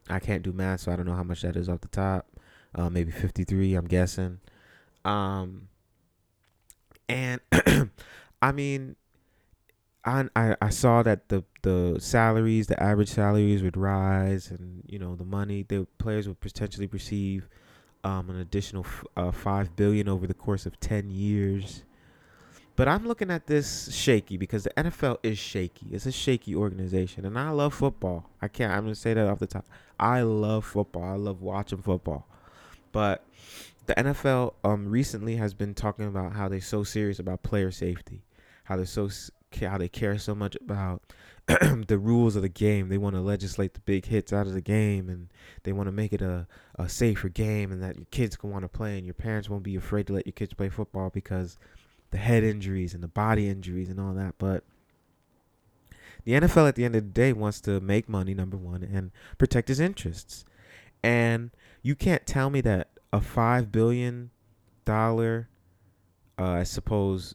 I 0.09 0.18
can't 0.18 0.43
do 0.43 0.53
math, 0.53 0.80
so 0.80 0.93
I 0.93 0.97
don't 0.97 1.07
know 1.07 1.14
how 1.14 1.22
much 1.22 1.43
that 1.43 1.55
is 1.55 1.68
off 1.68 1.83
the 1.83 1.89
top. 1.89 2.26
Uh, 2.74 2.89
maybe 2.89 3.12
53, 3.12 3.74
I'm 3.74 3.87
guessing. 3.87 4.41
Um, 5.05 5.68
and 7.09 7.41
I 8.43 8.51
mean, 8.53 8.97
I, 10.05 10.28
I 10.34 10.57
I 10.61 10.68
saw 10.70 11.03
that 11.03 11.28
the 11.28 11.44
the 11.62 11.96
salaries, 12.00 12.66
the 12.66 12.82
average 12.82 13.11
salaries 13.11 13.62
would 13.62 13.76
rise, 13.76 14.50
and 14.50 14.82
you 14.86 14.98
know 14.98 15.14
the 15.14 15.24
money 15.24 15.62
the 15.62 15.86
players 15.98 16.26
would 16.26 16.40
potentially 16.40 16.88
receive 16.88 17.48
um, 18.03 18.28
an 18.30 18.36
additional 18.36 18.84
f- 18.84 19.05
uh, 19.16 19.30
five 19.30 19.76
billion 19.76 20.09
over 20.09 20.26
the 20.26 20.34
course 20.34 20.66
of 20.66 20.78
ten 20.80 21.11
years. 21.11 21.84
But 22.74 22.88
I'm 22.88 23.07
looking 23.07 23.30
at 23.30 23.46
this 23.46 23.94
shaky 23.94 24.36
because 24.38 24.64
the 24.64 24.70
NFL 24.70 25.18
is 25.22 25.38
shaky. 25.38 25.88
It's 25.92 26.07
a 26.07 26.12
shaky 26.12 26.57
organization, 26.57 27.24
and 27.26 27.38
I 27.38 27.50
love 27.50 27.74
football. 27.74 28.30
I 28.40 28.48
can't. 28.48 28.72
I'm 28.72 28.82
gonna 28.82 28.94
say 28.96 29.14
that 29.14 29.26
off 29.28 29.38
the 29.38 29.46
top. 29.46 29.66
I 30.00 30.22
love 30.22 30.64
football. 30.64 31.05
I 31.05 31.14
love 31.16 31.42
watching 31.42 31.82
football, 31.82 32.26
but 32.90 33.24
the 33.86 33.94
NFL 33.94 34.55
um 34.64 34.88
recently 34.88 35.36
has 35.36 35.55
been 35.55 35.74
talking 35.74 36.07
about 36.07 36.32
how 36.32 36.48
they're 36.48 36.61
so 36.61 36.82
serious 36.82 37.18
about 37.20 37.42
player 37.44 37.70
safety, 37.70 38.22
how 38.64 38.76
they're 38.76 38.86
so 38.86 39.09
how 39.61 39.78
they 39.78 39.88
care 39.88 40.18
so 40.18 40.34
much 40.34 40.57
about 40.57 41.03
the 41.46 41.98
rules 41.98 42.36
of 42.36 42.42
the 42.42 42.48
game. 42.48 42.88
They 42.88 42.98
want 42.98 43.16
to 43.16 43.20
legislate 43.20 43.74
the 43.74 43.80
big 43.80 44.07
hits 44.07 44.32
out 44.32 44.46
of 44.46 44.55
the 44.55 44.61
game, 44.61 45.09
and 45.09 45.28
they 45.64 45.72
want 45.72 45.88
to 45.88 45.92
make 45.92 46.12
it 46.12 46.22
a, 46.22 46.46
a 46.76 46.88
safer 46.88 47.28
game, 47.28 47.72
and 47.72 47.82
that 47.82 47.96
your 47.96 48.07
kids 48.11 48.36
can 48.36 48.50
want 48.50 48.64
to 48.64 48.68
play, 48.68 48.96
and 48.96 49.07
your 49.07 49.14
parents 49.14 49.48
won't 49.48 49.62
be 49.62 49.76
afraid 49.76 50.07
to 50.07 50.12
let 50.12 50.26
your 50.26 50.32
kids 50.32 50.55
play 50.55 50.68
football 50.68 51.11
because 51.11 51.59
the 52.11 52.18
head 52.18 52.44
injuries 52.44 52.94
and 52.94 53.03
the 53.03 53.09
body 53.09 53.48
injuries 53.48 53.88
and 53.88 53.98
all 53.98 54.14
that. 54.14 54.34
But 54.38 54.64
the 56.24 56.32
NFL 56.32 56.68
at 56.68 56.76
the 56.76 56.84
end 56.84 56.94
of 56.94 57.05
the 57.05 57.11
day 57.11 57.32
wants 57.32 57.61
to 57.62 57.80
make 57.80 58.09
money, 58.09 58.34
number 58.34 58.57
one, 58.57 58.82
and 58.82 59.11
protect 59.38 59.68
his 59.68 59.80
interests. 59.80 60.44
And 61.03 61.50
you 61.82 61.96
can't 61.96 62.26
tell 62.26 62.48
me 62.50 62.61
that 62.61 62.90
a 63.12 63.20
five 63.20 63.72
billion 63.72 64.30
dollar, 64.84 65.48
uh, 66.38 66.50
I 66.50 66.62
suppose, 66.62 67.34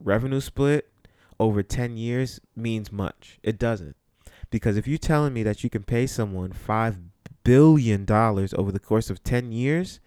revenue 0.00 0.40
split 0.40 0.88
over 1.40 1.62
10 1.62 1.96
years 1.96 2.40
means 2.56 2.92
much. 2.92 3.38
It 3.42 3.58
doesn't. 3.58 3.96
Because 4.50 4.76
if 4.76 4.86
you're 4.86 4.98
telling 4.98 5.32
me 5.32 5.42
that 5.42 5.62
you 5.62 5.70
can 5.70 5.82
pay 5.82 6.06
someone 6.06 6.52
$5 6.52 7.00
billion 7.44 8.06
over 8.10 8.72
the 8.72 8.80
course 8.80 9.10
of 9.10 9.22
10 9.22 9.52
years, 9.52 10.00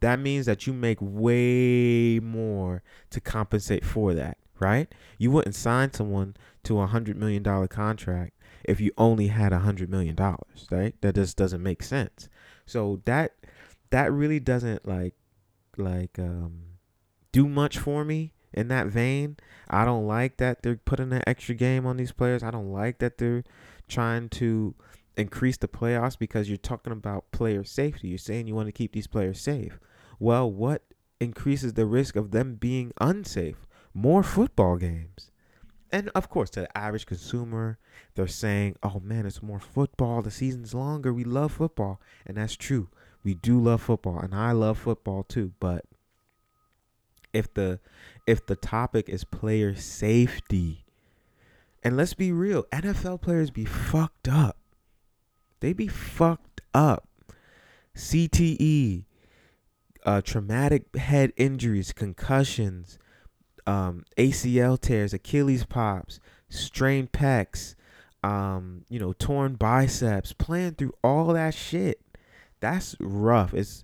that 0.00 0.20
means 0.20 0.46
that 0.46 0.66
you 0.66 0.72
make 0.72 0.98
way 1.00 2.20
more 2.20 2.82
to 3.10 3.20
compensate 3.20 3.84
for 3.84 4.14
that, 4.14 4.38
right? 4.60 4.92
You 5.18 5.30
wouldn't 5.32 5.56
sign 5.56 5.92
someone 5.92 6.36
to 6.64 6.80
a 6.80 6.88
$100 6.88 7.16
million 7.16 7.42
contract 7.68 8.34
if 8.64 8.80
you 8.80 8.92
only 8.96 9.28
had 9.28 9.52
a 9.52 9.60
$100 9.60 9.88
million, 9.88 10.16
right? 10.70 10.94
That 11.00 11.14
just 11.16 11.36
doesn't 11.36 11.62
make 11.62 11.82
sense. 11.82 12.28
So 12.66 13.00
that 13.06 13.34
that 13.90 14.12
really 14.12 14.38
doesn't 14.38 14.86
like 14.86 15.14
like 15.78 16.18
um 16.18 16.60
do 17.32 17.48
much 17.48 17.78
for 17.78 18.04
me 18.04 18.32
in 18.52 18.68
that 18.68 18.86
vein. 18.86 19.36
I 19.68 19.84
don't 19.84 20.06
like 20.06 20.38
that 20.38 20.62
they're 20.62 20.76
putting 20.76 21.12
an 21.12 21.22
extra 21.26 21.54
game 21.54 21.86
on 21.86 21.96
these 21.96 22.12
players. 22.12 22.42
I 22.42 22.50
don't 22.50 22.72
like 22.72 22.98
that 22.98 23.18
they're 23.18 23.44
trying 23.88 24.28
to 24.30 24.74
increase 25.16 25.56
the 25.56 25.68
playoffs 25.68 26.18
because 26.18 26.48
you're 26.48 26.56
talking 26.56 26.92
about 26.92 27.30
player 27.32 27.64
safety. 27.64 28.08
You're 28.08 28.18
saying 28.18 28.46
you 28.46 28.54
want 28.54 28.68
to 28.68 28.72
keep 28.72 28.92
these 28.92 29.06
players 29.06 29.40
safe. 29.40 29.78
Well, 30.18 30.50
what 30.50 30.82
increases 31.20 31.74
the 31.74 31.86
risk 31.86 32.16
of 32.16 32.30
them 32.30 32.54
being 32.54 32.92
unsafe? 33.00 33.66
More 33.92 34.22
football 34.22 34.76
games. 34.76 35.30
And 35.90 36.10
of 36.14 36.28
course, 36.28 36.50
to 36.50 36.60
the 36.60 36.78
average 36.78 37.06
consumer, 37.06 37.78
they're 38.14 38.26
saying, 38.26 38.76
oh 38.82 39.00
man, 39.00 39.26
it's 39.26 39.42
more 39.42 39.60
football. 39.60 40.22
The 40.22 40.30
season's 40.30 40.74
longer. 40.74 41.12
We 41.12 41.24
love 41.24 41.52
football. 41.52 42.00
And 42.26 42.36
that's 42.36 42.56
true. 42.56 42.88
We 43.24 43.34
do 43.34 43.58
love 43.58 43.82
football. 43.82 44.18
And 44.18 44.34
I 44.34 44.52
love 44.52 44.78
football 44.78 45.22
too. 45.22 45.52
But 45.58 45.84
if 47.32 47.52
the 47.54 47.80
if 48.28 48.44
the 48.44 48.56
topic 48.56 49.08
is 49.08 49.24
player 49.24 49.74
safety. 49.74 50.84
And 51.82 51.96
let's 51.96 52.12
be 52.12 52.30
real, 52.30 52.64
NFL 52.64 53.22
players 53.22 53.50
be 53.50 53.64
fucked 53.64 54.28
up. 54.28 54.58
They 55.60 55.72
be 55.72 55.88
fucked 55.88 56.60
up. 56.74 57.08
CTE, 57.96 59.04
uh, 60.04 60.20
traumatic 60.20 60.94
head 60.94 61.32
injuries, 61.38 61.94
concussions, 61.94 62.98
um, 63.66 64.04
ACL 64.18 64.78
tears, 64.78 65.14
Achilles 65.14 65.64
pops, 65.64 66.20
strained 66.50 67.12
pecs, 67.12 67.76
um, 68.22 68.84
you 68.90 68.98
know, 68.98 69.14
torn 69.14 69.54
biceps, 69.54 70.34
playing 70.34 70.74
through 70.74 70.92
all 71.02 71.32
that 71.32 71.54
shit. 71.54 72.02
That's 72.60 72.94
rough. 73.00 73.54
It's 73.54 73.82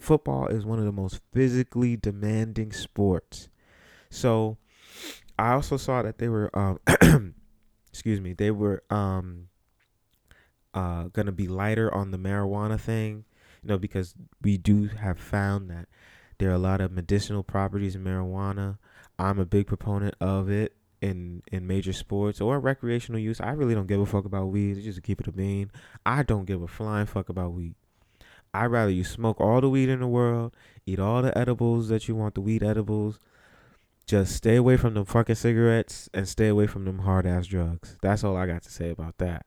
football 0.00 0.48
is 0.48 0.64
one 0.64 0.80
of 0.80 0.84
the 0.84 0.92
most 0.92 1.20
physically 1.32 1.96
demanding 1.96 2.72
sports. 2.72 3.48
So 4.14 4.58
I 5.38 5.52
also 5.52 5.76
saw 5.76 6.02
that 6.02 6.18
they 6.18 6.28
were 6.28 6.48
um 6.56 6.78
excuse 7.90 8.20
me, 8.20 8.32
they 8.32 8.52
were 8.52 8.82
um 8.88 9.48
uh 10.72 11.04
gonna 11.12 11.32
be 11.32 11.48
lighter 11.48 11.92
on 11.92 12.12
the 12.12 12.18
marijuana 12.18 12.80
thing, 12.80 13.24
you 13.62 13.68
know, 13.68 13.78
because 13.78 14.14
we 14.40 14.56
do 14.56 14.86
have 14.86 15.18
found 15.18 15.68
that 15.70 15.88
there 16.38 16.48
are 16.50 16.54
a 16.54 16.58
lot 16.58 16.80
of 16.80 16.92
medicinal 16.92 17.42
properties 17.42 17.96
in 17.96 18.04
marijuana. 18.04 18.78
I'm 19.18 19.40
a 19.40 19.44
big 19.44 19.66
proponent 19.66 20.14
of 20.20 20.48
it 20.48 20.76
in 21.00 21.42
in 21.50 21.66
major 21.66 21.92
sports 21.92 22.40
or 22.40 22.60
recreational 22.60 23.20
use. 23.20 23.40
I 23.40 23.50
really 23.50 23.74
don't 23.74 23.88
give 23.88 24.00
a 24.00 24.06
fuck 24.06 24.24
about 24.26 24.46
weed. 24.46 24.80
Just 24.80 24.96
to 24.96 25.02
keep 25.02 25.20
it 25.20 25.26
a 25.26 25.32
bean. 25.32 25.72
I 26.06 26.22
don't 26.22 26.44
give 26.44 26.62
a 26.62 26.68
flying 26.68 27.06
fuck 27.06 27.28
about 27.28 27.52
weed. 27.52 27.74
I'd 28.54 28.66
rather 28.66 28.92
you 28.92 29.02
smoke 29.02 29.40
all 29.40 29.60
the 29.60 29.68
weed 29.68 29.88
in 29.88 29.98
the 29.98 30.06
world, 30.06 30.54
eat 30.86 31.00
all 31.00 31.20
the 31.20 31.36
edibles 31.36 31.88
that 31.88 32.06
you 32.06 32.14
want, 32.14 32.36
the 32.36 32.40
weed 32.40 32.62
edibles. 32.62 33.18
Just 34.06 34.36
stay 34.36 34.56
away 34.56 34.76
from 34.76 34.94
them 34.94 35.04
fucking 35.04 35.34
cigarettes 35.36 36.10
and 36.12 36.28
stay 36.28 36.48
away 36.48 36.66
from 36.66 36.84
them 36.84 37.00
hard 37.00 37.26
ass 37.26 37.46
drugs. 37.46 37.96
That's 38.02 38.22
all 38.22 38.36
I 38.36 38.46
got 38.46 38.62
to 38.64 38.70
say 38.70 38.90
about 38.90 39.18
that. 39.18 39.46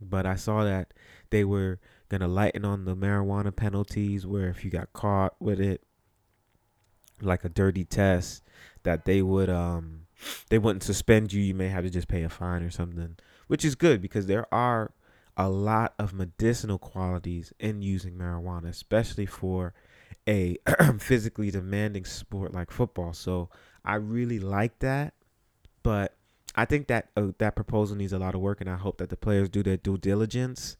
But 0.00 0.24
I 0.24 0.36
saw 0.36 0.64
that 0.64 0.94
they 1.28 1.44
were 1.44 1.78
gonna 2.08 2.28
lighten 2.28 2.64
on 2.64 2.86
the 2.86 2.96
marijuana 2.96 3.54
penalties 3.54 4.26
where 4.26 4.48
if 4.48 4.64
you 4.64 4.70
got 4.70 4.92
caught 4.92 5.34
with 5.40 5.60
it, 5.60 5.82
like 7.20 7.44
a 7.44 7.50
dirty 7.50 7.84
test, 7.84 8.42
that 8.82 9.04
they 9.04 9.20
would 9.20 9.50
um 9.50 10.06
they 10.48 10.58
wouldn't 10.58 10.82
suspend 10.82 11.32
you. 11.32 11.42
You 11.42 11.54
may 11.54 11.68
have 11.68 11.84
to 11.84 11.90
just 11.90 12.08
pay 12.08 12.22
a 12.22 12.28
fine 12.28 12.62
or 12.62 12.70
something, 12.70 13.16
which 13.46 13.64
is 13.64 13.74
good 13.74 14.00
because 14.00 14.26
there 14.26 14.52
are 14.52 14.92
a 15.36 15.48
lot 15.48 15.94
of 15.98 16.12
medicinal 16.12 16.78
qualities 16.78 17.52
in 17.58 17.82
using 17.82 18.14
marijuana, 18.14 18.68
especially 18.68 19.26
for 19.26 19.74
a 20.28 20.56
physically 20.98 21.50
demanding 21.50 22.04
sport 22.04 22.52
like 22.52 22.70
football. 22.70 23.12
So 23.12 23.48
I 23.84 23.96
really 23.96 24.38
like 24.38 24.78
that, 24.80 25.14
but 25.82 26.16
I 26.54 26.64
think 26.64 26.88
that 26.88 27.10
uh, 27.16 27.28
that 27.38 27.54
proposal 27.54 27.96
needs 27.96 28.12
a 28.12 28.18
lot 28.18 28.34
of 28.34 28.40
work, 28.40 28.60
and 28.60 28.68
I 28.68 28.76
hope 28.76 28.98
that 28.98 29.10
the 29.10 29.16
players 29.16 29.48
do 29.48 29.62
their 29.62 29.76
due 29.76 29.98
diligence 29.98 30.76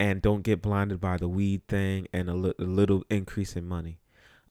and 0.00 0.22
don't 0.22 0.42
get 0.42 0.62
blinded 0.62 1.00
by 1.00 1.16
the 1.16 1.28
weed 1.28 1.66
thing 1.68 2.08
and 2.12 2.28
a, 2.28 2.34
li- 2.34 2.54
a 2.58 2.64
little 2.64 3.04
increase 3.10 3.54
in 3.54 3.66
money, 3.66 3.98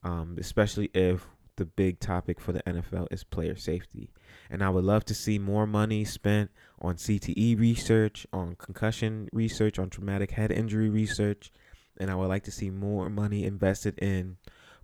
um, 0.04 0.38
especially 0.40 0.90
if 0.94 1.28
the 1.58 1.66
big 1.66 2.00
topic 2.00 2.40
for 2.40 2.54
the 2.54 2.64
NFL 2.64 3.08
is 3.12 3.24
player 3.24 3.56
safety. 3.56 4.10
And 4.50 4.64
I 4.64 4.70
would 4.70 4.84
love 4.84 5.06
to 5.06 5.14
see 5.14 5.38
more 5.38 5.68
money 5.68 6.06
spent 6.06 6.52
on 6.80 6.96
CTE 6.96 7.60
research, 7.60 8.26
on 8.32 8.56
concussion 8.56 9.30
research, 9.34 9.78
on 9.78 9.90
traumatic 9.90 10.32
head 10.32 10.52
injury 10.52 10.90
research. 10.90 11.52
And 11.98 12.10
I 12.10 12.16
would 12.16 12.30
like 12.30 12.44
to 12.46 12.52
see 12.52 12.70
more 12.70 13.10
money 13.10 13.44
invested 13.44 14.00
in 14.00 14.38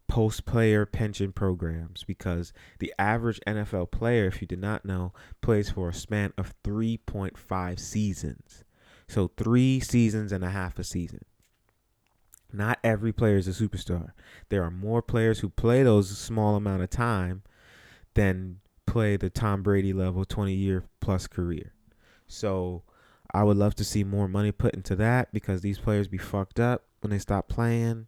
post 0.08 0.46
player 0.46 0.86
pension 0.86 1.32
programs 1.32 2.04
because 2.04 2.54
the 2.80 2.94
average 2.98 3.40
NFL 3.46 3.92
player, 3.92 4.26
if 4.26 4.42
you 4.42 4.48
did 4.48 4.60
not 4.60 4.86
know, 4.86 5.14
plays 5.42 5.70
for 5.70 5.90
a 5.90 5.94
span 5.94 6.34
of 6.38 6.54
3.5 6.64 7.80
seasons. 7.80 8.64
So, 9.10 9.32
three 9.38 9.80
seasons 9.80 10.32
and 10.32 10.44
a 10.44 10.50
half 10.50 10.80
a 10.80 10.84
season. 10.84 11.24
Not 12.52 12.80
every 12.84 13.14
player 13.14 13.38
is 13.38 13.48
a 13.48 13.52
superstar. 13.52 14.12
There 14.50 14.64
are 14.64 14.72
more 14.72 15.02
players 15.02 15.40
who 15.40 15.50
play 15.50 15.84
those 15.84 16.18
small 16.18 16.56
amount 16.56 16.84
of 16.84 16.90
time 16.90 17.44
than 18.14 18.60
play 18.86 19.18
the 19.18 19.30
Tom 19.30 19.62
Brady 19.64 19.94
level 19.94 20.26
20 20.26 20.54
year 20.54 20.86
plus 21.02 21.28
career. 21.28 21.74
So 22.28 22.84
I 23.34 23.44
would 23.44 23.58
love 23.58 23.76
to 23.76 23.84
see 23.84 24.04
more 24.04 24.28
money 24.28 24.52
put 24.52 24.74
into 24.74 24.96
that 24.96 25.32
because 25.34 25.62
these 25.62 25.80
players 25.80 26.08
be 26.08 26.18
fucked 26.18 26.60
up 26.60 26.86
when 27.02 27.12
they 27.12 27.20
stop 27.20 27.48
playing. 27.48 28.08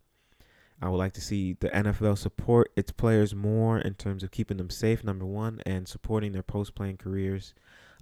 I 0.81 0.89
would 0.89 0.97
like 0.97 1.13
to 1.13 1.21
see 1.21 1.53
the 1.59 1.69
NFL 1.69 2.17
support 2.17 2.71
its 2.75 2.91
players 2.91 3.35
more 3.35 3.79
in 3.79 3.95
terms 3.95 4.23
of 4.23 4.31
keeping 4.31 4.57
them 4.57 4.69
safe, 4.69 5.03
number 5.03 5.25
one, 5.25 5.61
and 5.65 5.87
supporting 5.87 6.31
their 6.31 6.43
post 6.43 6.73
playing 6.73 6.97
careers. 6.97 7.53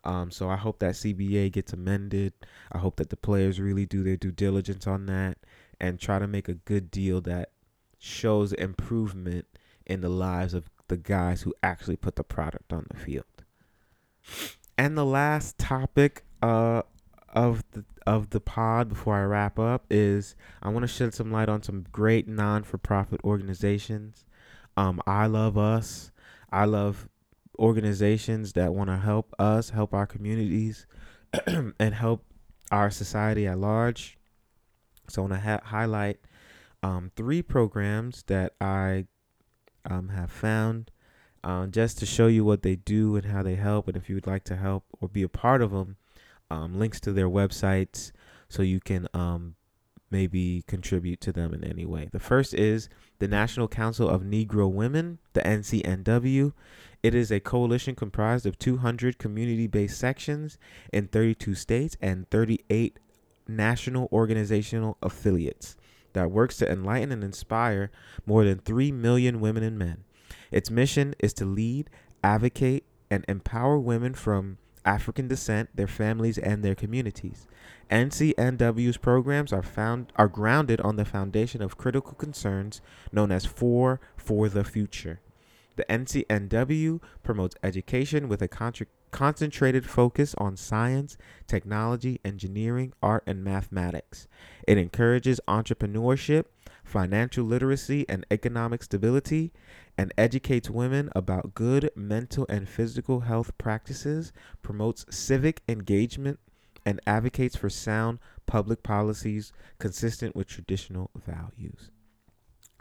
Um, 0.04 0.30
so 0.30 0.50
I 0.50 0.58
hope 0.58 0.80
that 0.80 0.94
CBA 0.94 1.52
gets 1.52 1.74
amended. 1.74 2.34
I 2.72 2.78
hope 2.78 2.98
that 2.98 3.10
the 3.10 3.18
players 3.18 3.60
really 3.60 3.86
do 3.86 4.04
their 4.04 4.16
due 4.16 4.32
diligence 4.32 4.86
on 4.86 5.08
that 5.08 5.38
and 5.80 6.00
try 6.00 6.20
to 6.20 6.28
make 6.28 6.48
a 6.48 6.54
good 6.54 6.92
deal 6.92 7.20
that 7.22 7.50
shows 7.98 8.54
improvement 8.54 9.46
in 9.86 10.02
the 10.02 10.10
lives 10.10 10.54
of 10.54 10.70
the 10.88 10.98
guys 10.98 11.42
who 11.42 11.54
actually 11.64 11.96
put 11.96 12.16
the 12.16 12.24
product 12.24 12.72
on 12.72 12.86
the 12.90 12.98
field. 12.98 13.26
And 14.78 14.98
the 14.98 15.06
last 15.06 15.58
topic 15.58 16.24
uh, 16.42 16.84
of 17.30 17.64
the 17.72 17.84
of 18.06 18.30
the 18.30 18.40
pod 18.40 18.90
before 18.90 19.16
I 19.16 19.24
wrap 19.24 19.60
up 19.60 19.86
is 19.90 20.36
I 20.62 20.70
want 20.70 20.84
to 20.84 20.88
shed 20.88 21.14
some 21.14 21.32
light 21.32 21.50
on 21.50 21.62
some 21.62 21.86
great 21.92 22.28
non 22.28 22.64
for 22.64 22.78
profit 22.78 23.20
organizations. 23.24 24.26
Um, 24.78 25.02
I 25.06 25.26
love 25.28 25.58
us. 25.58 26.12
I 26.52 26.66
love 26.66 27.10
organizations 27.60 28.54
that 28.54 28.74
want 28.74 28.90
to 28.90 28.98
help 28.98 29.34
us, 29.40 29.72
help 29.72 29.94
our 29.94 30.06
communities, 30.06 30.86
and 31.48 31.94
help 31.94 32.24
our 32.72 32.90
society 32.90 33.48
at 33.48 33.58
large. 33.58 34.18
So 35.10 35.22
I 35.22 35.28
want 35.28 35.34
to 35.34 35.40
ha- 35.40 35.62
highlight 35.64 36.20
um, 36.84 37.12
three 37.16 37.42
programs 37.42 38.24
that 38.28 38.54
I 38.62 39.06
um, 39.90 40.10
have 40.10 40.32
found 40.32 40.92
uh, 41.44 41.68
just 41.68 41.98
to 42.00 42.06
show 42.06 42.28
you 42.28 42.44
what 42.46 42.62
they 42.62 42.76
do 42.76 43.16
and 43.16 43.26
how 43.26 43.44
they 43.44 43.56
help. 43.56 43.88
And 43.88 43.98
if 43.98 44.10
you 44.10 44.16
would 44.16 44.28
like 44.28 44.44
to 44.46 44.56
help 44.56 44.86
or 45.00 45.08
be 45.08 45.24
a 45.24 45.30
part 45.30 45.62
of 45.62 45.72
them, 45.72 45.98
um, 46.50 46.80
links 46.80 47.00
to 47.02 47.14
their 47.14 47.30
websites 47.30 48.12
so 48.50 48.62
you 48.62 48.80
can 48.80 49.08
um, 49.14 49.56
maybe 50.10 50.64
contribute 50.68 51.20
to 51.22 51.32
them 51.32 51.54
in 51.54 51.64
any 51.64 51.86
way. 51.86 52.10
The 52.12 52.20
first 52.20 52.54
is 52.54 52.90
the 53.20 53.28
National 53.28 53.68
Council 53.68 54.10
of 54.10 54.22
Negro 54.22 54.72
Women, 54.72 55.20
the 55.34 55.42
NCNW. 55.42 56.54
It 57.04 57.14
is 57.14 57.32
a 57.32 57.40
coalition 57.40 57.96
comprised 57.96 58.46
of 58.46 58.58
200 58.58 59.18
community 59.18 59.68
based 59.68 60.00
sections 60.00 60.58
in 60.94 61.08
32 61.08 61.56
states 61.56 61.98
and 62.02 62.30
38 62.30 63.00
national 63.48 64.10
organizational 64.12 64.98
affiliates 65.02 65.76
that 66.14 66.32
works 66.32 66.58
to 66.58 66.72
enlighten 66.72 67.12
and 67.12 67.24
inspire 67.24 67.92
more 68.26 68.44
than 68.44 68.60
3 68.60 68.92
million 68.92 69.40
women 69.40 69.64
and 69.64 69.78
men. 69.78 70.04
Its 70.52 70.72
mission 70.72 71.14
is 71.20 71.34
to 71.34 71.46
lead, 71.46 71.90
advocate, 72.24 72.86
and 73.10 73.24
empower 73.28 73.78
women 73.78 74.14
from 74.14 74.58
African 74.88 75.28
descent, 75.28 75.70
their 75.76 75.88
families, 75.88 76.38
and 76.38 76.64
their 76.64 76.74
communities. 76.74 77.46
NCNW's 77.92 78.98
programs 78.98 79.52
are 79.52 79.62
found 79.62 80.14
are 80.16 80.30
grounded 80.30 80.80
on 80.82 80.96
the 80.96 81.06
foundation 81.06 81.62
of 81.62 81.78
critical 81.78 82.14
concerns 82.14 82.82
known 83.12 83.32
as 83.32 83.46
Four 83.46 84.00
for 84.16 84.48
the 84.48 84.64
Future. 84.64 85.20
The 85.76 85.86
NCNW 85.90 87.02
promotes 87.22 87.56
education 87.62 88.28
with 88.28 88.42
a 88.42 88.48
contra- 88.48 88.88
concentrated 89.12 89.86
focus 89.86 90.34
on 90.38 90.58
science, 90.58 91.18
technology, 91.48 92.20
engineering, 92.26 92.94
art, 93.04 93.24
and 93.28 93.44
mathematics. 93.44 94.28
It 94.68 94.78
encourages 94.78 95.40
entrepreneurship, 95.48 96.46
financial 96.88 97.46
literacy, 97.46 98.06
and 98.08 98.26
economic 98.32 98.82
stability, 98.82 99.52
and 99.98 100.14
educates 100.18 100.70
women 100.70 101.10
about 101.16 101.54
good 101.54 101.92
mental 101.96 102.46
and 102.50 102.70
physical 102.70 103.22
health 103.22 103.58
practices, 103.58 104.32
promotes 104.62 105.06
civic 105.10 105.62
engagement, 105.68 106.40
and 106.86 107.02
advocates 107.06 107.58
for 107.58 107.70
sound 107.70 108.20
public 108.46 108.82
policies 108.82 109.52
consistent 109.78 110.36
with 110.36 110.48
traditional 110.48 111.12
values. 111.16 111.92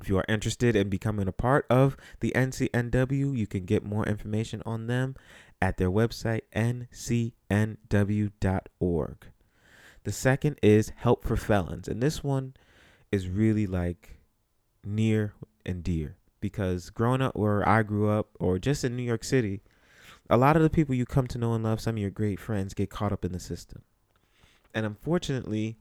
If 0.01 0.09
you 0.09 0.19
are 0.19 0.25
interested 0.29 0.77
in 0.77 0.89
becoming 0.89 1.27
a 1.27 1.33
part 1.33 1.67
of 1.69 1.97
the 2.21 2.33
NCNW, 2.37 3.37
you 3.37 3.47
can 3.47 3.65
get 3.65 3.85
more 3.85 4.07
information 4.07 4.63
on 4.65 4.87
them 4.87 5.17
at 5.61 5.79
their 5.79 5.91
website, 5.91 6.43
ncnw.org. 6.55 7.33
The 10.05 10.13
second 10.13 10.59
is 10.63 10.93
Help 10.95 11.25
for 11.25 11.37
Felons. 11.37 11.89
And 11.89 12.01
this 12.01 12.23
one 12.23 12.55
is 13.13 13.29
really 13.29 13.67
like 13.67 14.21
near 14.85 15.35
and 15.65 15.83
dear 15.83 16.17
because 16.41 16.91
growing 16.91 17.23
up 17.23 17.37
where 17.37 17.67
I 17.69 17.83
grew 17.83 18.09
up 18.09 18.29
or 18.39 18.59
just 18.59 18.85
in 18.85 18.97
New 18.97 19.03
York 19.03 19.25
City, 19.25 19.63
a 20.29 20.37
lot 20.37 20.57
of 20.57 20.63
the 20.63 20.71
people 20.71 20.95
you 20.95 21.07
come 21.07 21.27
to 21.29 21.39
know 21.39 21.55
and 21.55 21.65
love, 21.65 21.81
some 21.81 21.97
of 21.97 22.01
your 22.01 22.11
great 22.11 22.41
friends, 22.41 22.75
get 22.75 22.91
caught 22.91 23.13
up 23.13 23.25
in 23.25 23.33
the 23.33 23.41
system. 23.41 23.83
And 24.75 24.85
unfortunately, 24.85 25.77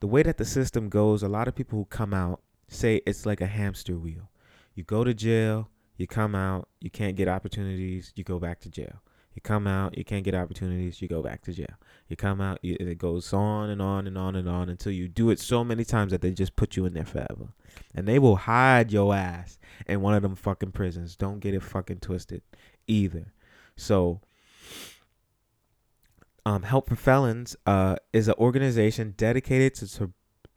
the 0.00 0.06
way 0.06 0.22
that 0.22 0.38
the 0.38 0.44
system 0.44 0.88
goes, 0.88 1.22
a 1.22 1.28
lot 1.28 1.48
of 1.48 1.54
people 1.54 1.78
who 1.78 1.84
come 1.84 2.12
out 2.12 2.40
say 2.68 3.00
it's 3.06 3.26
like 3.26 3.40
a 3.40 3.46
hamster 3.46 3.96
wheel. 3.96 4.30
You 4.74 4.82
go 4.82 5.04
to 5.04 5.14
jail, 5.14 5.68
you 5.96 6.06
come 6.06 6.34
out, 6.34 6.68
you 6.80 6.90
can't 6.90 7.16
get 7.16 7.28
opportunities, 7.28 8.12
you 8.16 8.24
go 8.24 8.38
back 8.38 8.60
to 8.60 8.70
jail. 8.70 9.02
You 9.34 9.40
come 9.42 9.66
out, 9.66 9.96
you 9.96 10.04
can't 10.04 10.24
get 10.24 10.34
opportunities, 10.34 11.00
you 11.00 11.08
go 11.08 11.22
back 11.22 11.42
to 11.42 11.52
jail. 11.52 11.74
You 12.08 12.16
come 12.16 12.40
out, 12.40 12.58
you, 12.62 12.76
it 12.78 12.98
goes 12.98 13.32
on 13.32 13.70
and 13.70 13.80
on 13.80 14.06
and 14.06 14.18
on 14.18 14.36
and 14.36 14.48
on 14.48 14.68
until 14.68 14.92
you 14.92 15.08
do 15.08 15.30
it 15.30 15.40
so 15.40 15.64
many 15.64 15.84
times 15.84 16.12
that 16.12 16.20
they 16.20 16.32
just 16.32 16.54
put 16.54 16.76
you 16.76 16.84
in 16.84 16.92
there 16.92 17.06
forever. 17.06 17.48
And 17.94 18.06
they 18.06 18.18
will 18.18 18.36
hide 18.36 18.92
your 18.92 19.14
ass 19.14 19.58
in 19.86 20.02
one 20.02 20.14
of 20.14 20.22
them 20.22 20.36
fucking 20.36 20.72
prisons. 20.72 21.16
Don't 21.16 21.40
get 21.40 21.54
it 21.54 21.62
fucking 21.62 22.00
twisted 22.00 22.42
either. 22.86 23.32
So, 23.76 24.20
um, 26.44 26.64
Help 26.64 26.88
for 26.88 26.96
Felons 26.96 27.56
uh, 27.66 27.96
is 28.12 28.28
an 28.28 28.34
organization 28.36 29.14
dedicated 29.16 29.74
to, 29.76 30.12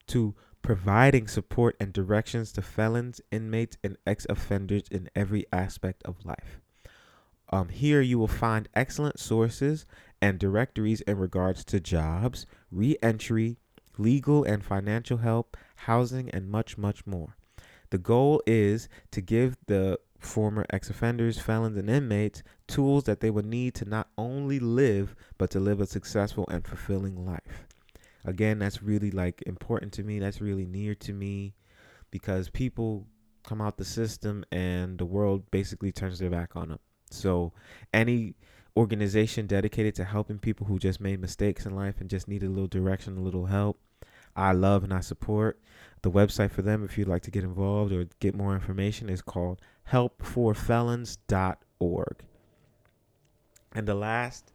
to 0.07 0.35
providing 0.61 1.27
support 1.27 1.77
and 1.79 1.93
directions 1.93 2.51
to 2.51 2.61
felons, 2.61 3.21
inmates, 3.31 3.77
and 3.83 3.97
ex 4.05 4.25
offenders 4.27 4.83
in 4.89 5.09
every 5.15 5.45
aspect 5.53 6.01
of 6.03 6.25
life. 6.25 6.59
Um, 7.49 7.69
here 7.69 8.01
you 8.01 8.17
will 8.17 8.27
find 8.27 8.67
excellent 8.73 9.19
sources 9.19 9.85
and 10.21 10.39
directories 10.39 11.01
in 11.01 11.17
regards 11.17 11.63
to 11.65 11.79
jobs, 11.79 12.45
re 12.71 12.97
entry, 13.01 13.57
legal 13.97 14.43
and 14.43 14.63
financial 14.63 15.17
help, 15.17 15.55
housing, 15.75 16.29
and 16.29 16.49
much, 16.49 16.77
much 16.77 17.05
more. 17.05 17.37
The 17.91 17.97
goal 17.97 18.41
is 18.47 18.89
to 19.11 19.21
give 19.21 19.57
the 19.67 19.99
former 20.17 20.65
ex 20.71 20.89
offenders, 20.89 21.39
felons, 21.39 21.77
and 21.77 21.89
inmates 21.89 22.41
tools 22.67 23.03
that 23.03 23.19
they 23.19 23.29
will 23.29 23.45
need 23.45 23.75
to 23.75 23.85
not 23.85 24.09
only 24.17 24.59
live, 24.59 25.15
but 25.37 25.51
to 25.51 25.59
live 25.59 25.79
a 25.79 25.85
successful 25.85 26.45
and 26.49 26.65
fulfilling 26.65 27.25
life. 27.25 27.67
Again, 28.25 28.57
that's 28.57 28.81
really 28.81 29.11
like 29.11 29.43
important 29.45 29.93
to 29.93 30.03
me. 30.03 30.19
That's 30.19 30.41
really 30.41 30.65
near 30.65 30.95
to 30.95 31.13
me 31.13 31.53
because 32.09 32.49
people 32.49 33.05
come 33.43 33.61
out 33.61 33.77
the 33.77 33.85
system 33.85 34.43
and 34.51 34.97
the 34.97 35.05
world 35.05 35.51
basically 35.51 35.91
turns 35.91 36.17
their 36.17 36.31
back 36.31 36.55
on 36.55 36.69
them. 36.69 36.79
So, 37.09 37.53
any 37.93 38.35
organization 38.77 39.47
dedicated 39.47 39.95
to 39.95 40.03
helping 40.03 40.37
people 40.37 40.67
who 40.67 40.77
just 40.79 40.99
made 40.99 41.21
mistakes 41.21 41.65
in 41.65 41.73
life 41.75 42.01
and 42.01 42.09
just 42.09 42.27
need 42.27 42.43
a 42.43 42.49
little 42.49 42.67
direction, 42.67 43.17
a 43.17 43.21
little 43.21 43.45
help, 43.45 43.79
I 44.35 44.51
love 44.51 44.83
and 44.83 44.93
I 44.93 44.99
support. 44.99 45.57
The 46.01 46.11
website 46.11 46.51
for 46.51 46.61
them, 46.61 46.83
if 46.83 46.97
you'd 46.97 47.07
like 47.07 47.21
to 47.23 47.31
get 47.31 47.43
involved 47.43 47.93
or 47.93 48.07
get 48.19 48.35
more 48.35 48.53
information, 48.53 49.09
is 49.09 49.21
called 49.21 49.61
helpforfelons.org. 49.91 52.25
And 53.73 53.87
the 53.87 53.95
last, 53.95 54.51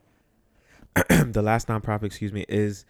the 1.09 1.43
last 1.43 1.69
nonprofit, 1.69 2.05
excuse 2.05 2.33
me, 2.33 2.45
is 2.49 2.85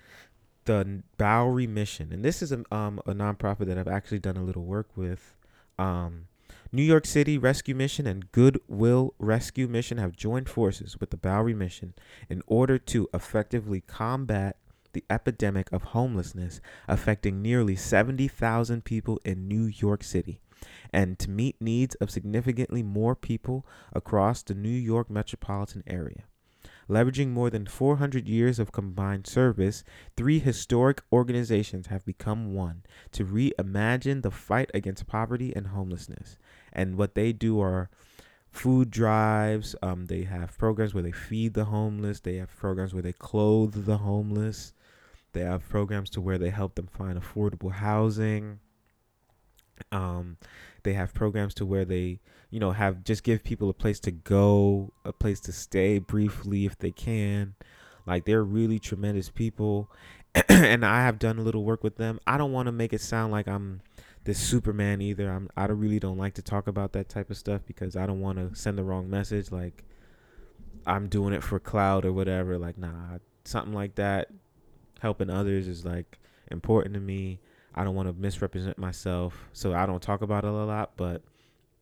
the 0.65 1.03
Bowery 1.17 1.67
Mission, 1.67 2.13
and 2.13 2.25
this 2.25 2.43
is 2.43 2.53
a 2.53 2.63
um 2.71 3.01
a 3.07 3.13
nonprofit 3.13 3.67
that 3.67 3.79
I've 3.79 3.89
actually 3.89 4.19
done 4.19 4.37
a 4.37 4.45
little 4.45 4.65
work 4.65 4.89
with. 4.97 5.35
Um, 5.79 6.27
New 6.73 6.85
York 6.85 7.05
City 7.05 7.37
Rescue 7.37 7.75
Mission 7.75 8.07
and 8.07 8.31
Goodwill 8.31 9.13
Rescue 9.19 9.67
Mission 9.67 9.99
have 9.99 10.15
joined 10.15 10.49
forces 10.49 11.01
with 11.01 11.11
the 11.11 11.17
Bowery 11.17 11.53
Mission 11.53 11.95
in 12.29 12.43
order 12.47 12.79
to 12.79 13.09
effectively 13.13 13.81
combat 13.81 14.57
the 14.93 15.03
epidemic 15.11 15.73
of 15.73 15.83
homelessness 15.83 16.61
affecting 16.87 17.43
nearly 17.43 17.75
70,000 17.75 18.85
people 18.85 19.19
in 19.25 19.49
New 19.49 19.65
York 19.65 20.05
City 20.05 20.41
and 20.93 21.19
to 21.19 21.29
meet 21.29 21.61
needs 21.61 21.97
of 21.97 22.09
significantly 22.09 22.85
more 22.85 23.17
people 23.17 23.67
across 23.93 24.45
the 24.45 24.55
New 24.55 24.69
York 24.69 25.11
metropolitan 25.11 25.83
area. 25.89 26.23
Leveraging 26.89 27.29
more 27.29 27.51
than 27.51 27.67
400 27.67 28.27
years 28.27 28.59
of 28.59 28.73
combined 28.73 29.27
service, 29.27 29.85
three 30.17 30.41
historic 30.41 31.03
organizations 31.13 31.87
have 31.87 32.05
become 32.05 32.53
one 32.53 32.83
to 33.13 33.25
reimagine 33.25 34.23
the 34.23 34.31
fight 34.31 34.71
against 34.75 35.07
poverty 35.07 35.53
and 35.55 35.69
homelessness. 35.69 36.37
And 36.73 36.97
what 36.97 37.15
they 37.15 37.33
do 37.33 37.61
are 37.61 37.91
food 38.51 38.91
drives, 38.91 39.75
um, 39.83 40.07
they 40.07 40.23
have 40.23 40.57
programs 40.59 40.95
where 40.95 41.03
they 41.03 41.13
feed 41.13 41.55
the 41.55 41.67
homeless, 41.67 42.21
they 42.21 42.37
have 42.37 42.55
programs 42.57 42.93
where 42.93 43.03
they 43.03 43.13
clothe 43.13 43.87
the 43.87 43.99
homeless, 43.99 44.73
they 45.33 45.43
have 45.43 45.69
programs 45.69 46.11
to 46.11 46.21
where 46.21 46.39
they 46.39 46.51
help 46.51 46.75
them 46.75 46.89
find 46.89 47.21
affordable 47.21 47.73
housing. 47.73 48.59
Um, 49.93 50.37
they 50.83 50.93
have 50.95 51.15
programs 51.15 51.55
to 51.55 51.67
where 51.67 51.85
they, 51.85 52.21
you 52.51 52.61
know, 52.61 52.73
have 52.73 53.05
just 53.05 53.23
give 53.23 53.45
people 53.45 53.71
a 53.71 53.75
place 53.75 54.01
to 54.01 54.11
go, 54.11 54.93
a 55.05 55.13
place 55.13 55.41
to 55.41 55.53
stay 55.53 55.99
briefly 55.99 56.67
if 56.67 56.79
they 56.79 56.91
can. 56.91 57.55
Like 58.07 58.25
they're 58.25 58.45
really 58.45 58.79
tremendous 58.79 59.31
people, 59.31 59.91
and 60.49 60.85
I 60.85 61.03
have 61.03 61.19
done 61.19 61.39
a 61.39 61.43
little 61.43 61.65
work 61.65 61.85
with 61.85 61.97
them. 61.97 62.19
I 62.27 62.39
don't 62.39 62.53
want 62.53 62.67
to 62.67 62.73
make 62.73 62.93
it 62.93 63.01
sound 63.01 63.33
like 63.33 63.47
I'm 63.47 63.81
this 64.25 64.39
Superman 64.39 65.01
either. 65.01 65.31
I'm 65.31 65.49
I 65.57 65.67
really 65.67 65.99
don't 65.99 66.19
like 66.19 66.35
to 66.35 66.43
talk 66.43 66.67
about 66.67 66.93
that 66.93 67.09
type 67.09 67.31
of 67.31 67.37
stuff 67.37 67.63
because 67.67 67.97
I 67.97 68.07
don't 68.07 68.21
want 68.21 68.39
to 68.39 68.55
send 68.59 68.77
the 68.79 68.85
wrong 68.85 69.09
message. 69.09 69.51
Like 69.51 69.85
I'm 70.87 71.09
doing 71.09 71.33
it 71.33 71.43
for 71.43 71.59
cloud 71.59 72.05
or 72.05 72.13
whatever. 72.13 72.59
Like 72.59 72.79
nah, 72.79 73.19
something 73.45 73.75
like 73.75 73.95
that. 73.97 74.29
Helping 75.01 75.31
others 75.31 75.67
is 75.67 75.85
like 75.85 76.19
important 76.51 76.95
to 76.95 77.01
me. 77.01 77.41
I 77.75 77.85
don't 77.85 77.95
want 77.95 78.09
to 78.09 78.13
misrepresent 78.13 78.79
myself, 78.79 79.49
so 79.53 79.73
I 79.73 79.87
don't 79.87 80.03
talk 80.03 80.23
about 80.23 80.45
it 80.45 80.51
a 80.51 80.53
lot. 80.53 80.93
But 80.97 81.23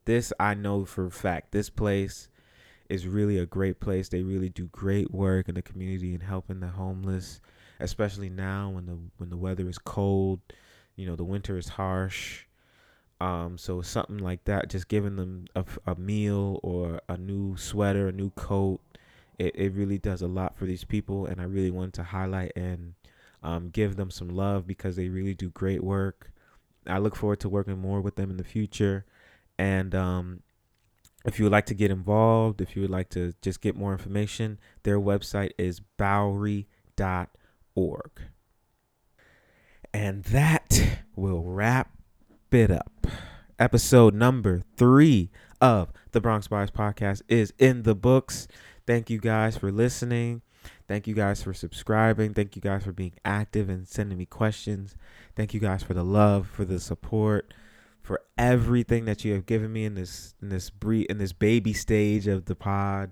this 0.05 0.31
I 0.39 0.53
know 0.53 0.85
for 0.85 1.07
a 1.07 1.11
fact. 1.11 1.51
This 1.51 1.69
place 1.69 2.29
is 2.87 3.05
really 3.05 3.37
a 3.37 3.45
great 3.45 3.79
place. 3.79 4.07
They 4.07 4.23
really 4.23 4.49
do 4.49 4.67
great 4.67 5.11
work 5.11 5.49
in 5.49 5.55
the 5.55 5.61
community 5.61 6.13
and 6.13 6.23
helping 6.23 6.61
the 6.61 6.67
homeless, 6.67 7.41
especially 7.79 8.29
now 8.29 8.69
when 8.69 8.85
the 8.85 8.97
when 9.17 9.29
the 9.29 9.37
weather 9.37 9.67
is 9.67 9.77
cold 9.77 10.39
you 10.99 11.05
know 11.05 11.15
the 11.15 11.23
winter 11.23 11.57
is 11.57 11.69
harsh 11.69 12.43
um 13.21 13.57
so 13.57 13.81
something 13.81 14.17
like 14.17 14.43
that 14.45 14.69
just 14.69 14.87
giving 14.87 15.15
them 15.15 15.45
a, 15.55 15.63
a 15.85 15.95
meal 15.95 16.59
or 16.63 17.01
a 17.09 17.17
new 17.17 17.55
sweater 17.57 18.07
a 18.07 18.11
new 18.11 18.29
coat 18.31 18.79
it, 19.37 19.55
it 19.55 19.73
really 19.73 19.97
does 19.97 20.21
a 20.21 20.27
lot 20.27 20.57
for 20.57 20.65
these 20.65 20.83
people 20.83 21.25
and 21.25 21.39
i 21.39 21.43
really 21.43 21.71
wanted 21.71 21.93
to 21.93 22.03
highlight 22.03 22.51
and 22.55 22.93
um, 23.43 23.69
give 23.69 23.95
them 23.95 24.11
some 24.11 24.29
love 24.29 24.67
because 24.67 24.95
they 24.95 25.09
really 25.09 25.33
do 25.33 25.49
great 25.49 25.83
work. 25.83 26.31
I 26.85 26.97
look 26.97 27.15
forward 27.15 27.39
to 27.41 27.49
working 27.49 27.77
more 27.77 28.01
with 28.01 28.15
them 28.15 28.29
in 28.29 28.37
the 28.37 28.43
future 28.43 29.05
and 29.57 29.93
um, 29.93 30.41
if 31.25 31.37
you 31.37 31.45
would 31.45 31.51
like 31.51 31.65
to 31.67 31.73
get 31.73 31.91
involved 31.91 32.61
if 32.61 32.75
you 32.75 32.81
would 32.81 32.91
like 32.91 33.09
to 33.09 33.33
just 33.41 33.61
get 33.61 33.75
more 33.75 33.91
information 33.91 34.57
their 34.83 34.99
website 34.99 35.51
is 35.57 35.81
bowery.org 35.97 36.65
and 39.93 40.23
that 40.25 40.99
will 41.15 41.43
wrap 41.43 41.91
it 42.51 42.71
up. 42.71 43.07
Episode 43.57 44.13
number 44.13 44.63
three 44.77 45.29
of 45.59 45.91
the 46.11 46.21
Bronx 46.21 46.47
Bias 46.47 46.71
Podcast 46.71 47.21
is 47.27 47.53
in 47.57 47.83
the 47.83 47.95
books. 47.95 48.47
Thank 48.87 49.09
you 49.09 49.19
guys 49.19 49.57
for 49.57 49.71
listening. 49.71 50.41
Thank 50.87 51.07
you 51.07 51.13
guys 51.13 51.43
for 51.43 51.53
subscribing. 51.53 52.33
Thank 52.33 52.55
you 52.55 52.61
guys 52.61 52.83
for 52.83 52.91
being 52.91 53.13
active 53.23 53.69
and 53.69 53.87
sending 53.87 54.17
me 54.17 54.25
questions. 54.25 54.95
Thank 55.35 55.53
you 55.53 55.59
guys 55.59 55.83
for 55.83 55.93
the 55.93 56.03
love, 56.03 56.47
for 56.47 56.65
the 56.65 56.79
support, 56.79 57.53
for 58.01 58.21
everything 58.37 59.05
that 59.05 59.23
you 59.23 59.33
have 59.33 59.45
given 59.45 59.71
me 59.71 59.85
in 59.85 59.93
this 59.93 60.33
in 60.41 60.49
this 60.49 60.69
bre- 60.69 61.05
in 61.09 61.17
this 61.17 61.33
baby 61.33 61.73
stage 61.73 62.27
of 62.27 62.45
the 62.45 62.55
pod. 62.55 63.11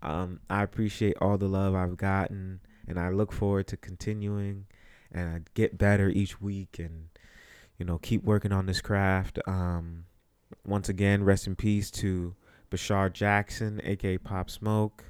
Um, 0.00 0.40
I 0.48 0.62
appreciate 0.62 1.16
all 1.20 1.36
the 1.36 1.48
love 1.48 1.74
I've 1.74 1.96
gotten, 1.96 2.60
and 2.86 2.98
I 2.98 3.10
look 3.10 3.32
forward 3.32 3.66
to 3.68 3.76
continuing 3.76 4.66
and 5.12 5.28
I 5.28 5.40
get 5.54 5.78
better 5.78 6.08
each 6.08 6.40
week 6.40 6.78
and 6.78 7.08
you 7.78 7.84
know 7.84 7.98
keep 7.98 8.24
working 8.24 8.52
on 8.52 8.66
this 8.66 8.80
craft. 8.80 9.38
Um, 9.46 10.04
once 10.66 10.88
again, 10.88 11.24
rest 11.24 11.46
in 11.46 11.56
peace 11.56 11.90
to 11.92 12.34
Bashar 12.70 13.12
Jackson, 13.12 13.80
aka 13.84 14.18
Pop 14.18 14.50
Smoke. 14.50 15.04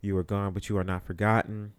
You 0.00 0.16
are 0.16 0.24
gone, 0.24 0.52
but 0.52 0.68
you 0.68 0.76
are 0.78 0.84
not 0.84 1.04
forgotten. 1.06 1.72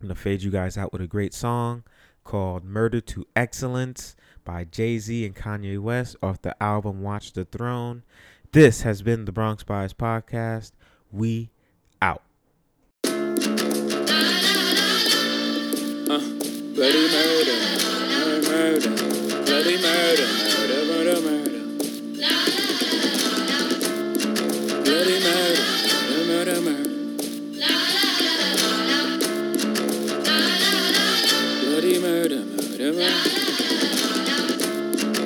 I'm 0.00 0.06
gonna 0.06 0.14
fade 0.14 0.42
you 0.42 0.50
guys 0.50 0.78
out 0.78 0.92
with 0.92 1.02
a 1.02 1.06
great 1.06 1.34
song 1.34 1.84
called 2.24 2.64
"Murder 2.64 3.00
to 3.00 3.26
Excellence" 3.34 4.16
by 4.44 4.64
Jay 4.64 4.98
Z 4.98 5.24
and 5.26 5.34
Kanye 5.34 5.78
West 5.78 6.16
off 6.22 6.40
the 6.42 6.60
album 6.62 7.02
Watch 7.02 7.32
the 7.32 7.44
Throne. 7.44 8.02
This 8.52 8.82
has 8.82 9.02
been 9.02 9.26
the 9.26 9.32
Bronx 9.32 9.62
Bias 9.62 9.92
Podcast. 9.92 10.72
We 11.12 11.50
out. 12.00 12.22
Murder, 20.10 20.26
murder, 20.26 20.82
murder, 20.90 21.18
murder. 21.20 21.62
Bloody 24.82 25.16
murder, 25.20 25.64
murder, 26.10 26.24
murder, 26.26 26.60
murder. 26.60 26.90
Bloody 31.62 31.94
murder, 32.00 32.42
murder, 32.44 32.92
murder. 32.92 33.28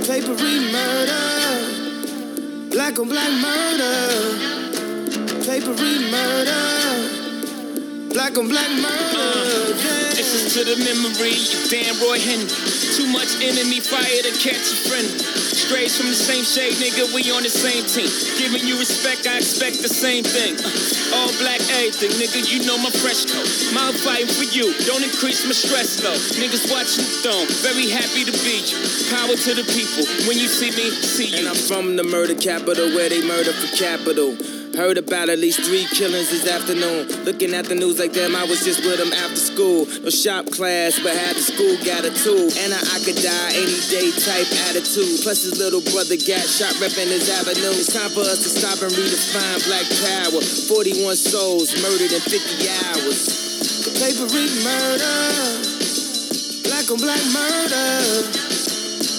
Papery 0.06 0.56
murder, 0.70 1.26
black 2.70 2.98
on 2.98 3.08
black 3.08 3.32
murder. 3.40 3.96
Papery 5.46 5.94
murder, 6.10 6.64
black 8.12 8.36
on 8.36 8.48
black 8.48 8.70
murder. 8.70 9.76
Yeah. 9.82 10.03
To 10.34 10.66
the 10.66 10.74
memory 10.82 11.38
Danroy 11.70 12.18
Henry. 12.18 12.50
Too 12.98 13.06
much 13.06 13.38
enemy 13.38 13.78
fire 13.78 14.02
to 14.02 14.34
catch 14.42 14.66
a 14.66 14.76
friend. 14.82 15.06
Strays 15.54 15.94
from 15.94 16.10
the 16.10 16.18
same 16.18 16.42
shade, 16.42 16.74
nigga, 16.82 17.06
we 17.14 17.30
on 17.30 17.46
the 17.46 17.48
same 17.48 17.86
team. 17.86 18.10
Giving 18.34 18.66
you 18.66 18.74
respect, 18.74 19.30
I 19.30 19.38
expect 19.38 19.78
the 19.78 19.88
same 19.88 20.26
thing. 20.26 20.58
Uh, 20.58 21.22
all 21.22 21.30
black 21.38 21.62
everything, 21.78 22.10
nigga, 22.18 22.50
you 22.50 22.66
know 22.66 22.74
my 22.82 22.90
fresh 22.90 23.30
coat. 23.30 23.46
Mouth 23.78 23.94
fighting 24.02 24.26
for 24.26 24.42
you, 24.50 24.74
don't 24.90 25.06
increase 25.06 25.46
my 25.46 25.54
stress 25.54 26.02
though. 26.02 26.18
Niggas 26.34 26.66
watching 26.66 27.06
the 27.06 27.14
throne, 27.22 27.46
very 27.62 27.86
happy 27.86 28.26
to 28.26 28.34
be 28.42 28.58
you. 28.66 28.78
Power 29.14 29.38
to 29.38 29.50
the 29.54 29.62
people, 29.70 30.02
when 30.26 30.34
you 30.34 30.50
see 30.50 30.74
me, 30.74 30.90
see 30.98 31.30
you. 31.30 31.46
And 31.46 31.48
I'm 31.48 31.54
from 31.54 31.94
the 31.94 32.02
murder 32.02 32.34
capital 32.34 32.90
where 32.90 33.06
they 33.06 33.22
murder 33.22 33.54
for 33.54 33.70
capital. 33.78 34.34
Heard 34.74 34.98
about 34.98 35.30
at 35.30 35.38
least 35.38 35.62
three 35.62 35.86
killings 35.86 36.34
this 36.34 36.50
afternoon. 36.50 37.06
Looking 37.22 37.54
at 37.54 37.70
the 37.70 37.78
news 37.78 38.02
like 38.02 38.10
them, 38.10 38.34
I 38.34 38.42
was 38.42 38.66
just 38.66 38.82
with 38.82 38.98
them 38.98 39.14
after 39.22 39.38
school. 39.38 39.86
No 40.02 40.10
shop 40.10 40.50
class, 40.50 40.98
but 40.98 41.14
had 41.14 41.38
the 41.38 41.46
school 41.46 41.78
got 41.86 42.02
a 42.02 42.10
tool. 42.10 42.50
And 42.58 42.74
I 42.74 42.98
could 43.06 43.14
die 43.14 43.54
any 43.54 43.78
day 43.86 44.10
type 44.10 44.50
attitude. 44.66 45.22
Plus 45.22 45.46
his 45.46 45.62
little 45.62 45.78
brother 45.94 46.18
got 46.18 46.42
shot 46.42 46.74
repping 46.82 47.06
his 47.06 47.30
avenue. 47.30 47.70
It's 47.70 47.94
time 47.94 48.10
for 48.10 48.26
us 48.26 48.42
to 48.42 48.50
stop 48.50 48.82
and 48.82 48.90
redefine 48.98 49.62
black 49.70 49.86
power. 50.02 50.42
41 50.42 51.22
souls 51.22 51.70
murdered 51.78 52.10
in 52.10 52.18
50 52.18 52.34
hours. 52.82 53.30
The 53.86 53.94
papery 53.94 54.50
murder. 54.66 55.22
Black 56.66 56.90
on 56.90 56.98
black 56.98 57.22
murder. 57.30 57.94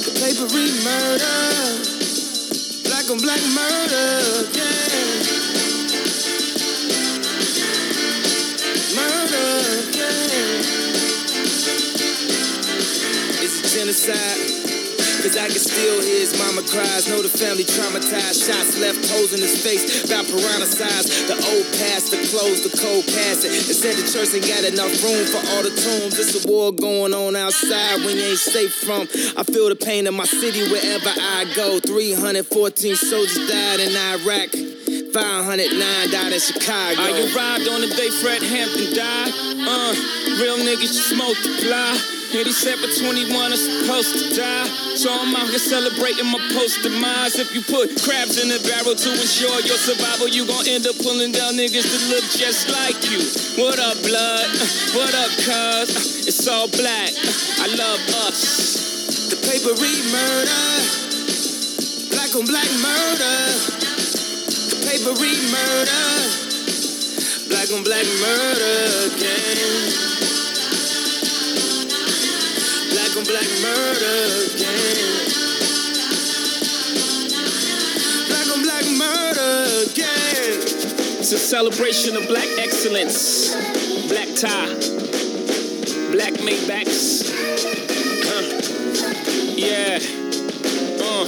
The 0.04 0.12
papery 0.20 0.68
murder. 0.84 1.40
Black 2.92 3.08
on 3.08 3.24
black 3.24 3.40
murder, 3.56 4.52
yeah. 4.52 5.15
Cries. 16.68 17.08
Know 17.08 17.22
the 17.22 17.30
family 17.30 17.64
traumatized. 17.64 18.46
Shots 18.46 18.78
left 18.80 19.02
holes 19.10 19.34
in 19.34 19.40
his 19.40 19.62
face. 19.62 20.06
About 20.06 20.26
piranha. 20.26 20.66
The 20.66 21.38
old 21.38 21.68
pastor 21.78 22.18
closed 22.30 22.66
the 22.66 22.74
cold 22.78 23.06
passage. 23.06 23.70
And 23.70 23.76
said 23.76 23.96
the 23.98 24.06
church 24.06 24.34
ain't 24.34 24.48
got 24.48 24.64
enough 24.66 24.94
room 25.04 25.26
for 25.26 25.42
all 25.54 25.64
the 25.64 25.74
tombs. 25.74 26.18
It's 26.18 26.44
a 26.44 26.48
war 26.48 26.72
going 26.72 27.14
on 27.14 27.36
outside 27.36 28.04
when 28.06 28.18
you 28.18 28.36
ain't 28.36 28.42
safe 28.42 28.74
from. 28.74 29.08
I 29.38 29.44
feel 29.44 29.70
the 29.70 29.78
pain 29.78 30.08
in 30.08 30.14
my 30.14 30.26
city 30.26 30.66
wherever 30.70 31.10
I 31.10 31.46
go. 31.56 31.80
314 31.80 32.96
soldiers 32.96 33.50
died 33.50 33.80
in 33.80 33.96
Iraq. 33.96 34.52
509 35.16 36.12
died 36.12 36.34
in 36.34 36.40
Chicago. 36.40 37.00
I 37.00 37.10
arrived 37.32 37.68
on 37.72 37.80
the 37.82 37.88
day 37.96 38.10
Fred 38.20 38.44
Hampton 38.44 38.94
died. 38.94 39.32
Uh, 39.64 39.96
real 40.44 40.60
niggas 40.60 40.92
just 40.92 41.16
multiply. 41.16 42.25
87 42.36 43.00
21 43.00 43.32
are 43.32 43.56
supposed 43.56 44.12
to 44.20 44.36
die. 44.36 44.68
So 45.00 45.08
I'm 45.08 45.32
out 45.40 45.48
here 45.48 45.58
celebrating 45.58 46.28
my 46.28 46.44
post 46.52 46.84
demise. 46.84 47.40
If 47.40 47.56
you 47.56 47.64
put 47.64 47.96
crabs 48.04 48.36
in 48.44 48.52
a 48.52 48.60
barrel 48.60 48.92
to 48.92 49.10
ensure 49.16 49.56
your 49.64 49.80
survival, 49.80 50.28
you 50.28 50.44
gon' 50.44 50.68
end 50.68 50.84
up 50.84 51.00
pulling 51.00 51.32
down 51.32 51.56
niggas 51.56 51.88
that 51.88 52.04
look 52.12 52.28
just 52.36 52.68
like 52.76 53.00
you. 53.08 53.24
What 53.56 53.80
up, 53.80 53.96
blood? 54.04 54.52
Uh, 54.52 54.68
What 55.00 55.16
up, 55.16 55.32
cuz? 55.48 55.88
Uh, 55.96 56.28
It's 56.28 56.44
all 56.52 56.68
black. 56.68 57.16
Uh, 57.16 57.64
I 57.64 57.68
love 57.72 58.04
us. 58.28 59.32
The 59.32 59.40
papery 59.40 59.96
murder. 60.12 60.68
Black 62.12 62.36
on 62.36 62.44
black 62.52 62.68
murder. 62.84 63.38
The 64.76 64.78
papery 64.84 65.40
murder. 65.56 66.04
Black 67.48 67.72
on 67.72 67.84
black 67.88 68.08
murder 68.20 68.76
again. 69.16 70.15
Black 73.16 73.48
murder 73.62 74.46
again. 74.54 75.32
Black 78.28 78.48
on 78.52 78.62
black 78.62 78.86
murder 78.92 79.90
again. 79.90 80.60
It's 81.20 81.32
a 81.32 81.38
celebration 81.38 82.18
of 82.18 82.28
black 82.28 82.50
excellence. 82.58 83.56
Black 84.10 84.28
tie. 84.36 84.68
Black 86.12 86.34
Maybachs. 86.44 87.32
Huh. 88.26 88.44
Yeah. 89.56 90.00
Uh. 91.02 91.26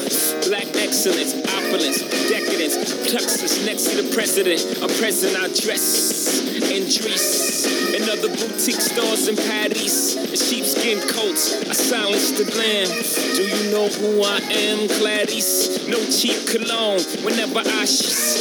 Black 0.50 0.68
excellence, 0.76 1.36
opulence, 1.54 2.02
decadence, 2.30 2.76
plexus 3.10 3.66
next 3.66 3.92
to 3.92 4.02
the 4.02 4.14
president. 4.14 4.62
A 4.84 4.88
present 5.00 5.38
I 5.38 5.48
dress 5.48 6.42
in 6.54 6.84
Dries. 6.84 7.77
Other 8.10 8.30
boutique 8.30 8.80
stores 8.80 9.28
in 9.28 9.36
Paris, 9.36 10.16
and 10.16 10.38
sheepskin 10.40 11.00
coats, 11.10 11.60
I 11.70 11.74
silence 11.74 12.32
the 12.32 12.46
glam. 12.46 12.88
Do 13.36 13.44
you 13.44 13.72
know 13.72 13.90
who 13.90 14.24
I 14.24 14.38
am, 14.38 14.88
Gladys? 14.88 15.86
No 15.90 15.98
cheap 16.06 16.48
cologne 16.48 17.02
whenever 17.26 17.60
I 17.60 17.84
sh- 17.84 18.38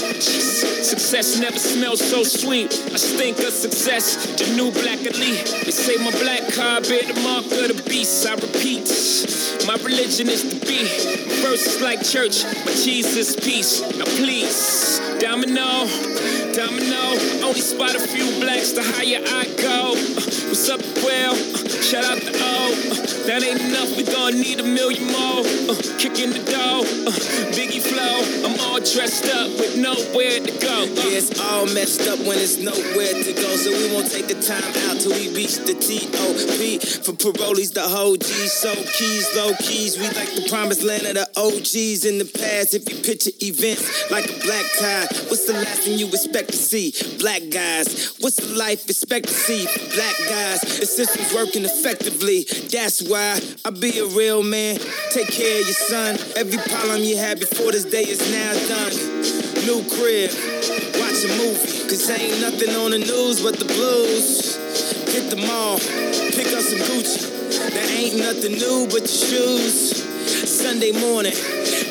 Success 0.86 1.40
never 1.40 1.58
smells 1.58 2.00
so 2.00 2.22
sweet. 2.22 2.72
I 2.92 2.96
stink 2.96 3.38
of 3.40 3.52
success, 3.52 4.14
the 4.38 4.54
new 4.54 4.70
black 4.70 5.00
elite. 5.00 5.46
They 5.64 5.72
say 5.72 5.96
my 5.96 6.12
black 6.12 6.46
car 6.54 6.80
bear 6.82 7.02
the 7.02 7.20
mark 7.22 7.44
of 7.46 7.76
the 7.76 7.82
beast. 7.88 8.24
I 8.24 8.34
repeat, 8.34 8.86
my 9.66 9.74
religion 9.82 10.28
is 10.28 10.42
the 10.46 10.64
beat. 10.64 11.26
My 11.26 11.34
verse 11.42 11.66
is 11.66 11.82
like 11.82 12.04
church, 12.04 12.44
my 12.44 12.72
Jesus 12.72 13.34
peace. 13.34 13.80
Now 13.98 14.04
please, 14.04 15.00
domino, 15.18 15.86
domino. 16.56 17.12
Only 17.44 17.60
spot 17.60 17.94
a 17.94 18.00
few 18.00 18.40
blacks, 18.40 18.72
the 18.72 18.82
higher 18.82 19.20
I 19.22 19.44
go. 19.60 20.45
What's 20.56 20.70
up, 20.70 20.80
well? 21.04 21.32
Uh, 21.34 21.68
shout 21.84 22.02
out 22.02 22.16
to 22.16 22.32
O. 22.32 22.72
Uh, 22.72 23.16
that 23.28 23.44
ain't 23.44 23.60
enough, 23.60 23.94
we 23.94 24.04
gon' 24.04 24.40
need 24.40 24.58
a 24.58 24.62
million 24.62 25.04
more. 25.04 25.44
Uh, 25.44 25.76
kicking 26.00 26.32
the 26.32 26.40
door, 26.48 26.80
uh, 26.80 27.12
Biggie 27.52 27.84
flow. 27.84 28.24
I'm 28.40 28.56
all 28.64 28.80
dressed 28.80 29.28
up 29.28 29.52
with 29.60 29.76
nowhere 29.76 30.40
to 30.40 30.52
go. 30.56 30.88
Uh, 30.88 31.04
Yeah, 31.04 31.20
it's 31.20 31.36
all 31.36 31.68
messed 31.76 32.08
up 32.08 32.18
when 32.24 32.40
it's 32.40 32.56
nowhere 32.56 33.12
to 33.12 33.32
go. 33.36 33.48
So 33.60 33.68
we 33.68 33.92
won't 33.92 34.08
take 34.08 34.32
the 34.32 34.40
time 34.40 34.64
out 34.88 34.96
till 34.96 35.12
we 35.12 35.28
reach 35.36 35.60
the 35.60 35.76
T.O.P. 35.76 36.78
For 37.04 37.12
parolees, 37.12 37.74
the 37.74 37.84
whole 37.84 38.16
G. 38.16 38.32
So 38.48 38.72
keys, 38.96 39.28
low 39.36 39.52
keys. 39.60 39.98
We 40.00 40.08
like 40.16 40.32
the 40.32 40.48
promised 40.48 40.84
land 40.84 41.04
of 41.04 41.20
the 41.20 41.28
OGs 41.36 42.06
in 42.08 42.16
the 42.16 42.24
past. 42.24 42.72
If 42.72 42.88
you 42.88 42.96
picture 43.04 43.34
events 43.44 43.84
like 44.10 44.24
a 44.24 44.36
black 44.40 44.64
tie, 44.80 45.04
what's 45.28 45.44
the 45.44 45.52
last 45.52 45.84
thing 45.84 45.98
you 45.98 46.08
expect 46.08 46.48
to 46.48 46.56
see? 46.56 46.96
Black 47.20 47.42
guys. 47.52 48.16
What's 48.24 48.40
the 48.40 48.56
life 48.56 48.88
expectancy 48.88 49.66
for 49.66 49.84
black 49.92 50.16
guys? 50.24 50.45
The 50.54 50.86
system's 50.86 51.34
working 51.34 51.64
effectively. 51.64 52.46
That's 52.70 53.02
why 53.02 53.40
I 53.64 53.70
be 53.70 53.98
a 53.98 54.06
real 54.06 54.44
man. 54.44 54.78
Take 55.10 55.26
care 55.26 55.60
of 55.60 55.66
your 55.66 55.74
son. 55.74 56.14
Every 56.36 56.58
problem 56.70 57.02
you 57.02 57.16
had 57.16 57.40
before 57.40 57.72
this 57.72 57.84
day 57.84 58.06
is 58.06 58.22
now 58.30 58.54
done. 58.70 58.94
New 59.66 59.82
crib, 59.90 60.30
watch 61.02 61.18
a 61.26 61.30
movie. 61.34 61.90
Cause 61.90 62.08
ain't 62.10 62.40
nothing 62.40 62.70
on 62.78 62.92
the 62.92 63.02
news 63.02 63.42
but 63.42 63.58
the 63.58 63.66
blues. 63.66 64.54
Hit 65.10 65.30
the 65.30 65.36
mall, 65.36 65.78
pick 66.30 66.46
up 66.54 66.62
some 66.62 66.78
Gucci. 66.94 67.26
There 67.74 67.90
ain't 67.98 68.16
nothing 68.16 68.52
new 68.52 68.86
but 68.86 69.02
the 69.02 69.08
shoes. 69.08 69.98
Sunday 70.46 70.92
morning, 70.92 71.34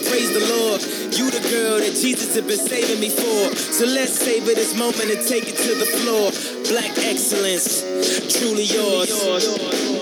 praise 0.08 0.32
the 0.32 0.43
Lord. 0.56 0.80
You 1.16 1.32
the 1.32 1.39
girl 1.49 1.80
that 1.80 1.95
Jesus 1.95 2.36
had 2.36 2.45
been 2.45 2.57
saving 2.57 2.99
me 2.99 3.09
for. 3.09 3.55
So 3.55 3.86
let's 3.86 4.20
savor 4.20 4.53
this 4.53 4.78
moment 4.78 5.09
and 5.09 5.26
take 5.26 5.47
it 5.47 5.55
to 5.55 5.76
the 5.76 5.86
floor. 5.86 6.32
Black 6.68 6.91
excellence, 6.97 7.80
truly 8.38 8.63
yours. 8.63 9.94